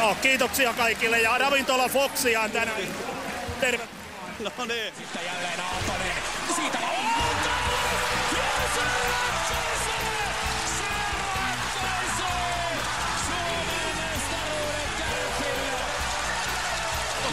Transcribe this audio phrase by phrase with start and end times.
[0.00, 2.80] No, kiitoksia kaikille ja ravintola Foxia on tänään.
[3.60, 3.88] Terve.
[4.38, 4.94] No niin.
[4.96, 6.12] Sitten jälleen Aaltonen.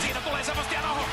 [0.01, 1.05] Siitä tulee Sebastian Aho.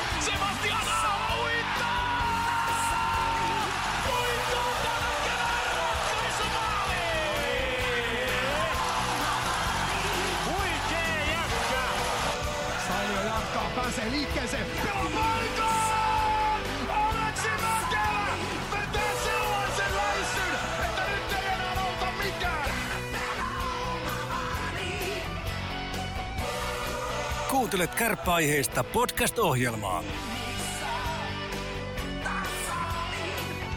[27.71, 30.03] Kuuntelet kärppäaiheista podcast-ohjelmaa.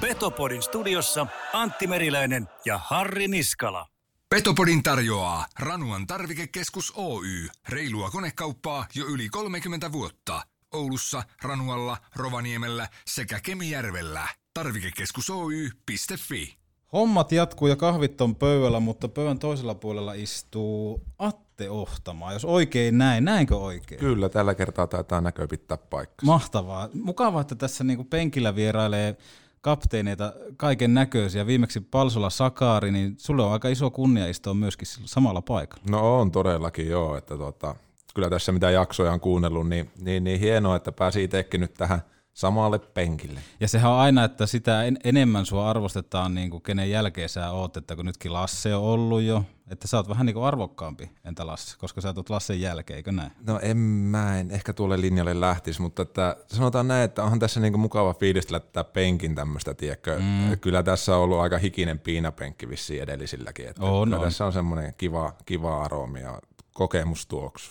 [0.01, 3.87] Petopodin studiossa Antti Meriläinen ja Harri Niskala.
[4.29, 7.49] Petopodin tarjoaa Ranuan tarvikekeskus Oy.
[7.69, 10.43] Reilua konekauppaa jo yli 30 vuotta.
[10.73, 14.29] Oulussa, Ranualla, Rovaniemellä sekä Kemijärvellä.
[14.55, 16.64] Tarvikekeskus Oy.fi.
[16.93, 22.99] Hommat jatkuu ja kahvit on pöydällä, mutta pöydän toisella puolella istuu Atte Ohtamaa, jos oikein
[22.99, 23.25] näin.
[23.25, 24.01] Näinkö oikein?
[24.01, 26.27] Kyllä, tällä kertaa taitaa näkö pitää paikka.
[26.27, 26.89] Mahtavaa.
[27.03, 29.17] Mukavaa, että tässä niinku penkillä vierailee
[29.61, 31.47] kapteeneita kaiken näköisiä.
[31.47, 35.85] Viimeksi Palsola Sakaari, niin sulle on aika iso kunnia istua myöskin samalla paikalla.
[35.91, 37.77] No on todellakin joo, että tota,
[38.15, 42.03] kyllä tässä mitä jaksoja on kuunnellut, niin, niin, niin hienoa, että pääsi itsekin nyt tähän
[42.35, 43.41] samalle penkille.
[43.61, 47.51] Ja sehän on aina, että sitä en, enemmän sua arvostetaan, niin kuin kenen jälkeen sä
[47.51, 51.11] oot, että kun nytkin Lasse on ollut jo, että sä oot vähän niin kuin arvokkaampi,
[51.25, 53.33] entä Lasse, koska sä oot Lassen jälkeen, eikö näin?
[53.47, 57.61] No en mä en ehkä tuolle linjalle lähtisi, mutta että sanotaan näin, että onhan tässä
[57.61, 60.19] niinku mukava fiilistellä tätä penkin tämmöistä, tiedätkö?
[60.19, 60.59] Mm.
[60.59, 64.21] Kyllä tässä on ollut aika hikinen piinapenkki vissiin edellisilläkin, että On, on.
[64.21, 66.39] tässä on semmoinen kiva, kiva aromi ja
[66.73, 67.71] kokemustuoksu.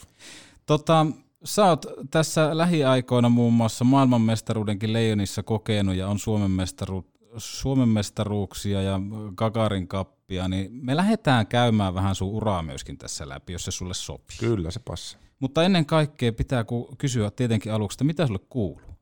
[0.65, 1.05] Tota,
[1.43, 7.05] sä oot tässä lähiaikoina muun muassa maailmanmestaruudenkin Leijonissa kokenut ja on Suomen, mestaru,
[7.37, 8.99] Suomen mestaruuksia ja
[9.35, 13.93] Gagarin kappia, niin me lähdetään käymään vähän sun uraa myöskin tässä läpi, jos se sulle
[13.93, 14.37] sopii.
[14.39, 15.21] Kyllä se passaa.
[15.39, 16.65] Mutta ennen kaikkea pitää
[16.97, 18.93] kysyä tietenkin aluksi, että mitä sulle kuuluu?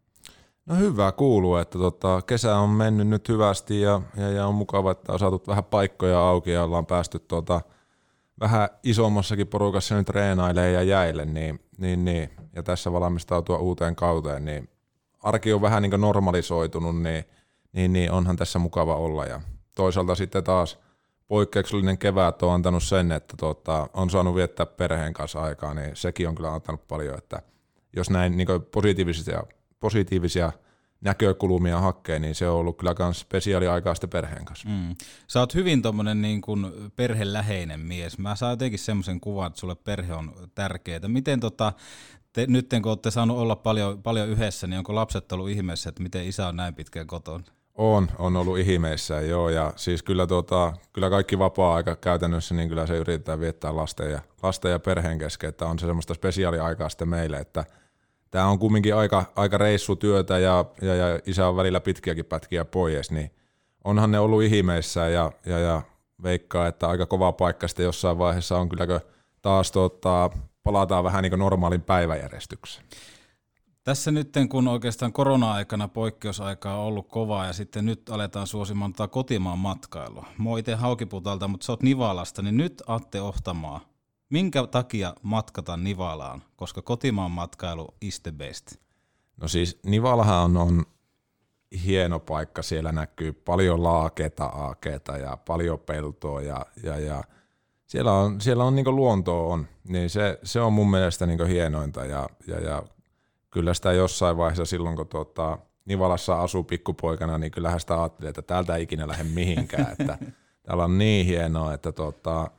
[0.66, 4.92] No hyvä kuuluu, että tota, kesä on mennyt nyt hyvästi ja, ja, ja on mukava,
[4.92, 7.62] että on saatu vähän paikkoja auki ja ollaan päästy tota,
[8.42, 14.46] vähän isommassakin porukassa nyt treenailemaan ja jäille, niin, niin, niin, ja tässä valmistautua uuteen kauteen,
[14.46, 14.70] niin
[15.24, 17.26] arki on vähän niin normalisoitunut, niin,
[17.74, 19.26] niin, niin onhan tässä mukava olla.
[19.26, 19.42] Ja
[19.76, 20.80] toisaalta sitten taas
[21.28, 26.28] poikkeuksellinen kevät on antanut sen, että tota, on saanut viettää perheen kanssa aikaa, niin sekin
[26.28, 27.42] on kyllä antanut paljon, että
[27.96, 29.44] jos näin niin positiivisia,
[29.80, 30.52] positiivisia
[31.02, 34.70] näkökulmia hakee, niin se on ollut kyllä myös spesiaaliaikaa sitten perheen kanssa.
[34.70, 34.96] Mm.
[35.28, 38.18] Sä oot hyvin tommonen niin kuin perheläheinen mies.
[38.18, 41.08] Mä saan jotenkin semmoisen kuvan, että sulle perhe on tärkeää.
[41.08, 41.74] Miten tota,
[42.34, 46.04] te, nyt kun olette saanut olla paljon, paljon yhdessä, niin onko lapset ollut ihmeessä, että
[46.04, 47.44] miten isä on näin pitkään kotona?
[47.76, 52.88] On, on ollut ihmeissä, joo, ja siis kyllä, tota, kyllä kaikki vapaa-aika käytännössä, niin kyllä
[52.88, 57.10] se yritetään viettää lasten ja, lasten ja perheen kesken, että on se semmoista spesiaaliaikaa sitten
[57.10, 57.66] meille, että
[58.32, 63.12] tämä on kumminkin aika, aika reissutyötä ja, ja, ja isä on välillä pitkiäkin pätkiä pois,
[63.12, 63.32] niin
[63.84, 65.82] onhan ne ollut ihmeissä ja, ja, ja
[66.24, 69.00] veikkaa, että aika kova paikka sitten jossain vaiheessa on kylläkö
[69.42, 70.30] taas tota,
[70.64, 72.86] palataan vähän niin kuin normaalin päiväjärjestykseen.
[73.84, 79.08] Tässä nyt, kun oikeastaan korona-aikana poikkeusaikaa on ollut kovaa ja sitten nyt aletaan suosimaan tätä
[79.08, 80.26] kotimaan matkailua.
[80.46, 83.91] Oon itse Haukiputalta, mutta sä oot Nivalasta, niin nyt Atte Ohtamaa.
[84.32, 86.44] Minkä takia matkata Nivalaan?
[86.56, 88.76] Koska kotimaan matkailu is the best.
[89.38, 90.86] No siis Nivalahan on, on
[91.86, 97.24] hieno paikka, siellä näkyy paljon laakeita, aakeita ja paljon peltoa ja, ja, ja
[97.86, 102.06] siellä on, siellä on niin luontoa on, niin se, se on mun mielestä niin hienointa
[102.06, 102.84] ja, ja, ja
[103.50, 108.42] kyllä sitä jossain vaiheessa silloin, kun tuota, Nivalassa asuu pikkupoikana, niin kyllähän sitä ajattelin, että
[108.42, 110.18] täältä ei ikinä lähde mihinkään, että
[110.64, 112.52] täällä on niin hienoa, että tota,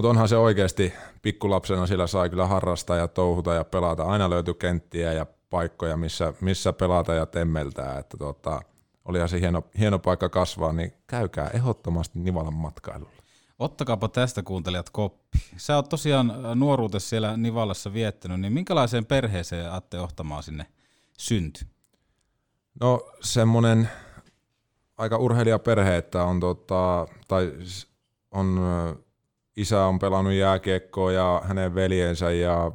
[0.00, 4.02] mutta onhan se oikeasti pikkulapsena siellä sai kyllä harrastaa ja touhuta ja pelata.
[4.04, 7.98] Aina löytyi kenttiä ja paikkoja, missä, missä pelata ja temmeltää.
[7.98, 8.62] Että tota,
[9.04, 13.22] olihan se hieno, hieno paikka kasvaa, niin käykää ehdottomasti Nivalan matkailulla.
[13.58, 15.38] Ottakaapa tästä kuuntelijat koppi.
[15.56, 20.66] Sä oot tosiaan nuoruutesi siellä Nivalassa viettänyt, niin minkälaiseen perheeseen Atte Ohtamaa sinne
[21.18, 21.68] syntyi?
[22.80, 23.90] No semmoinen
[24.98, 27.52] aika urheilijaperhe, että on, tota, tai
[28.30, 29.09] on, ö,
[29.60, 32.72] isä on pelannut jääkiekkoa ja hänen veljensä ja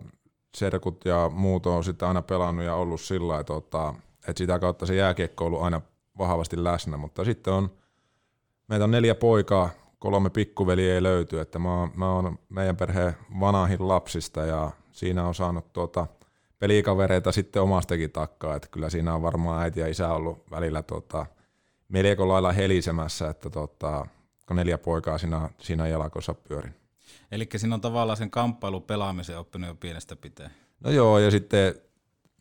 [0.56, 3.94] serkut ja muut on sitten aina pelannut ja ollut sillä lailla, tota,
[4.28, 5.82] että sitä kautta se jääkiekko on ollut aina
[6.18, 7.70] vahvasti läsnä, mutta sitten on,
[8.68, 13.16] meitä on neljä poikaa, kolme pikkuveliä ei löyty, että mä oon, mä oon meidän perheen
[13.40, 16.08] vanahin lapsista ja siinä on saanut tuota
[16.60, 21.26] pelikavereita sitten omastakin takkaa, että kyllä siinä on varmaan äiti ja isä ollut välillä tuota,
[21.90, 24.08] melko lailla helisemässä, että tuota,
[24.54, 26.76] neljä poikaa siinä, siinä jalakossa pyörin.
[27.32, 30.52] Eli siinä on tavallaan sen kamppailun pelaamisen oppinut jo pienestä piteen.
[30.80, 31.76] No joo, ja sitten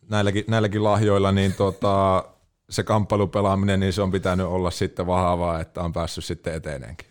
[0.09, 2.25] näilläkin, näilläkin lahjoilla niin tota,
[2.71, 7.07] se kamppailupelaaminen, niin se on pitänyt olla sitten vahvaa, että on päässyt sitten eteeneenkin.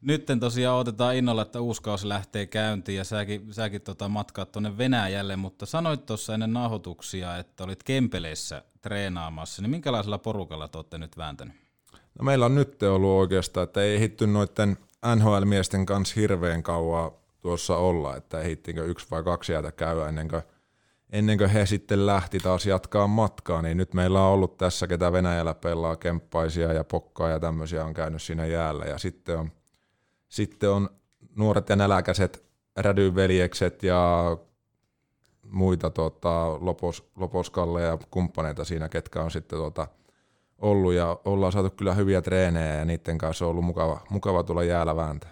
[0.00, 4.78] Nyt tosiaan otetaan innolla, että uusi kausi lähtee käyntiin ja säkin, säkin tota matkaat tuonne
[4.78, 10.98] Venäjälle, mutta sanoit tuossa ennen nauhoituksia, että olit Kempeleissä treenaamassa, niin minkälaisella porukalla te olette
[10.98, 11.63] nyt vääntänyt?
[12.18, 14.76] No meillä on nyt ollut oikeastaan, että ei hitty noiden
[15.16, 20.42] NHL-miesten kanssa hirveän kauan tuossa olla, että ehittiinkö yksi vai kaksi jäätä käydä ennen kuin,
[21.10, 25.12] ennen kuin he sitten lähti taas jatkaa matkaa, niin nyt meillä on ollut tässä, ketä
[25.12, 28.84] Venäjällä pelaa, kemppaisia ja pokkaa ja tämmöisiä on käynyt siinä jäällä.
[28.84, 29.52] Ja sitten on,
[30.28, 30.90] sitten on
[31.36, 32.44] nuoret ja näläkäiset
[32.76, 34.36] rädyveljekset ja
[35.42, 39.88] muita tota, Lopos, Loposkalle ja kumppaneita siinä, ketkä on sitten tota,
[40.64, 44.62] ollut ja ollaan saatu kyllä hyviä treenejä ja niiden kanssa on ollut mukava, mukava tulla
[44.62, 45.30] jäällä vääntää.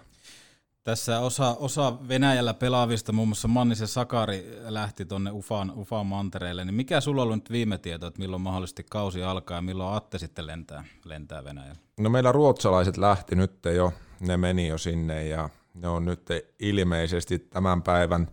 [0.83, 6.75] Tässä osa, osa Venäjällä pelaavista, muun muassa Mannisen Sakari lähti tuonne Ufaan, Ufaan mantereelle, niin
[6.75, 10.17] mikä sulla on ollut nyt viime tieto, että milloin mahdollisesti kausi alkaa ja milloin Atte
[10.17, 11.75] sitten lentää, lentää Venäjällä?
[11.99, 16.27] No meillä ruotsalaiset lähti nyt jo, ne meni jo sinne ja ne on nyt
[16.59, 18.27] ilmeisesti tämän päivän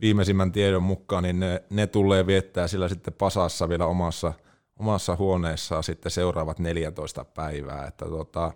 [0.00, 4.32] viimeisimmän tiedon mukaan, niin ne, ne tulee viettää sillä sitten Pasassa vielä omassa,
[4.78, 8.52] omassa huoneessaan sitten seuraavat 14 päivää, että tota,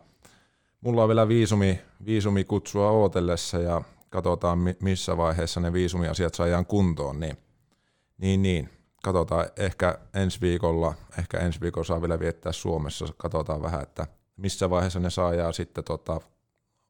[0.80, 7.20] mulla on vielä viisumi, viisumi kutsua ootellessa ja katsotaan missä vaiheessa ne viisumiasiat saadaan kuntoon,
[7.20, 7.36] niin,
[8.18, 8.70] niin, niin.
[9.02, 14.06] katsotaan ehkä ensi viikolla, ehkä ensi viikolla saa vielä viettää Suomessa, katsotaan vähän, että
[14.36, 16.20] missä vaiheessa ne saadaan sitten tota,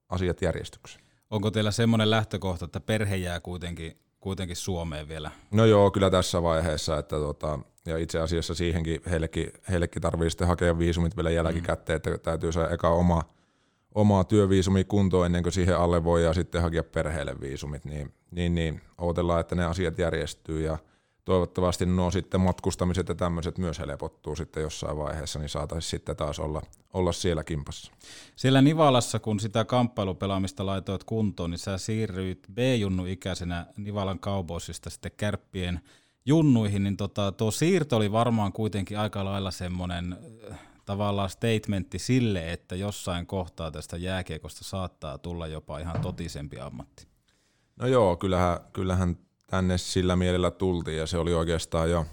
[0.09, 1.05] asiat järjestykseen.
[1.31, 5.31] Onko teillä semmoinen lähtökohta, että perhe jää kuitenkin, kuitenkin Suomeen vielä?
[5.51, 10.49] No joo, kyllä tässä vaiheessa, että tota, ja itse asiassa siihenkin heillekin, heillekin tarvii sitten
[10.49, 12.15] hakea viisumit vielä jälkikäteen, mm.
[12.15, 13.23] että täytyy saada eka oma,
[13.95, 18.55] omaa työviisumi kuntoon ennen kuin siihen alle voi ja sitten hakea perheelle viisumit, niin, niin,
[18.55, 20.79] niin odotellaan, että ne asiat järjestyy ja
[21.25, 26.39] toivottavasti nuo sitten matkustamiset ja tämmöiset myös helpottuu sitten jossain vaiheessa, niin saataisiin sitten taas
[26.39, 26.63] olla,
[26.93, 27.93] olla siellä kimpassa.
[28.37, 35.13] Siellä Nivalassa, kun sitä kamppailupelaamista laitoit kuntoon, niin sä siirryit B-junnu ikäisenä Nivalan kauboisista sitten
[35.17, 35.81] kärppien
[36.27, 40.19] junnuihin, niin tota, tuo siirto oli varmaan kuitenkin aika lailla semmoinen
[40.85, 47.07] tavallaan statementti sille, että jossain kohtaa tästä jääkiekosta saattaa tulla jopa ihan totisempi ammatti.
[47.77, 52.07] No joo, kyllähän, kyllähän tänne sillä mielellä tultiin ja se oli oikeastaan jo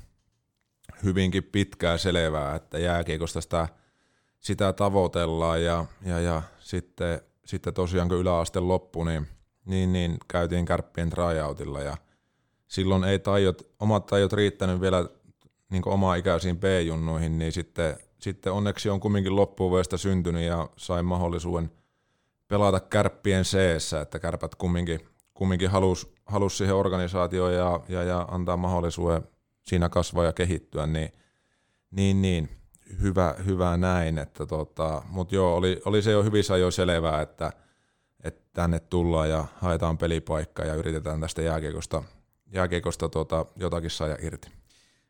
[1.04, 3.68] hyvinkin pitkää selvää, että jääkiekosta sitä,
[4.40, 9.28] sitä tavoitellaan ja, ja, ja sitten, sitten tosiaan kun yläaste loppui, niin,
[9.66, 11.98] niin, niin käytiin kärppien tryoutilla ja
[12.68, 15.10] silloin ei tajot, omat tajot riittänyt vielä
[15.70, 21.72] niin omaa ikäisiin B-junnuihin, niin sitten sitten onneksi on kumminkin loppuvuodesta syntynyt ja sain mahdollisuuden
[22.48, 25.00] pelata kärppien seessä, että kärpät kumminkin,
[25.34, 29.24] kumminkin halusi halus siihen organisaatioon ja, ja, ja antaa mahdollisuuden
[29.64, 31.14] siinä kasvaa ja kehittyä, niin,
[31.92, 32.50] niin, niin
[33.02, 34.18] hyvä, hyvä näin.
[34.18, 37.52] Että tota, Mutta joo, oli, oli se jo hyvissä ajoin selvää, että,
[38.24, 42.04] että tänne tullaan ja haetaan pelipaikkaa ja yritetään tästä jääkiekosta,
[42.52, 44.50] jääkiekosta tota, jotakin saada irti.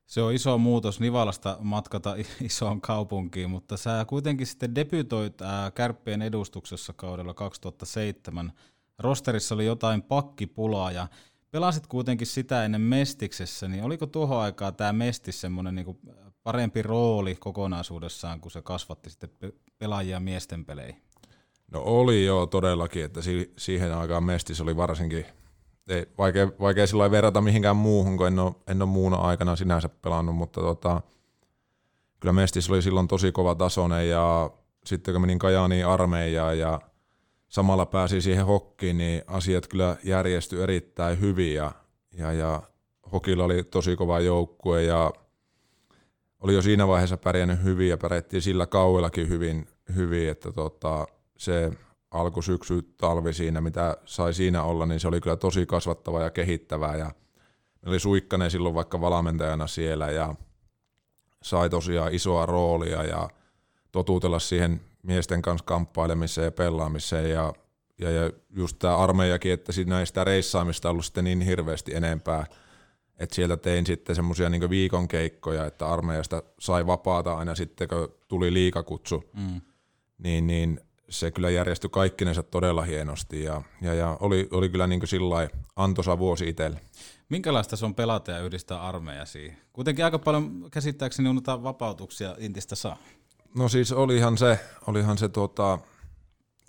[0.05, 5.37] Se on iso muutos Nivalasta matkata isoon kaupunkiin, mutta sä kuitenkin sitten debytoit
[5.73, 8.53] kärppien edustuksessa kaudella 2007.
[8.99, 11.07] Rosterissa oli jotain pakkipulaa ja
[11.51, 15.99] pelasit kuitenkin sitä ennen Mestiksessä, niin oliko tuohon aikaa tämä Mestis semmoinen niinku
[16.43, 19.29] parempi rooli kokonaisuudessaan, kun se kasvatti sitten
[19.77, 21.01] pelaajia miesten peleihin?
[21.71, 25.25] No oli joo todellakin, että si- siihen aikaan Mestis oli varsinkin
[25.87, 29.89] ei, vaikea, vaikea sillä verrata mihinkään muuhun, kun en ole, en ole muuna aikana sinänsä
[29.89, 31.01] pelannut, mutta tota,
[32.19, 34.51] kyllä Mestis oli silloin tosi kova tasoinen ja
[34.85, 36.81] sitten kun menin Kajaaniin armeijaan ja
[37.47, 41.71] samalla pääsi siihen hokkiin, niin asiat kyllä järjestyi erittäin hyvin ja,
[42.17, 42.61] ja, ja
[43.11, 45.11] hokilla oli tosi kova joukkue ja
[46.39, 51.71] oli jo siinä vaiheessa pärjännyt hyvin ja pärjättiin sillä kauellakin hyvin, hyvin että tota, se
[52.11, 56.95] alkusyksy, talvi siinä, mitä sai siinä olla, niin se oli kyllä tosi kasvattava ja kehittävää.
[56.95, 57.11] Ja
[57.85, 60.35] oli Suikkanen silloin vaikka valmentajana siellä ja
[61.43, 63.29] sai tosiaan isoa roolia ja
[63.91, 67.29] totutella siihen miesten kanssa kamppailemiseen ja pelaamiseen.
[67.29, 67.53] Ja,
[67.99, 72.45] ja, ja just tämä armeijakin, että siinä ei sitä reissaamista ollut sitten niin hirveästi enempää,
[73.19, 78.15] että sieltä tein sitten semmoisia niin viikon keikkoja, että armeijasta sai vapaata aina sitten, kun
[78.27, 79.61] tuli liikakutsu, mm.
[80.17, 85.07] niin, niin se kyllä järjestyi kaikkinensa todella hienosti ja, ja, ja oli, oli kyllä niin
[85.07, 86.81] sillä antoisa vuosi itselle.
[87.29, 89.57] Minkälaista se on pelata ja yhdistää armeija siihen?
[89.73, 92.97] Kuitenkin aika paljon käsittääkseni noita vapautuksia Intistä saa.
[93.55, 95.79] No siis olihan se, olihan se tota,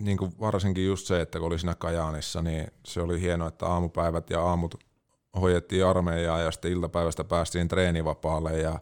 [0.00, 3.66] niin kuin varsinkin just se, että kun oli siinä Kajaanissa, niin se oli hienoa, että
[3.66, 4.84] aamupäivät ja aamut
[5.40, 8.80] hoidettiin armeijaa ja sitten iltapäivästä päästiin treenivapaalle ja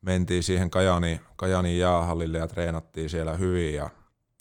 [0.00, 3.90] mentiin siihen Kajani, Kajanin jäähallille ja treenattiin siellä hyvin ja,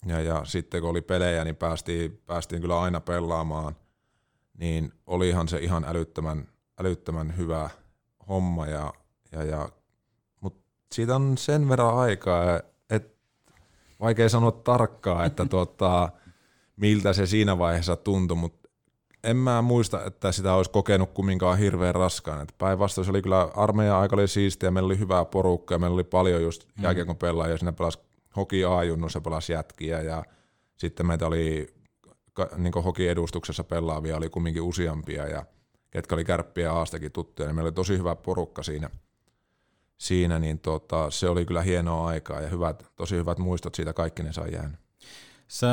[0.05, 3.75] ja, ja sitten kun oli pelejä, niin päästiin, päästiin kyllä aina pelaamaan,
[4.57, 6.47] niin olihan se ihan älyttömän,
[6.79, 7.69] älyttömän hyvä
[8.27, 8.93] homma ja,
[9.31, 9.69] ja, ja
[10.41, 10.61] mutta
[10.93, 13.17] siitä on sen verran aikaa, että
[13.99, 16.09] vaikea sanoa tarkkaa, että tuota,
[16.75, 18.69] miltä se siinä vaiheessa tuntui, mutta
[19.23, 22.47] en mä muista, että sitä olisi kokenut kumminkaan hirveän raskaan.
[22.57, 26.43] Päinvastoin se oli kyllä armeijan aika oli siistiä, meillä oli hyvää porukkaa, meillä oli paljon
[26.43, 26.83] just mm.
[26.83, 27.99] jääkiekon pelaajia, siinä pelasi
[28.35, 30.23] hoki A-junnussa, pelasi jätkiä ja
[30.77, 31.73] sitten meitä oli
[32.57, 35.45] niin hoki edustuksessa pelaavia oli kumminkin useampia ja
[35.91, 38.89] ketkä oli kärppiä aastakin tuttuja, niin meillä oli tosi hyvä porukka siinä,
[39.97, 44.23] siinä niin tota, se oli kyllä hienoa aikaa ja hyvät, tosi hyvät muistot siitä kaikki
[44.23, 44.79] ne saa jäänyt.
[45.47, 45.69] Sä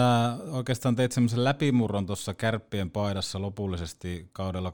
[0.51, 4.73] oikeastaan teit semmoisen läpimurron tuossa kärppien paidassa lopullisesti kaudella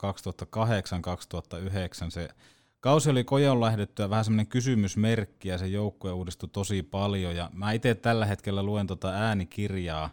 [2.06, 2.10] 2008-2009.
[2.10, 2.28] Se
[2.86, 7.36] kausi oli kojon lähdettyä vähän semmoinen kysymysmerkki ja se joukkue uudistui tosi paljon.
[7.36, 10.10] Ja mä itse tällä hetkellä luen tota äänikirjaa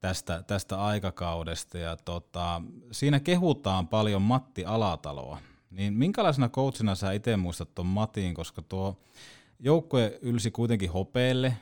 [0.00, 2.62] tästä, tästä aikakaudesta ja tota,
[2.92, 5.38] siinä kehutaan paljon Matti Alataloa.
[5.70, 9.00] Niin minkälaisena coachina sä itse muistat tuon Matin, koska tuo
[9.58, 11.56] joukkue ylsi kuitenkin hopeelle,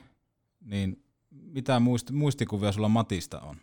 [0.65, 3.55] niin mitä muist, muistikuvia sulla Matista on?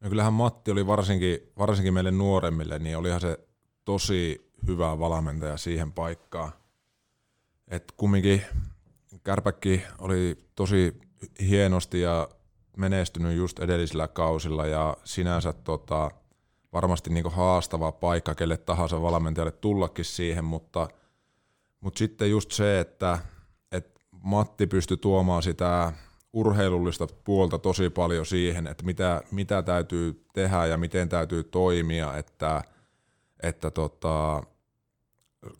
[0.00, 3.38] No kyllähän Matti oli varsinkin, varsinkin meille nuoremmille, niin olihan se
[3.84, 6.52] tosi hyvä valmentaja siihen paikkaan.
[7.68, 8.42] Et kumminkin
[9.24, 11.00] Kärpäkki oli tosi
[11.40, 12.28] hienosti ja
[12.76, 16.10] menestynyt just edellisillä kausilla ja sinänsä tota,
[16.72, 20.88] varmasti niinku haastava paikka kelle tahansa valmentajalle tullakin siihen, mutta,
[21.80, 23.18] mutta sitten just se, että,
[23.72, 25.92] että Matti pystyi tuomaan sitä
[26.32, 32.62] urheilullista puolta tosi paljon siihen, että mitä, mitä täytyy tehdä ja miten täytyy toimia, että,
[33.42, 34.42] että tota,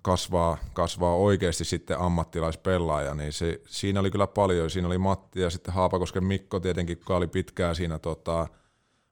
[0.03, 4.71] kasvaa, kasvaa oikeasti sitten ammattilaispelaaja, niin se, siinä oli kyllä paljon.
[4.71, 8.49] Siinä oli Matti ja sitten Haapakosken Mikko tietenkin, joka oli pitkään siinä tota,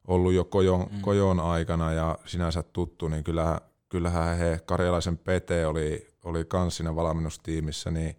[0.07, 1.01] ollut jo kojon, mm.
[1.01, 6.97] kojon aikana ja sinänsä tuttu, niin kyllähän, kyllähän he, Karjalaisen Pete oli, oli kans siinä
[6.97, 8.17] valmennustiimissä, niin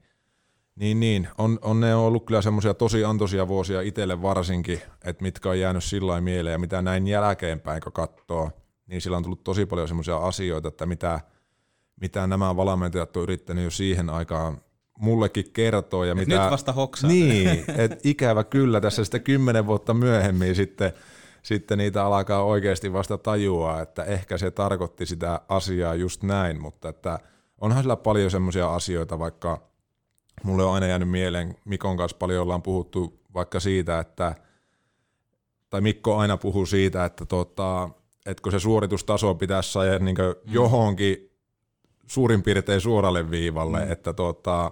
[0.76, 1.28] niin, niin.
[1.38, 5.84] On, on ne ollut kyllä semmoisia tosi antoisia vuosia itselle varsinkin, että mitkä on jäänyt
[5.84, 8.52] sillä mieleen ja mitä näin jälkeenpäin, kun katsoo,
[8.88, 11.20] niin sillä on tullut tosi paljon semmoisia asioita, että mitä,
[12.04, 14.62] mitä nämä valmentajat on yrittänyt jo siihen aikaan
[15.00, 16.06] mullekin kertoa.
[16.06, 17.10] Ja mitä, nyt vasta hoksaa.
[17.10, 20.94] Niin, että ikävä kyllä tässä sitten kymmenen vuotta myöhemmin sitten,
[21.44, 26.90] sitten niitä alkaa oikeasti vasta tajua, että ehkä se tarkoitti sitä asiaa just näin, mutta
[26.90, 27.20] että
[27.62, 29.62] onhan sillä paljon semmoisia asioita, vaikka–
[30.44, 34.36] mulle on aina jäänyt mieleen, Mikon kanssa paljon ollaan puhuttu vaikka siitä, että,
[35.70, 37.90] tai Mikko aina puhuu siitä, että, tota,
[38.26, 40.54] että kun se suoritustaso pitäisi saada niin mm.
[40.54, 41.32] johonkin
[42.08, 43.92] suurin piirtein suoralle viivalle, mm.
[43.92, 44.72] että tota,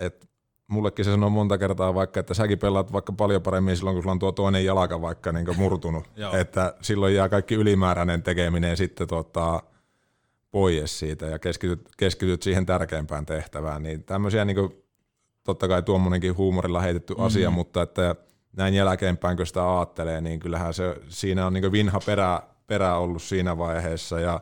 [0.00, 0.26] että
[0.68, 4.12] mullekin se sanoo monta kertaa vaikka, että säkin pelaat vaikka paljon paremmin silloin, kun sulla
[4.12, 6.04] on tuo toinen jalka vaikka niin murtunut,
[6.40, 9.62] että silloin jää kaikki ylimääräinen tekeminen sitten tota,
[10.50, 14.82] pois siitä ja keskityt, keskityt siihen tärkeimpään tehtävään, niin tämmöisiä niin kuin,
[15.44, 17.26] totta kai tuommoinenkin huumorilla heitetty mm-hmm.
[17.26, 18.14] asia, mutta että
[18.56, 23.22] näin jälkeenpäin, kun sitä ajattelee, niin kyllähän se, siinä on niin vinha perä, perä ollut
[23.22, 24.40] siinä vaiheessa ja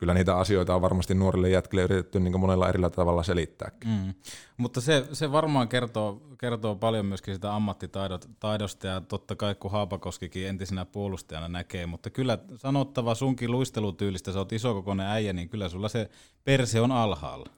[0.00, 3.90] kyllä niitä asioita on varmasti nuorille jätkille yritetty niin monella erillä tavalla selittääkin.
[3.90, 4.14] Mm.
[4.56, 10.48] Mutta se, se varmaan kertoo, kertoo paljon myöskin sitä ammattitaidosta ja totta kai kun Haapakoskikin
[10.48, 15.88] entisenä puolustajana näkee, mutta kyllä sanottava sunkin luistelutyylistä, sä oot isokokoinen äijä, niin kyllä sulla
[15.88, 16.10] se
[16.44, 17.50] perse on alhaalla.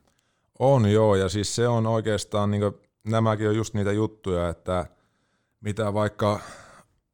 [0.58, 2.62] On joo, ja siis se on oikeastaan, niin
[3.04, 4.86] nämäkin on just niitä juttuja, että
[5.60, 6.40] mitä vaikka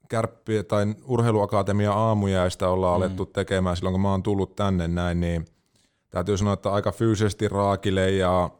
[0.08, 2.96] kärppi tai urheiluakatemia aamujäistä ollaan mm.
[2.96, 5.44] alettu tekemään silloin, kun mä oon tullut tänne näin, niin
[6.10, 8.50] täytyy sanoa, että aika fyysisesti raakille ja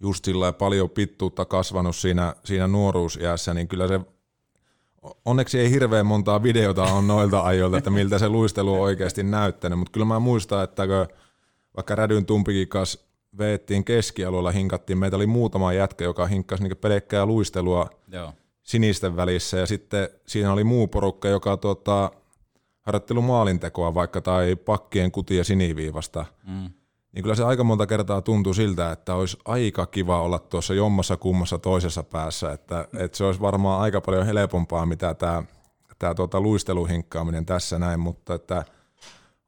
[0.00, 4.00] just sillä paljon pittuutta kasvanut siinä, siinä nuoruusiässä, niin kyllä se
[5.24, 9.78] onneksi ei hirveän montaa videota on noilta ajoilta, että miltä se luistelu on oikeasti näyttänyt,
[9.78, 11.16] mutta kyllä mä muistan, että kun
[11.76, 13.00] vaikka Rädyn Tumpikin kanssa
[13.38, 19.56] veettiin keskialueella, hinkattiin, meitä oli muutama jätkä, joka hinkkasi niin pelkkää luistelua Joo sinisten välissä
[19.58, 22.10] ja sitten siinä oli muu porukka, joka tota,
[22.82, 26.24] harjoittelu maalintekoa vaikka tai pakkien kutia siniviivasta.
[26.46, 26.70] Mm.
[27.12, 31.16] niin kyllä se aika monta kertaa tuntuu siltä, että olisi aika kiva olla tuossa jommassa
[31.16, 35.42] kummassa toisessa päässä, että, että se olisi varmaan aika paljon helpompaa, mitä tämä,
[35.98, 38.64] tämä tuota luisteluhinkkaaminen tässä näin, mutta että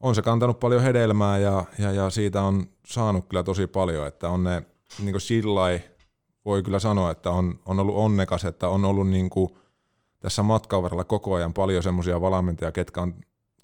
[0.00, 4.28] on se kantanut paljon hedelmää ja, ja, ja siitä on saanut kyllä tosi paljon, että
[4.28, 4.62] on ne
[5.02, 5.80] niin sillä
[6.44, 9.50] voi kyllä sanoa, että on, on ollut onnekas, että on ollut niin kuin
[10.20, 13.14] tässä matkan varrella koko ajan paljon semmoisia valmentajia, ketkä on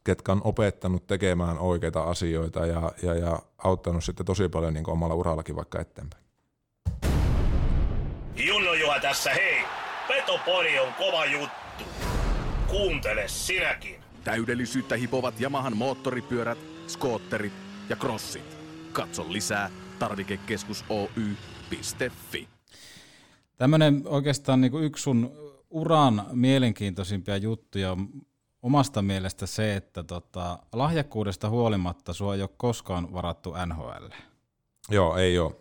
[0.04, 5.14] ketkä on opettanut tekemään oikeita asioita ja, ja, ja auttanut sitten tosi paljon niin omalla
[5.14, 6.24] urallakin vaikka eteenpäin.
[8.36, 9.64] Junno Juha tässä, hei!
[10.08, 11.84] Petopori on kova juttu.
[12.66, 14.00] Kuuntele sinäkin.
[14.24, 17.52] Täydellisyyttä hipovat Yamahan moottoripyörät, skootterit
[17.88, 18.56] ja crossit.
[18.92, 22.48] Katso lisää tarvikekeskus Oy.fi.
[23.60, 25.32] Tämmöinen oikeastaan niin kuin yksi sun
[25.70, 27.96] uran mielenkiintoisimpia juttuja
[28.62, 34.06] omasta mielestä se, että tota, lahjakkuudesta huolimatta sua ei ole koskaan varattu NHL.
[34.90, 35.56] Joo, ei ole.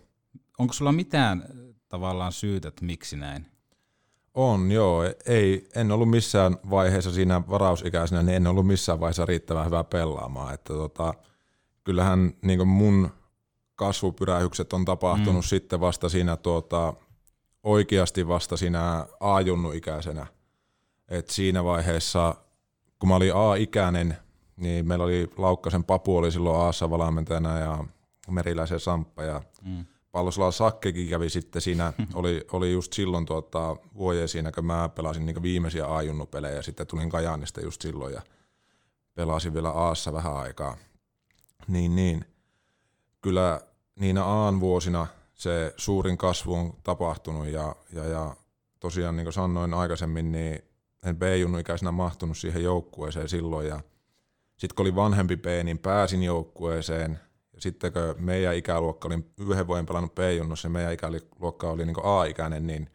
[0.58, 1.44] Onko sulla mitään
[1.88, 3.46] tavallaan syytä, että miksi näin?
[4.34, 5.02] On, joo.
[5.26, 10.54] Ei, en ollut missään vaiheessa siinä varausikäisenä, niin en ollut missään vaiheessa riittävän hyvää pelaamaan.
[10.54, 11.14] Että tota,
[11.84, 13.10] kyllähän niin mun
[13.74, 15.48] kasvupyrähykset on tapahtunut mm.
[15.48, 16.94] sitten vasta siinä tuota,
[17.62, 20.26] oikeasti vasta siinä A-junnu-ikäisenä.
[21.08, 22.36] Et siinä vaiheessa
[23.00, 24.16] kun mä olin A-ikäinen,
[24.56, 27.84] niin meillä oli Laukkasen Papu oli silloin Aassa valmentajana ja
[28.30, 29.84] Meriläisen Samppa ja mm.
[30.12, 35.26] Pallosulla Sakkekin kävi sitten siinä, oli, oli just silloin tuota, vuoje siinä, kun mä pelasin
[35.26, 38.22] niin viimeisiä A-junnupelejä ja sitten tulin Kajaanista just silloin ja
[39.14, 40.76] pelasin vielä Aassa vähän aikaa.
[41.68, 42.24] Niin, niin.
[43.20, 43.60] Kyllä
[44.00, 45.06] niinä Aan vuosina
[45.40, 48.36] se suurin kasvu on tapahtunut ja, ja, ja
[48.80, 50.64] tosiaan niin kuin sanoin aikaisemmin, niin
[51.06, 53.80] en B-junnu-ikäisenä mahtunut siihen joukkueeseen silloin ja
[54.56, 57.20] sitten kun oli vanhempi B, niin pääsin joukkueeseen.
[57.52, 61.96] Ja sitten kun meidän ikäluokka oli yhden vuoden pelannut B-junnussa ja meidän ikäluokka oli niin
[62.02, 62.90] A-ikäinen, niin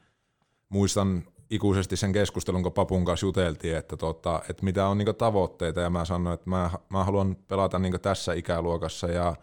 [0.69, 5.81] muistan ikuisesti sen keskustelun, kun Papun kanssa juteltiin, että, tota, että mitä on niin tavoitteita,
[5.81, 9.35] ja mä sanoin, että mä, mä haluan pelata niin tässä ikäluokassa, ja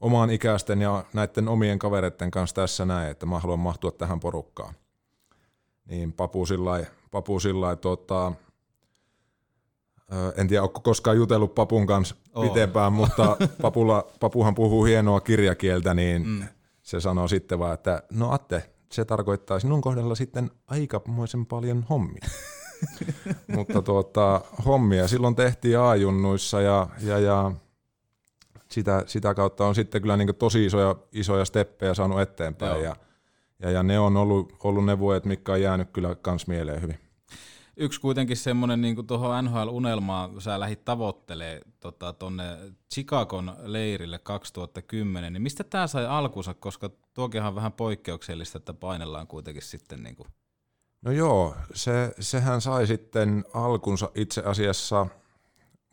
[0.00, 4.74] omaan ikäisten ja näiden omien kavereiden kanssa tässä näin, että mä haluan mahtua tähän porukkaan.
[5.84, 8.32] Niin Papu sillä Papu sillä tota,
[10.36, 12.48] en tiedä, onko koskaan jutellut Papun kanssa oh.
[12.48, 16.44] pitempään, mutta Papulla, Papuhan puhuu hienoa kirjakieltä, niin mm.
[16.82, 22.28] se sanoo sitten vaan, että no Atte, se tarkoittaa sinun kohdalla sitten aikamoisen paljon hommia.
[23.56, 27.52] mutta tuota, hommia silloin tehtiin A-junnuissa ja, ja, ja
[28.76, 32.82] sitä, sitä kautta on sitten kyllä niin tosi isoja, isoja steppejä saanut eteenpäin.
[32.82, 32.96] Ja,
[33.62, 36.98] ja, ja, ne on ollut, ollut ne vuodet, mitkä on jäänyt kyllä kans mieleen hyvin
[37.76, 42.44] yksi kuitenkin semmoinen niin tuohon NHL-unelmaan, kun sä lähdit tavoittelee tota, tonne
[42.94, 49.26] Chicagon leirille 2010, niin mistä tämä sai alkunsa, koska tuokin on vähän poikkeuksellista, että painellaan
[49.26, 50.28] kuitenkin sitten niin kuin...
[51.02, 55.06] No joo, se, sehän sai sitten alkunsa itse asiassa,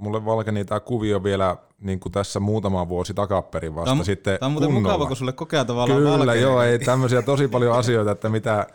[0.03, 4.47] mulle valkeni tämä kuvio vielä niin kuin tässä muutama vuosi takaperin vasta tämä, sitten Tämä
[4.47, 4.87] on muuten kunnolla.
[4.93, 6.41] mukava, kun sulle kokea tavallaan Kyllä, valkeni.
[6.41, 8.67] joo, ei tämmöisiä tosi paljon asioita, että mitä,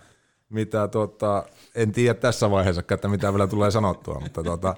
[0.48, 4.74] mitä tota, en tiedä tässä vaiheessa, että mitä vielä tulee sanottua, mutta, tota,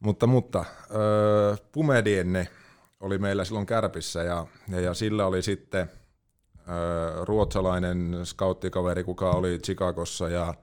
[0.00, 2.48] mutta, mutta öö, Pumedienne
[3.00, 5.90] oli meillä silloin Kärpissä ja, ja, ja sillä oli sitten
[6.68, 10.54] öö, ruotsalainen skauttikaveri, kuka oli Chicagossa ja,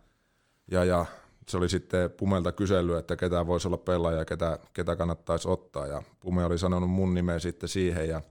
[0.72, 1.06] ja, ja
[1.50, 5.88] se oli sitten Pumelta kysellyt, että ketä voisi olla pelaaja ja ketä, ketä kannattaisi ottaa
[5.88, 8.22] ja Pume oli sanonut mun nimeä sitten siihen ja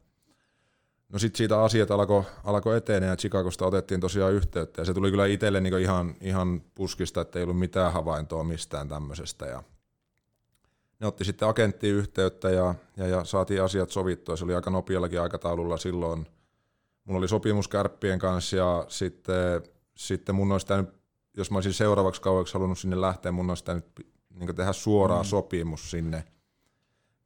[1.12, 5.10] No sitten siitä asiat alkoi alko etenee ja Chicagosta otettiin tosiaan yhteyttä ja se tuli
[5.10, 9.62] kyllä itselle niinku ihan, ihan puskista, että ei ollut mitään havaintoa mistään tämmöisestä ja
[11.00, 14.36] ne otti sitten agenttiin yhteyttä ja, ja, ja saatiin asiat sovittua.
[14.36, 16.26] Se oli aika nopeallakin aikataululla silloin.
[17.04, 19.62] Mulla oli sopimus kärppien kanssa ja sitten,
[19.94, 20.97] sitten mun olisi täynyt,
[21.38, 23.86] jos mä olisin seuraavaksi kaueksi halunnut sinne lähteä, mun olisi täynyt
[24.34, 25.28] niin tehdä suoraan mm.
[25.28, 26.24] sopimus sinne.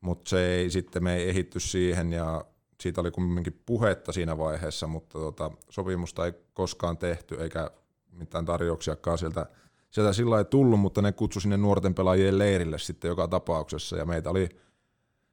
[0.01, 2.45] Mutta se ei sitten, me ei ehitty siihen ja
[2.81, 7.71] siitä oli kumminkin puhetta siinä vaiheessa, mutta tota, sopimusta ei koskaan tehty eikä
[8.13, 9.47] mitään tarjouksiakaan sieltä,
[9.91, 14.07] sieltä sillä ei tullut, mutta ne kutsui sinne nuorten pelaajien leirille sitten joka tapauksessa ja
[14.07, 14.49] meitä oli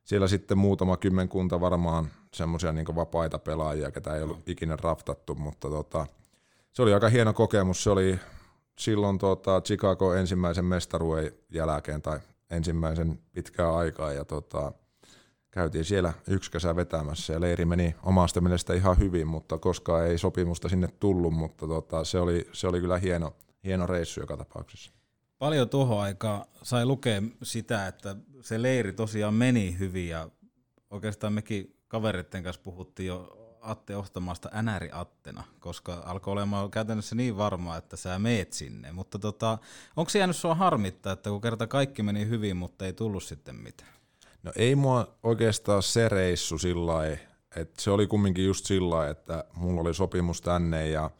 [0.04, 5.70] siellä sitten muutama kymmenkunta varmaan semmoisia niin vapaita pelaajia, ketä ei ollut ikinä raftattu, mutta
[5.70, 6.06] tota,
[6.74, 7.84] se oli aika hieno kokemus.
[7.84, 8.20] Se oli
[8.80, 14.72] silloin tota, Chicago ensimmäisen mestaruuden jälkeen tai ensimmäisen pitkään aikaa ja tota,
[15.52, 20.18] käytiin siellä yksi kesä vetämässä ja leiri meni omasta mielestä ihan hyvin, mutta koskaan ei
[20.18, 24.92] sopimusta sinne tullut, mutta tota, se, oli, se oli kyllä hieno, hieno reissu joka tapauksessa.
[25.40, 30.30] Paljon tuohon aikaan sai lukea sitä, että se leiri tosiaan meni hyvin ja
[30.90, 37.38] oikeastaan mekin kavereiden kanssa puhuttiin jo Atte Ohtamaasta Änäri Attena, koska alkoi olemaan käytännössä niin
[37.38, 38.92] varmaa, että sä meet sinne.
[38.92, 39.58] Mutta tota,
[39.96, 43.56] onko se jäänyt sua harmittaa, että kun kerta kaikki meni hyvin, mutta ei tullut sitten
[43.56, 43.92] mitään?
[44.44, 46.94] No ei mua oikeastaan se reissu sillä
[47.56, 51.12] että se oli kumminkin just sillä että mulla oli sopimus tänne ja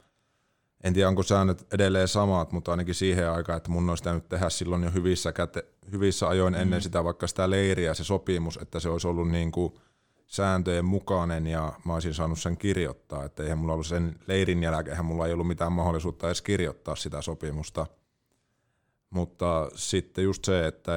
[0.84, 4.50] en tiedä onko säännöt edelleen samat, mutta ainakin siihen aikaan, että mun olisi nyt tehdä
[4.50, 6.60] silloin jo hyvissä, käte, hyvissä ajoin mm.
[6.60, 9.74] ennen sitä vaikka sitä leiriä se sopimus, että se olisi ollut niin kuin
[10.30, 15.06] sääntöjen mukainen ja mä olisin saanut sen kirjoittaa, että eihän mulla ollut sen leirin jälkeen,
[15.06, 17.86] mulla ei ollut mitään mahdollisuutta edes kirjoittaa sitä sopimusta.
[19.10, 20.92] Mutta sitten just se, että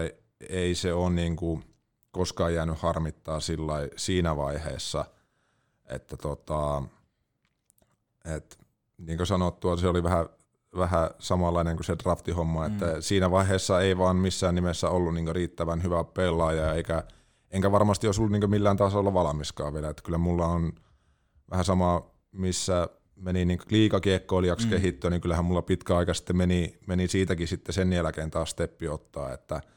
[0.49, 1.64] ei se ole niin kuin
[2.11, 5.05] koskaan jäänyt harmittaa sillä siinä vaiheessa,
[5.87, 6.83] että tota,
[8.37, 8.59] et,
[8.99, 10.27] niin kuin sanottua, se oli vähän,
[10.77, 12.73] vähän samanlainen kuin se draftihomma, mm.
[12.75, 17.03] että siinä vaiheessa ei vaan missään nimessä ollut niin riittävän hyvä pelaaja, eikä,
[17.53, 20.73] enkä varmasti olisi ollut niin millään tasolla valmiskaan vielä, että kyllä mulla on
[21.51, 24.71] vähän sama, missä meni niin liikakiekkoilijaksi mm.
[24.71, 28.88] kehittyä, niin kyllähän mulla pitkä aika sitten meni, meni siitäkin sitten sen jälkeen taas steppi
[28.88, 29.61] ottaa, että–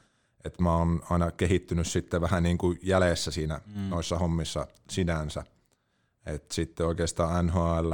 [0.45, 3.81] että mä oon aina kehittynyt sitten vähän niin kuin jäljessä siinä mm.
[3.81, 5.43] noissa hommissa sinänsä.
[6.25, 7.93] Et sitten oikeastaan NHL,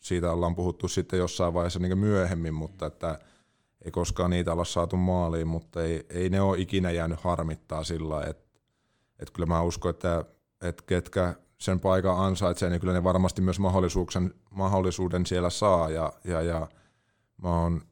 [0.00, 3.18] siitä ollaan puhuttu sitten jossain vaiheessa niin myöhemmin, mutta että
[3.84, 8.22] ei koskaan niitä olla saatu maaliin, mutta ei, ei ne ole ikinä jäänyt harmittaa sillä
[8.22, 8.52] että
[9.18, 10.24] et kyllä mä uskon, että,
[10.60, 16.12] että ketkä sen paikan ansaitsee, niin kyllä ne varmasti myös mahdollisuuden, mahdollisuuden siellä saa ja,
[16.24, 16.68] ja, ja
[17.42, 17.82] mä oon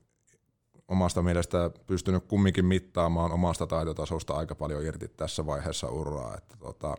[0.88, 6.35] omasta mielestä pystynyt kumminkin mittaamaan omasta taitotasosta aika paljon irti tässä vaiheessa uraa.
[6.37, 6.94] Että tota,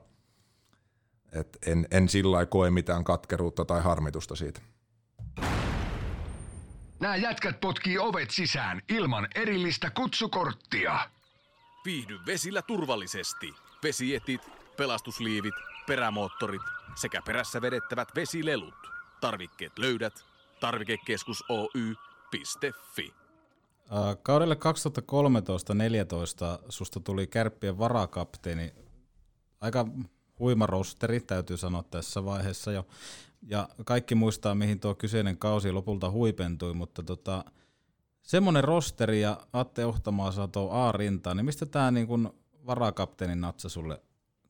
[1.32, 4.62] et en, en sillä koe mitään katkeruutta tai harmitusta siitä.
[7.02, 11.10] Nämä jätkät potkii ovet sisään ilman erillistä kutsukorttia.
[11.86, 13.54] Viihdy vesillä turvallisesti.
[13.84, 14.42] Vesietit,
[14.78, 15.54] pelastusliivit,
[15.88, 16.62] perämoottorit
[16.96, 18.74] sekä perässä vedettävät vesilelut.
[19.22, 20.26] Tarvikkeet löydät
[20.60, 23.14] tarvikekeskus Oy.fi.
[24.24, 24.58] Kaudelle 2013-2014
[26.70, 28.74] susta tuli kärppien varakapteeni.
[29.62, 29.86] Aika
[30.40, 32.88] huima rosteri, täytyy sanoa tässä vaiheessa jo.
[33.42, 37.46] Ja kaikki muistaa, mihin tuo kyseinen kausi lopulta huipentui, mutta tota,
[38.22, 42.34] semmoinen rosteri ja Atte Ohtamaa saa tuo A-rintaan, niin mistä tämä niin kun
[42.66, 44.02] varakapteenin natsa sulle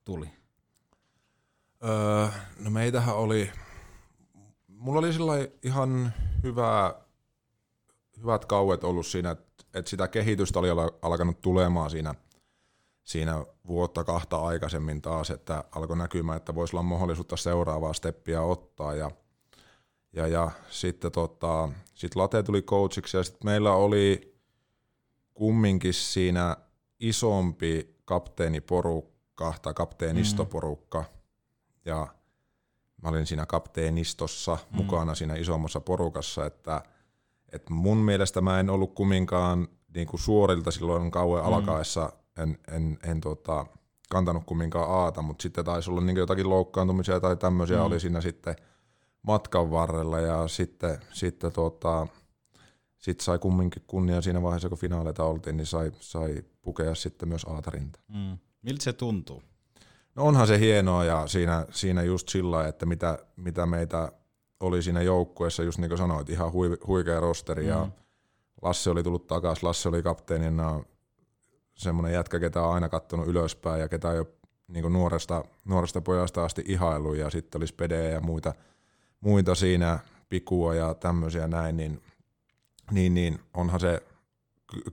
[0.05, 0.29] tuli?
[1.83, 2.27] Öö,
[2.59, 3.51] no meitähän oli,
[4.67, 6.93] mulla oli sillä ihan hyvää
[8.21, 9.31] hyvät kauet ollut siinä,
[9.73, 10.67] että sitä kehitystä oli
[11.01, 12.15] alkanut tulemaan siinä,
[13.03, 18.95] siinä vuotta kahta aikaisemmin taas, että alkoi näkymään, että voisi olla mahdollisuutta seuraavaa steppiä ottaa
[18.95, 19.11] ja,
[20.13, 24.35] ja, ja sitten tota, sit Late tuli coachiksi ja sitten meillä oli
[25.33, 26.57] kumminkin siinä
[26.99, 31.05] isompi kapteeniporukka tai kapteenistoporukka mm.
[31.85, 32.07] ja
[33.03, 34.77] mä olin siinä kapteenistossa mm.
[34.77, 36.81] mukana siinä isommassa porukassa, että–
[37.51, 41.53] et mun mielestä mä en ollut kumminkaan niin kuin suorilta silloin kauan mm.
[41.53, 43.65] alkaessa, en, en, en tota,
[44.09, 47.83] kantanut kumminkaan aata, mutta sitten taisi olla niin jotakin loukkaantumisia tai tämmöisiä mm.
[47.83, 48.55] oli siinä sitten
[49.21, 52.07] matkan varrella ja sitten, sitten tota,
[52.97, 57.45] sit sai kumminkin kunnia siinä vaiheessa, kun finaaleita oltiin, niin sai, sai pukea sitten myös
[57.45, 57.99] aatarinta.
[58.07, 58.37] Mm.
[58.61, 59.43] Miltä se tuntuu?
[60.15, 64.11] No onhan se hienoa ja siinä, siinä just sillä että mitä, mitä meitä
[64.59, 67.69] oli siinä joukkueessa, just niin kuin sanoit, ihan hui, huikea rosteri mm.
[67.69, 67.87] ja
[68.61, 70.83] Lasse oli tullut takaisin, Lasse oli kapteenina
[71.81, 74.25] semmoinen jätkä, ketä on aina kattonut ylöspäin ja ketä on jo
[74.67, 78.53] niin nuoresta, nuoresta pojasta asti ihailu ja sitten olisi pedejä ja muita,
[79.21, 82.01] muita siinä, pikua ja tämmöisiä näin, niin,
[82.91, 84.03] niin, niin onhan se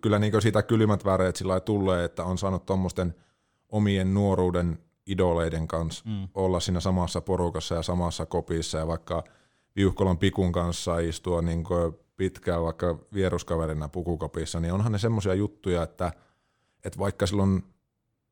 [0.01, 3.15] kyllä niin siitä kylmät väreet sillä tulee, että on saanut tuommoisten
[3.69, 6.29] omien nuoruuden idoleiden kanssa mm.
[6.35, 9.25] olla siinä samassa porukassa ja samassa kopissa ja vaikka–
[9.79, 11.65] Viuhkolan pikun kanssa istua niin
[12.17, 16.13] pitkään vaikka vieruskaverina pukukopissa, niin onhan ne semmoisia juttuja, että,
[16.89, 17.65] että vaikka silloin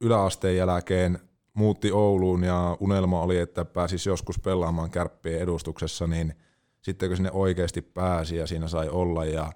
[0.01, 1.19] yläasteen jälkeen
[1.55, 6.35] muutti Ouluun ja unelma oli, että pääsisi joskus pelaamaan kärppien edustuksessa, niin
[6.83, 9.53] sitten kun sinne oikeasti pääsi ja siinä sai olla ja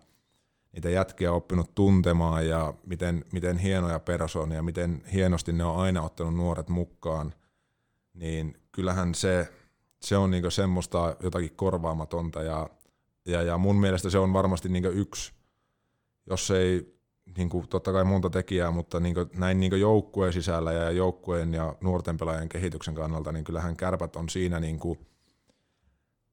[0.73, 6.35] niitä jätkiä oppinut tuntemaan ja miten, miten hienoja persoonia, miten hienosti ne on aina ottanut
[6.35, 7.35] nuoret mukaan,
[8.15, 9.49] niin kyllähän se
[10.03, 12.71] se on niinku semmoista jotakin korvaamatonta ja,
[13.27, 15.33] ja, ja mun mielestä se on varmasti niinku yksi,
[16.27, 17.00] jos ei
[17.37, 22.17] niinku, totta kai monta tekijää, mutta niinku, näin niinku joukkueen sisällä ja joukkueen ja nuorten
[22.17, 24.99] pelaajien kehityksen kannalta, niin kyllähän kärpät on siinä niinku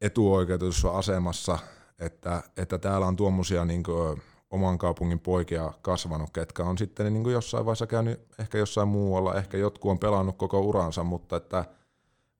[0.01, 1.59] etuoikeutetussa asemassa,
[1.99, 4.17] että, että täällä on tuommoisia niinku
[4.49, 9.35] oman kaupungin poikia kasvanut, ketkä on sitten niin kuin jossain vaiheessa käynyt ehkä jossain muualla,
[9.35, 11.65] ehkä jotkut on pelannut koko uransa, mutta että,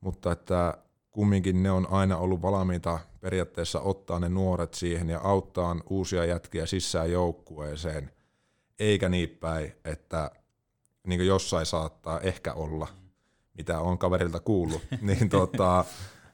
[0.02, 0.78] mutta että
[1.12, 6.66] kumminkin ne on aina ollut valmiita periaatteessa ottaa ne nuoret siihen ja auttaa uusia jätkiä
[6.66, 8.12] sisään joukkueeseen,
[8.80, 10.32] eikä niin päin, että
[11.08, 12.88] niin kuin jossain saattaa ehkä olla,
[13.54, 15.86] mitä on kaverilta kuullut, niin tota,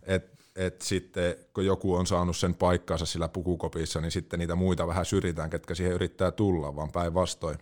[0.04, 4.88] että et sitten kun joku on saanut sen paikkansa sillä pukukopissa, niin sitten niitä muita
[4.88, 7.58] vähän syrjitään, ketkä siihen yrittää tulla, vaan päinvastoin.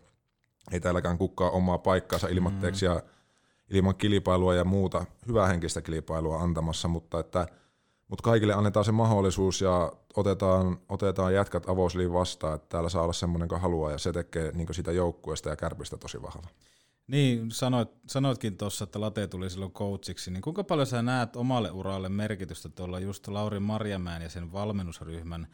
[0.71, 3.01] Ei täälläkään kukaan omaa paikkaansa ilmatteeksi ja
[3.69, 7.47] ilman kilpailua ja muuta hyvähenkistä kilpailua antamassa, mutta että
[8.07, 13.13] mutta kaikille annetaan se mahdollisuus ja otetaan, otetaan jätkät avoisliin vastaan, että täällä saa olla
[13.13, 16.47] semmoinen, joka haluaa, ja se tekee niin sitä joukkueesta ja kärpistä tosi vahva.
[17.07, 21.71] Niin, sanoit, sanoitkin tuossa, että Late tuli silloin coachiksi, niin kuinka paljon sä näet omalle
[21.71, 25.47] uralle merkitystä tuolla just Lauri Marjamäen ja sen valmennusryhmän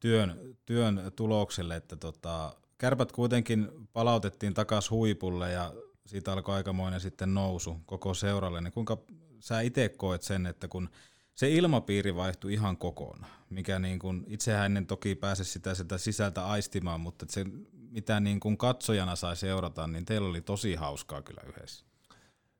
[0.00, 5.72] työn, työn tulokselle, että tota, kärpät kuitenkin palautettiin takaisin huipulle ja
[6.06, 8.98] siitä alkoi aikamoinen sitten nousu koko seuralle, niin kuinka
[9.40, 10.88] sä itse koet sen, että kun
[11.34, 16.46] se ilmapiiri vaihtui ihan kokonaan, mikä niin kuin, itsehän en toki pääse sitä, sitä sisältä
[16.46, 21.42] aistimaan, mutta se mitä niin kuin katsojana sai seurata, niin teillä oli tosi hauskaa kyllä
[21.46, 21.84] yhdessä.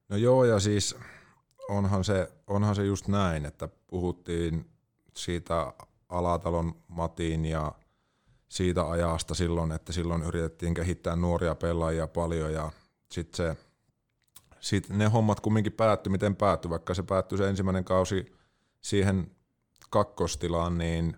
[0.09, 0.97] No joo, ja siis
[1.69, 4.71] onhan se, onhan se just näin, että puhuttiin
[5.17, 5.73] siitä
[6.09, 7.73] Alatalon Matin ja
[8.49, 12.71] siitä ajasta silloin, että silloin yritettiin kehittää nuoria pelaajia paljon ja
[13.13, 13.57] sitten se,
[14.61, 18.33] sit ne hommat kumminkin päättyi, miten päättyi, vaikka se päättyi se ensimmäinen kausi
[18.83, 19.31] siihen
[19.91, 21.17] kakkostilaan, niin,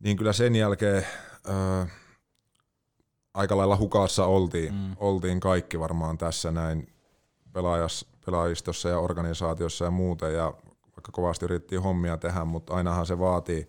[0.00, 1.06] niin kyllä sen jälkeen
[1.48, 1.86] öö,
[3.34, 4.96] aika lailla hukassa oltiin, mm.
[4.96, 6.92] oltiin kaikki varmaan tässä näin
[7.52, 10.54] pelaajas, pelaajistossa ja organisaatiossa ja muuten, ja
[10.86, 13.68] vaikka kovasti yritettiin hommia tehdä, mutta ainahan se vaatii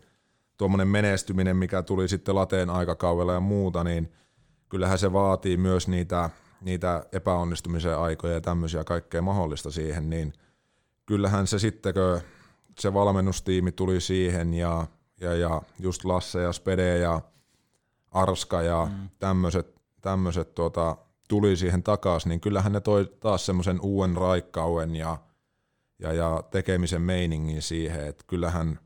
[0.57, 4.11] tuommoinen menestyminen, mikä tuli sitten lateen aikakaudella ja muuta, niin
[4.69, 6.29] kyllähän se vaatii myös niitä,
[6.61, 10.33] niitä epäonnistumisen aikoja ja tämmöisiä kaikkea mahdollista siihen, niin
[11.05, 12.21] kyllähän se sitten, kun
[12.79, 14.87] se valmennustiimi tuli siihen ja,
[15.21, 17.21] ja, ja just Lasse ja Spede ja
[18.11, 19.09] Arska ja mm.
[19.19, 20.97] tämmöiset tämmöset tuota,
[21.29, 25.17] tuli siihen takaisin, niin kyllähän ne toi taas semmoisen uuden raikkauen ja,
[25.99, 28.79] ja, ja tekemisen meiningin siihen, että kyllähän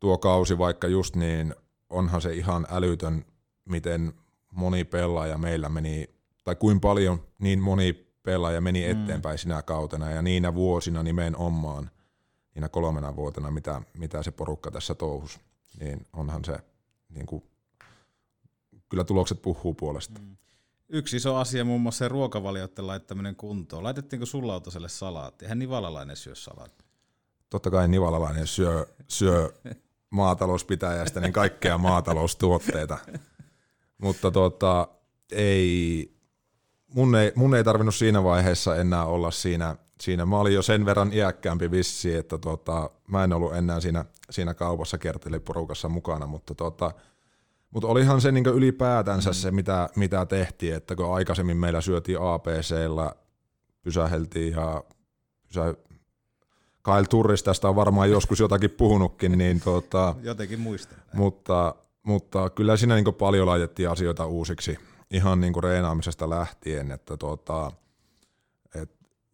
[0.00, 1.54] tuo kausi vaikka just niin,
[1.90, 3.24] onhan se ihan älytön,
[3.64, 4.12] miten
[4.52, 6.10] moni pelaaja meillä meni,
[6.44, 9.02] tai kuin paljon niin moni pelaaja meni mm.
[9.02, 11.90] eteenpäin sinä kautena ja niinä vuosina nimenomaan,
[12.56, 15.40] niinä kolmena vuotena, mitä, mitä se porukka tässä touhus,
[15.80, 16.58] niin onhan se
[17.08, 17.42] niin kuin
[18.88, 20.20] kyllä tulokset puhuu puolesta.
[20.20, 20.36] Mm.
[20.88, 23.84] Yksi iso asia muun muassa se ruokavalioiden laittaminen kuntoon.
[23.84, 25.44] Laitettiinko sulla lautaselle salaatti?
[25.44, 26.84] Eihän nivalalainen syö salaatti.
[27.50, 29.52] Totta kai nivalalainen syö, syö
[30.10, 32.98] maatalouspitäjästä niin kaikkea maataloustuotteita.
[33.98, 34.88] Mutta tota,
[35.32, 36.16] ei,
[36.94, 40.26] mun ei, mun ei tarvinnut siinä vaiheessa enää olla siinä, siinä.
[40.26, 44.54] Mä olin jo sen verran iäkkäämpi vissi, että tota, mä en ollut enää siinä, siinä
[44.54, 46.90] kaupassa kerteliporukassa mukana, mutta tota,
[47.70, 49.34] mutta olihan se niinku ylipäätänsä mm.
[49.34, 53.12] se, mitä, mitä tehtiin, että kun aikaisemmin meillä syötiin APCllä,
[53.82, 54.84] pysäheltiin ja
[55.48, 55.74] pysä...
[56.82, 60.98] Kyle Turris tästä on varmaan joskus jotakin puhunutkin, niin tota, Jotenkin muistan.
[61.14, 64.78] Mutta, mutta kyllä siinä niinku paljon laitettiin asioita uusiksi
[65.10, 67.72] ihan niinku reenaamisesta lähtien, että tota,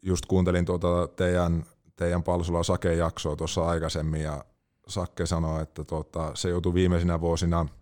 [0.03, 1.65] just kuuntelin tuota teidän,
[1.97, 4.45] teidän Palsula Sake jaksoa tuossa aikaisemmin ja
[4.89, 7.67] Sakke sanoi, että tota, se joutui viimeisinä vuosina–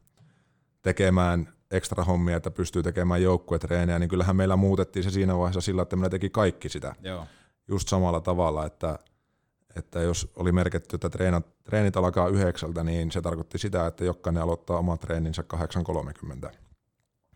[0.83, 5.83] tekemään ekstra hommia, että pystyy tekemään joukkuetreenejä, niin kyllähän meillä muutettiin se siinä vaiheessa sillä,
[5.83, 6.95] että meillä teki kaikki sitä.
[7.03, 7.27] Joo.
[7.69, 8.99] Just samalla tavalla, että,
[9.77, 14.43] että jos oli merkitty, että treenat, treenit alkaa yhdeksältä, niin se tarkoitti sitä, että jokainen
[14.43, 15.45] aloittaa omat treeninsä
[16.45, 16.51] 8.30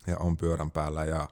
[0.07, 1.27] ja on pyörän päällä ja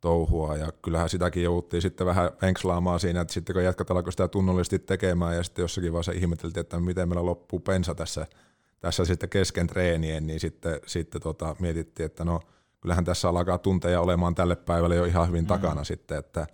[0.00, 4.28] touhua ja kyllähän sitäkin jouttiin sitten vähän penkslaamaan siinä, että sitten kun jätkät alkoi sitä
[4.28, 8.26] tunnollisesti tekemään ja sitten jossakin vaiheessa ihmeteltiin, että miten meillä loppuu pensa tässä–
[8.80, 12.40] tässä sitten kesken treenien, niin sitten, sitten tota, mietittiin, että no
[12.80, 15.48] kyllähän tässä alkaa tunteja olemaan tälle päivälle jo ihan hyvin mm.
[15.48, 16.46] takana sitten, että,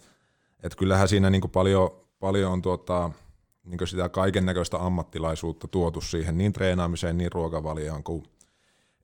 [0.63, 3.11] että kyllähän siinä niin paljon, paljon on tuota,
[3.65, 8.25] niin sitä kaiken näköistä ammattilaisuutta tuotu siihen niin treenaamiseen, niin ruokavalioon kuin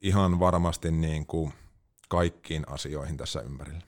[0.00, 1.52] ihan varmasti niin kuin
[2.10, 3.80] kaikkiin asioihin tässä ympärillä.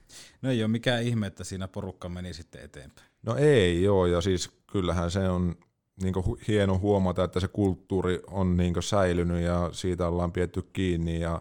[0.42, 3.08] No ei ole mikään ihme, että siinä porukka meni sitten eteenpäin.
[3.22, 5.56] No ei joo, ja siis kyllähän se on
[6.02, 6.14] niin
[6.48, 11.40] hieno huomata, että se kulttuuri on niin säilynyt ja siitä ollaan pietty kiinni ja,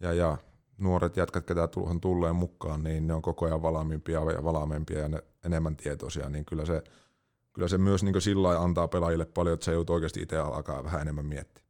[0.00, 0.38] ja, ja
[0.78, 5.08] nuoret jätkät, ketä tuohon tulee mukaan, niin ne on koko ajan valmiimpia ja valmiimpia ja
[5.08, 6.82] ne enemmän tietoisia, niin kyllä se,
[7.52, 11.00] kyllä se myös niin sillä antaa pelaajille paljon, että se joutuu oikeasti itse alkaa vähän
[11.00, 11.63] enemmän miettiä.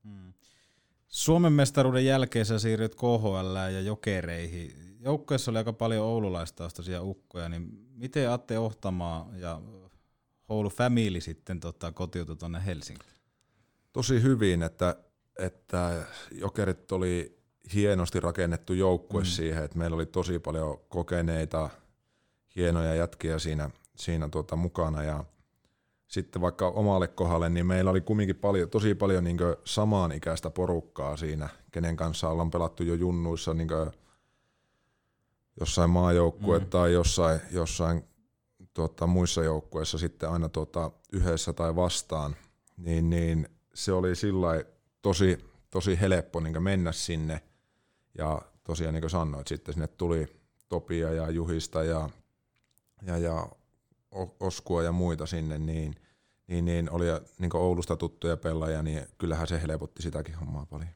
[1.14, 4.72] Suomen mestaruuden jälkeen sä siirryt KHL ja jokereihin.
[5.00, 9.60] Joukkueessa oli aika paljon oululaistaustaisia ukkoja, niin miten Atte Ohtamaa ja
[10.50, 13.12] whole family sitten tota, kotiutui tuonne Helsinkiin?
[13.92, 14.96] Tosi hyvin, että,
[15.38, 17.38] että Jokerit oli
[17.74, 19.26] hienosti rakennettu joukkue mm.
[19.26, 21.70] siihen, että meillä oli tosi paljon kokeneita,
[22.56, 25.24] hienoja jätkiä siinä, siinä tuota mukana ja
[26.14, 31.16] sitten vaikka omalle kohdalle, niin meillä oli kumminkin paljon, tosi paljon niin samaan ikäistä porukkaa
[31.16, 33.68] siinä, kenen kanssa ollaan pelattu jo junnuissa niin
[35.60, 36.66] jossain maajoukkue mm.
[36.66, 38.04] tai jossain, jossain
[38.74, 42.36] tuota, muissa joukkueissa sitten aina tuota, yhdessä tai vastaan,
[42.76, 44.64] niin, niin se oli sillä
[45.02, 47.40] tosi, tosi helppo niin mennä sinne.
[48.18, 50.26] Ja tosiaan niin kuin sanoit, sitten sinne tuli
[50.68, 52.10] Topia ja Juhista ja,
[53.02, 53.48] ja, ja
[54.40, 55.94] Oskua ja muita sinne, niin,
[56.46, 57.04] niin, niin oli
[57.38, 60.88] niin Oulusta tuttuja pelaajia, niin kyllähän se helpotti sitäkin hommaa paljon.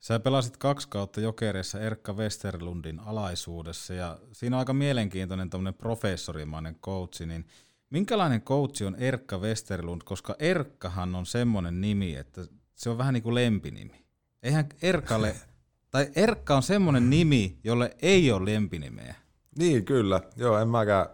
[0.00, 6.74] Sä pelasit kaksi kautta Jokereissa Erkka Westerlundin alaisuudessa ja siinä on aika mielenkiintoinen tämmöinen professorimainen
[6.74, 7.46] coachi, niin
[7.90, 13.22] minkälainen coachi on Erkka Westerlund, koska Erkkahan on semmoinen nimi, että se on vähän niin
[13.22, 14.04] kuin lempinimi.
[14.42, 15.34] Eihän Erkalle,
[15.90, 19.14] tai Erkka on semmoinen nimi, jolle ei ole lempinimeä.
[19.58, 20.20] Niin, kyllä.
[20.36, 21.06] Joo, en mäkään.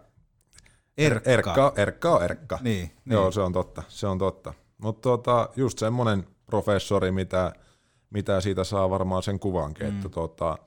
[0.97, 1.31] Erkka.
[1.31, 2.59] Erkka, Erkka on Erkka.
[2.61, 3.33] Niin, Joo, niin.
[3.33, 3.83] se on totta.
[3.87, 4.53] Se on totta.
[4.77, 7.51] Mutta tota, just semmoinen professori, mitä–
[8.15, 9.95] mitä siitä saa varmaan sen kuvankin, mm.
[9.95, 10.57] että tota,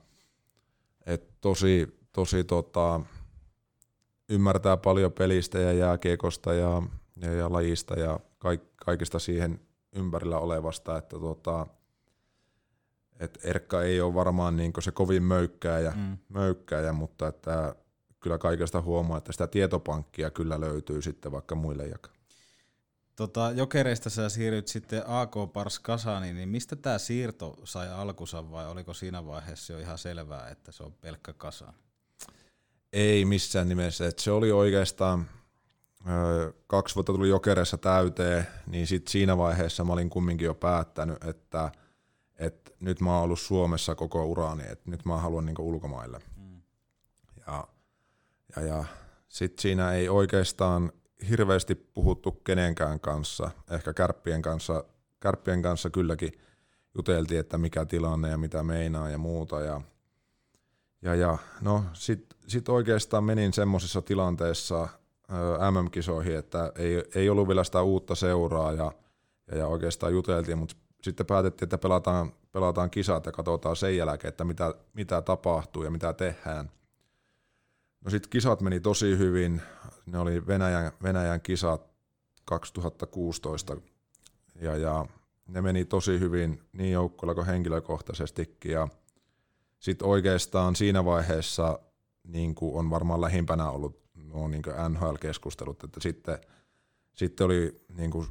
[1.05, 3.01] et tosi, tosi tota,
[4.29, 6.81] ymmärtää paljon pelistä ja jääkiekosta ja,
[7.21, 9.59] ja, ja lajista ja kaik, kaikista siihen
[9.93, 11.67] ympärillä olevasta, että tota,
[13.19, 16.17] et Erkka ei ole varmaan niin se kovin möykkääjä, mm.
[16.29, 17.75] möykkääjä, mutta että
[18.19, 22.13] kyllä kaikesta huomaa, että sitä tietopankkia kyllä löytyy sitten vaikka muille jakaa.
[23.15, 28.67] Tota, jokereista sä siirryt sitten AK Pars Kasaniin, niin mistä tämä siirto sai alkunsa vai
[28.67, 31.73] oliko siinä vaiheessa jo ihan selvää, että se on pelkkä Kasan?
[32.93, 34.07] Ei missään nimessä.
[34.07, 35.25] Et se oli oikeastaan,
[36.09, 41.23] ö, kaksi vuotta tuli jokereissa täyteen, niin sit siinä vaiheessa mä olin kumminkin jo päättänyt,
[41.23, 41.71] että
[42.37, 46.21] et nyt mä oon ollut Suomessa koko urani, että nyt mä haluan niinku ulkomaille.
[48.55, 48.83] Ja, ja, ja
[49.27, 50.91] sitten siinä ei oikeastaan
[51.29, 54.83] hirveästi puhuttu kenenkään kanssa, ehkä kärppien kanssa,
[55.19, 56.31] kärppien kanssa kylläkin
[56.95, 59.59] juteltiin, että mikä tilanne ja mitä meinaa ja muuta.
[59.59, 59.81] Ja,
[61.01, 64.87] ja, ja no sitten sit oikeastaan menin semmoisessa tilanteessa
[65.71, 68.91] MM-kisoihin, että ei, ei ollut vielä sitä uutta seuraa ja,
[69.51, 74.29] ja, ja oikeastaan juteltiin, mutta sitten päätettiin, että pelataan, pelataan kisat ja katsotaan sen jälkeen,
[74.29, 76.71] että mitä, mitä tapahtuu ja mitä tehdään.
[78.05, 79.61] No sitten kisat meni tosi hyvin.
[80.05, 81.89] Ne oli Venäjän, Venäjän kisat
[82.45, 83.77] 2016
[84.61, 85.05] ja, ja
[85.47, 88.71] ne meni tosi hyvin niin joukkueella kuin henkilökohtaisestikin.
[88.71, 88.87] Ja
[89.79, 91.79] sitten oikeastaan siinä vaiheessa
[92.23, 96.37] niin kuin on varmaan lähimpänä ollut nuo niin NHL-keskustelut, että sitten,
[97.15, 98.27] sitten oli niin kuin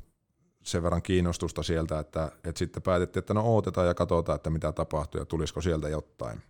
[0.63, 4.73] sen verran kiinnostusta sieltä, että, että sitten päätettiin, että no odotetaan ja katsotaan, että mitä
[4.73, 6.43] tapahtuu ja tulisiko sieltä jotain.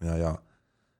[0.00, 0.38] Ja, ja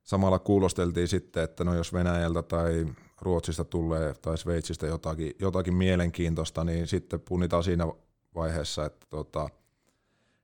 [0.05, 2.85] samalla kuulosteltiin sitten, että no jos Venäjältä tai
[3.21, 7.87] Ruotsista tulee tai Sveitsistä jotakin, jotakin mielenkiintoista, niin sitten punnitaan siinä
[8.35, 9.49] vaiheessa, että, tota,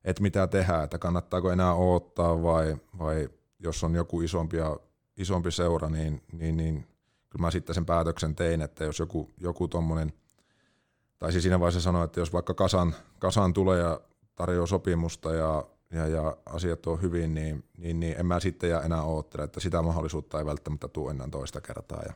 [0.03, 4.57] että mitä tehdään, että kannattaako enää odottaa vai, vai jos on joku isompi,
[5.17, 6.87] isompi seura, niin, niin, niin
[7.29, 10.13] kyllä mä sitten sen päätöksen tein, että jos joku, joku tommonen,
[11.19, 14.01] tai siis siinä vaiheessa sanoin, että jos vaikka kasan, kasan tulee ja
[14.35, 18.81] tarjoaa sopimusta ja ja, ja asiat on hyvin, niin, niin, niin en mä sitten ja
[18.81, 22.03] enää oottele, että sitä mahdollisuutta ei välttämättä tule enää toista kertaa.
[22.07, 22.13] Ja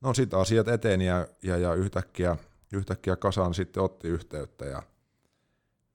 [0.00, 2.36] no sitten asiat eteni ja, ja, ja yhtäkkiä,
[2.72, 4.82] yhtäkkiä kasaan sitten otti yhteyttä ja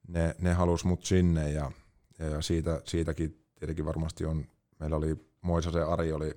[0.08, 1.72] ne, ne halusi mut sinne ja,
[2.18, 4.44] ja, siitä, siitäkin tietenkin varmasti on,
[4.78, 6.34] meillä oli Moisasen Ari oli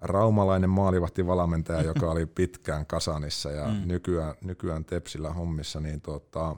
[0.00, 3.82] raumalainen maalivahti valmentaja, joka oli pitkään Kasanissa ja mm.
[3.84, 6.56] nykyään, nykyään Tepsillä hommissa, niin tota,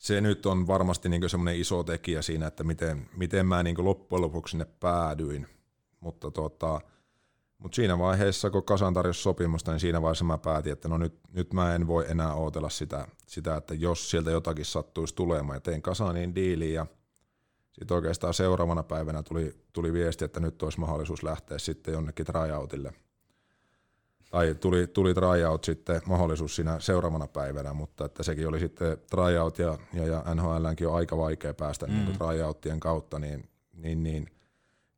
[0.00, 4.22] se nyt on varmasti niin semmoinen iso tekijä siinä, että miten, miten mä niin loppujen
[4.22, 5.46] lopuksi sinne päädyin.
[6.00, 6.80] Mutta tota,
[7.58, 11.18] mutta siinä vaiheessa, kun Kasan tarjosi sopimusta, niin siinä vaiheessa mä päätin, että no nyt,
[11.32, 15.56] nyt mä en voi enää odotella sitä, sitä, että jos sieltä jotakin sattuisi tulemaan.
[15.56, 16.86] Ja tein Kasaniin diiliin ja
[17.72, 22.92] sitten oikeastaan seuraavana päivänä tuli, tuli viesti, että nyt olisi mahdollisuus lähteä sitten jonnekin tryoutille–
[24.30, 29.58] tai tuli, tuli tryout sitten mahdollisuus siinä seuraavana päivänä, mutta että sekin oli sitten tryout
[29.58, 31.92] ja, ja, ja NHLnkin on aika vaikea päästä mm.
[31.92, 34.26] niin tryouttien kautta, niin, niin, niin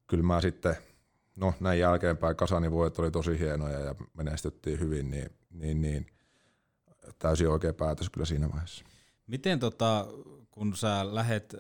[0.07, 0.77] kyllä mä sitten,
[1.37, 6.07] no näin jälkeenpäin Kasanin vuodet oli tosi hienoja ja menestyttiin hyvin, niin, niin, niin
[7.19, 8.85] täysin oikea päätös kyllä siinä vaiheessa.
[9.27, 10.07] Miten tota,
[10.51, 11.55] kun sä lähet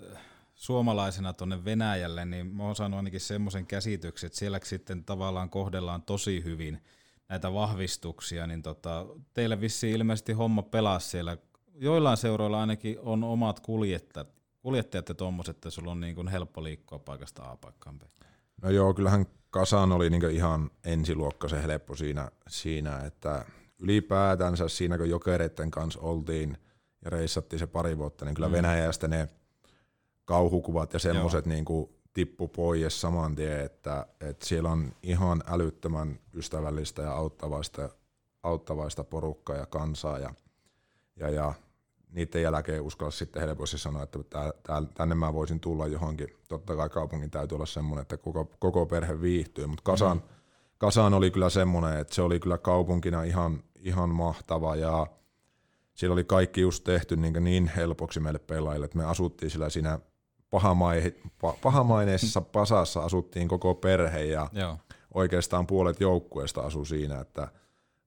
[0.55, 6.03] suomalaisena tuonne Venäjälle, niin mä oon saanut ainakin semmoisen käsityksen, että siellä sitten tavallaan kohdellaan
[6.03, 6.81] tosi hyvin–
[7.33, 11.37] näitä vahvistuksia, niin tota, teille vissiin ilmeisesti homma pelaa siellä.
[11.75, 14.29] Joillain seuroilla ainakin on omat kuljettajat,
[14.61, 18.03] kuljettajat ja tuommoiset, että sulla on niin kuin helppo liikkua paikasta A paikkaan B.
[18.63, 23.45] No joo, kyllähän Kasan oli niin ihan ensiluokkaisen helppo siinä, siinä, että
[23.79, 26.59] ylipäätänsä siinä kun jokereiden kanssa oltiin
[27.05, 28.53] ja reissattiin se pari vuotta, niin kyllä mm.
[28.53, 29.29] Venäjästä ne
[30.25, 31.65] kauhukuvat ja semmoiset niin
[32.13, 37.89] tippu pois saman tien, että, että siellä on ihan älyttömän ystävällistä ja auttavaista,
[38.43, 40.35] auttavaista porukkaa ja kansaa ja,
[41.17, 41.55] ja, ja
[42.13, 44.19] niiden jälkeen uskalla sitten helposti sanoa, että
[44.95, 46.29] tänne mä voisin tulla johonkin.
[46.49, 50.23] Totta kai kaupungin täytyy olla semmoinen, että koko, koko perhe viihtyy, mutta Kasan, mm.
[50.79, 55.07] Kasan oli kyllä semmoinen, että se oli kyllä kaupunkina ihan, ihan mahtava ja
[55.95, 59.99] siellä oli kaikki just tehty niin, niin helpoksi meille pelaajille, että me asuttiin sillä siinä
[61.63, 64.79] pahamaineessa pasassa asuttiin koko perhe ja Joo.
[65.15, 67.49] oikeastaan puolet joukkueesta asui siinä, että,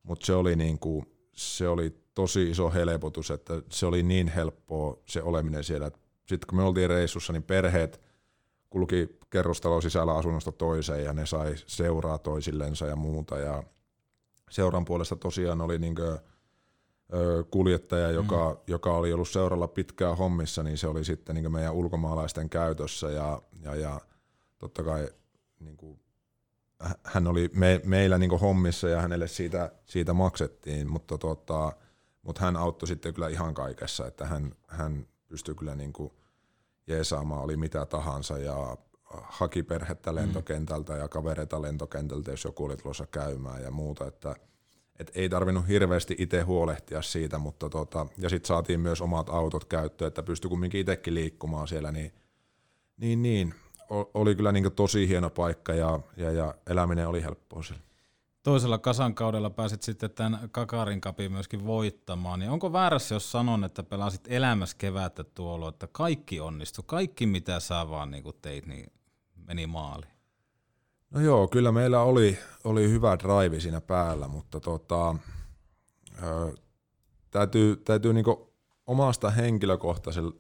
[0.04, 4.98] mutta se oli, niin kuin, se oli tosi iso helpotus, että se oli niin helppoa
[5.06, 5.92] se oleminen siellä.
[6.26, 8.02] Sitten kun me oltiin reissussa, niin perheet
[8.70, 13.38] kulki kerrostalon sisällä asunnosta toiseen ja ne sai seuraa toisillensa ja muuta.
[13.38, 13.64] Ja
[14.50, 15.96] seuran puolesta tosiaan oli niin
[17.52, 18.58] kuljettaja, joka, mm.
[18.68, 23.42] joka oli ollut seuralla pitkään hommissa, niin se oli sitten niin meidän ulkomaalaisten käytössä ja,
[23.62, 24.02] ja, ja
[24.58, 25.10] totta kai
[25.60, 26.00] niin kuin,
[27.04, 31.74] hän oli me, meillä niin hommissa ja hänelle siitä, siitä maksettiin, mutta, tota,
[32.22, 36.14] mutta hän auttoi sitten kyllä ihan kaikessa, että hän, hän pystyi kyllä niin kuin
[36.88, 38.78] jeesaamaan, oli mitä tahansa ja
[39.10, 40.16] haki perhettä mm.
[40.16, 41.00] lentokentältä mm.
[41.00, 44.36] ja kavereita lentokentältä, jos joku oli tulossa käymään ja muuta, että–
[45.00, 49.66] et ei tarvinnut hirveästi itse huolehtia siitä, mutta tota, ja sitten saatiin myös omat autot
[49.66, 52.14] käyttöön, että pystyi kumminkin itsekin liikkumaan siellä, niin,
[52.98, 53.54] niin, niin
[53.90, 57.86] oli kyllä niin tosi hieno paikka ja, ja, ja eläminen oli helppoa siellä.
[58.44, 63.64] Toisella kasan kaudella pääsit sitten tämän Kakarin kapin myöskin voittamaan, niin onko väärässä, jos sanon,
[63.64, 68.92] että pelasit elämässä kevättä tuolla, että kaikki onnistui, kaikki mitä sä vaan niin teit, niin
[69.48, 70.15] meni maaliin?
[71.16, 75.16] No joo, kyllä meillä oli, oli hyvä drive siinä päällä, mutta tota,
[76.24, 76.54] ö,
[77.32, 78.54] täytyy, täytyy niinku
[78.88, 80.32] omasta henkilökohtaisesta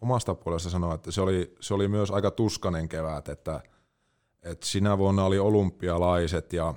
[0.00, 3.60] omasta puolesta sanoa, että se oli, se oli myös aika tuskanen kevät, että,
[4.42, 6.74] että sinä vuonna oli olympialaiset ja,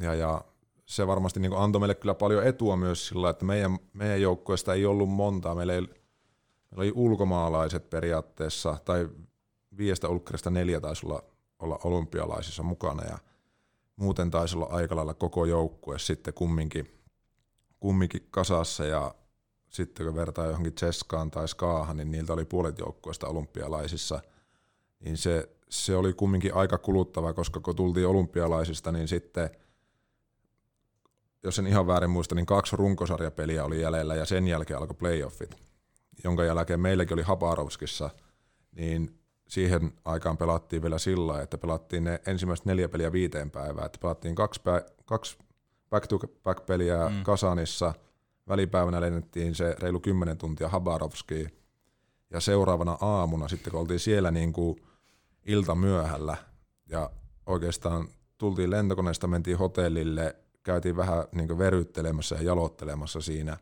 [0.00, 0.44] ja, ja
[0.86, 4.86] se varmasti niin antoi meille kyllä paljon etua myös sillä, että meidän, meidän joukkueesta ei
[4.86, 5.54] ollut montaa.
[5.54, 5.96] Meillä, ei, meillä
[6.76, 9.08] oli ulkomaalaiset periaatteessa, tai
[9.76, 11.22] viiestä ulkkarista neljä taisi olla
[11.58, 13.18] olla olympialaisissa mukana ja
[13.96, 17.00] muuten taisi olla aika lailla koko joukkue sitten kumminkin,
[17.80, 19.14] kumminkin kasassa ja
[19.68, 24.20] sitten kun vertaa johonkin Tseskaan tai Skaahan, niin niiltä oli puolet joukkueesta olympialaisissa,
[25.00, 29.50] niin se, se oli kumminkin aika kuluttava, koska kun tultiin olympialaisista, niin sitten,
[31.42, 35.56] jos en ihan väärin muista, niin kaksi runkosarjapeliä oli jäljellä ja sen jälkeen alkoi playoffit,
[36.24, 38.10] jonka jälkeen meilläkin oli Habarovskissa,
[38.72, 39.17] niin
[39.48, 44.34] siihen aikaan pelattiin vielä sillä että pelattiin ne ensimmäiset neljä peliä viiteen päivään, että pelattiin
[44.34, 45.38] kaksi, pä- kaksi
[45.90, 47.22] back-to-back-peliä mm.
[47.22, 47.94] Kasanissa,
[48.48, 51.50] välipäivänä lennettiin se reilu 10 tuntia Habarovskiin,
[52.30, 54.76] ja seuraavana aamuna sitten kun oltiin siellä niin kuin
[55.46, 56.36] ilta myöhällä,
[56.88, 57.10] ja
[57.46, 63.56] oikeastaan tultiin lentokoneesta, mentiin hotellille, käytiin vähän niin kuin veryttelemässä ja jalottelemassa siinä,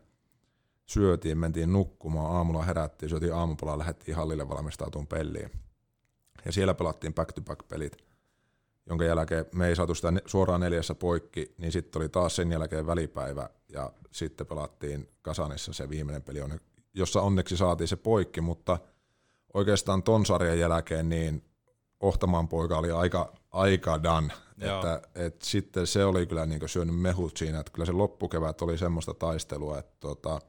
[0.85, 5.51] syötiin, mentiin nukkumaan, aamulla herättiin, syötiin aamupalaa, lähdettiin hallille valmistautumaan peliin
[6.47, 7.97] ja siellä pelattiin back-to-back-pelit,
[8.85, 12.87] jonka jälkeen me ei saatu sitä suoraan neljässä poikki, niin sitten oli taas sen jälkeen
[12.87, 16.39] välipäivä, ja sitten pelattiin Kasanissa se viimeinen peli,
[16.93, 18.79] jossa onneksi saatiin se poikki, mutta
[19.53, 21.43] oikeastaan ton sarjan jälkeen niin
[21.99, 24.33] Ohtamaan poika oli aika, aika done.
[24.61, 28.77] Että, et sitten se oli kyllä niin syönyt mehut siinä, että kyllä se loppukevät oli
[28.77, 30.39] semmoista taistelua, että tota,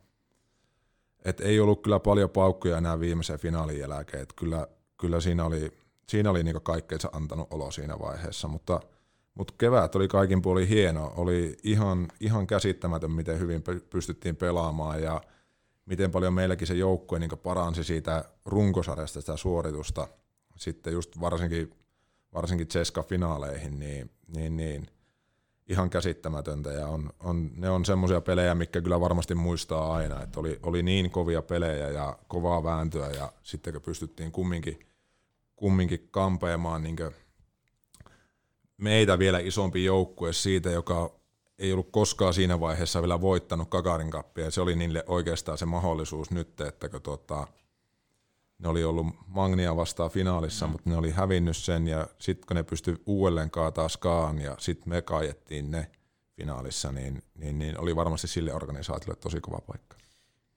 [1.25, 5.73] et ei ollut kyllä paljon paukkuja enää viimeisen finaalin jälkeen, että kyllä, kyllä siinä oli
[6.09, 8.81] siinä oli niin kaikkeensa antanut olo siinä vaiheessa, mutta,
[9.35, 11.13] mutta kevät oli kaikin puolin hieno.
[11.17, 15.21] Oli ihan, ihan käsittämätön, miten hyvin pystyttiin pelaamaan ja
[15.87, 20.09] miten paljon meilläkin se joukkue niin paransi siitä runkosarjasta sitä suoritusta
[20.57, 21.71] sitten just varsinkin,
[22.35, 24.87] varsinkin Ceska-finaaleihin, niin, niin, niin
[25.69, 30.41] ihan käsittämätöntä ja on, on, ne on semmoisia pelejä, mikä kyllä varmasti muistaa aina, että
[30.41, 34.88] oli, oli niin kovia pelejä ja kovaa vääntöä ja sitten kun pystyttiin kumminkin
[35.59, 36.97] kumminkin kampeamaan niin
[38.77, 41.19] meitä vielä isompi joukkue siitä, joka
[41.59, 44.51] ei ollut koskaan siinä vaiheessa vielä voittanut Kakarin kappia.
[44.51, 47.47] Se oli niille oikeastaan se mahdollisuus nyt, että kun tota,
[48.59, 50.73] ne oli ollut Magnia vastaan finaalissa, mm.
[50.73, 54.89] mutta ne oli hävinnyt sen ja sitten kun ne pystyi uudelleen kaataa Skaan ja sitten
[54.89, 55.91] me kaiettiin ne
[56.37, 59.98] finaalissa, niin, niin, niin oli varmasti sille organisaatiolle tosi kova paikka.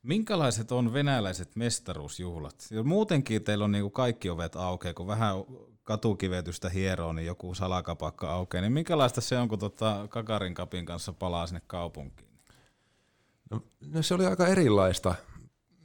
[0.03, 2.67] Minkälaiset on venäläiset mestaruusjuhlat?
[2.71, 5.35] Ja muutenkin teillä on niinku kaikki ovet aukeaa, kun vähän
[5.83, 8.61] katukivetystä hieroo, niin joku salakapakka aukeaa.
[8.61, 12.29] Niin minkälaista se on, kun tota Kakarin kapin kanssa palaa sinne kaupunkiin?
[13.51, 15.15] No, no se oli aika erilaista.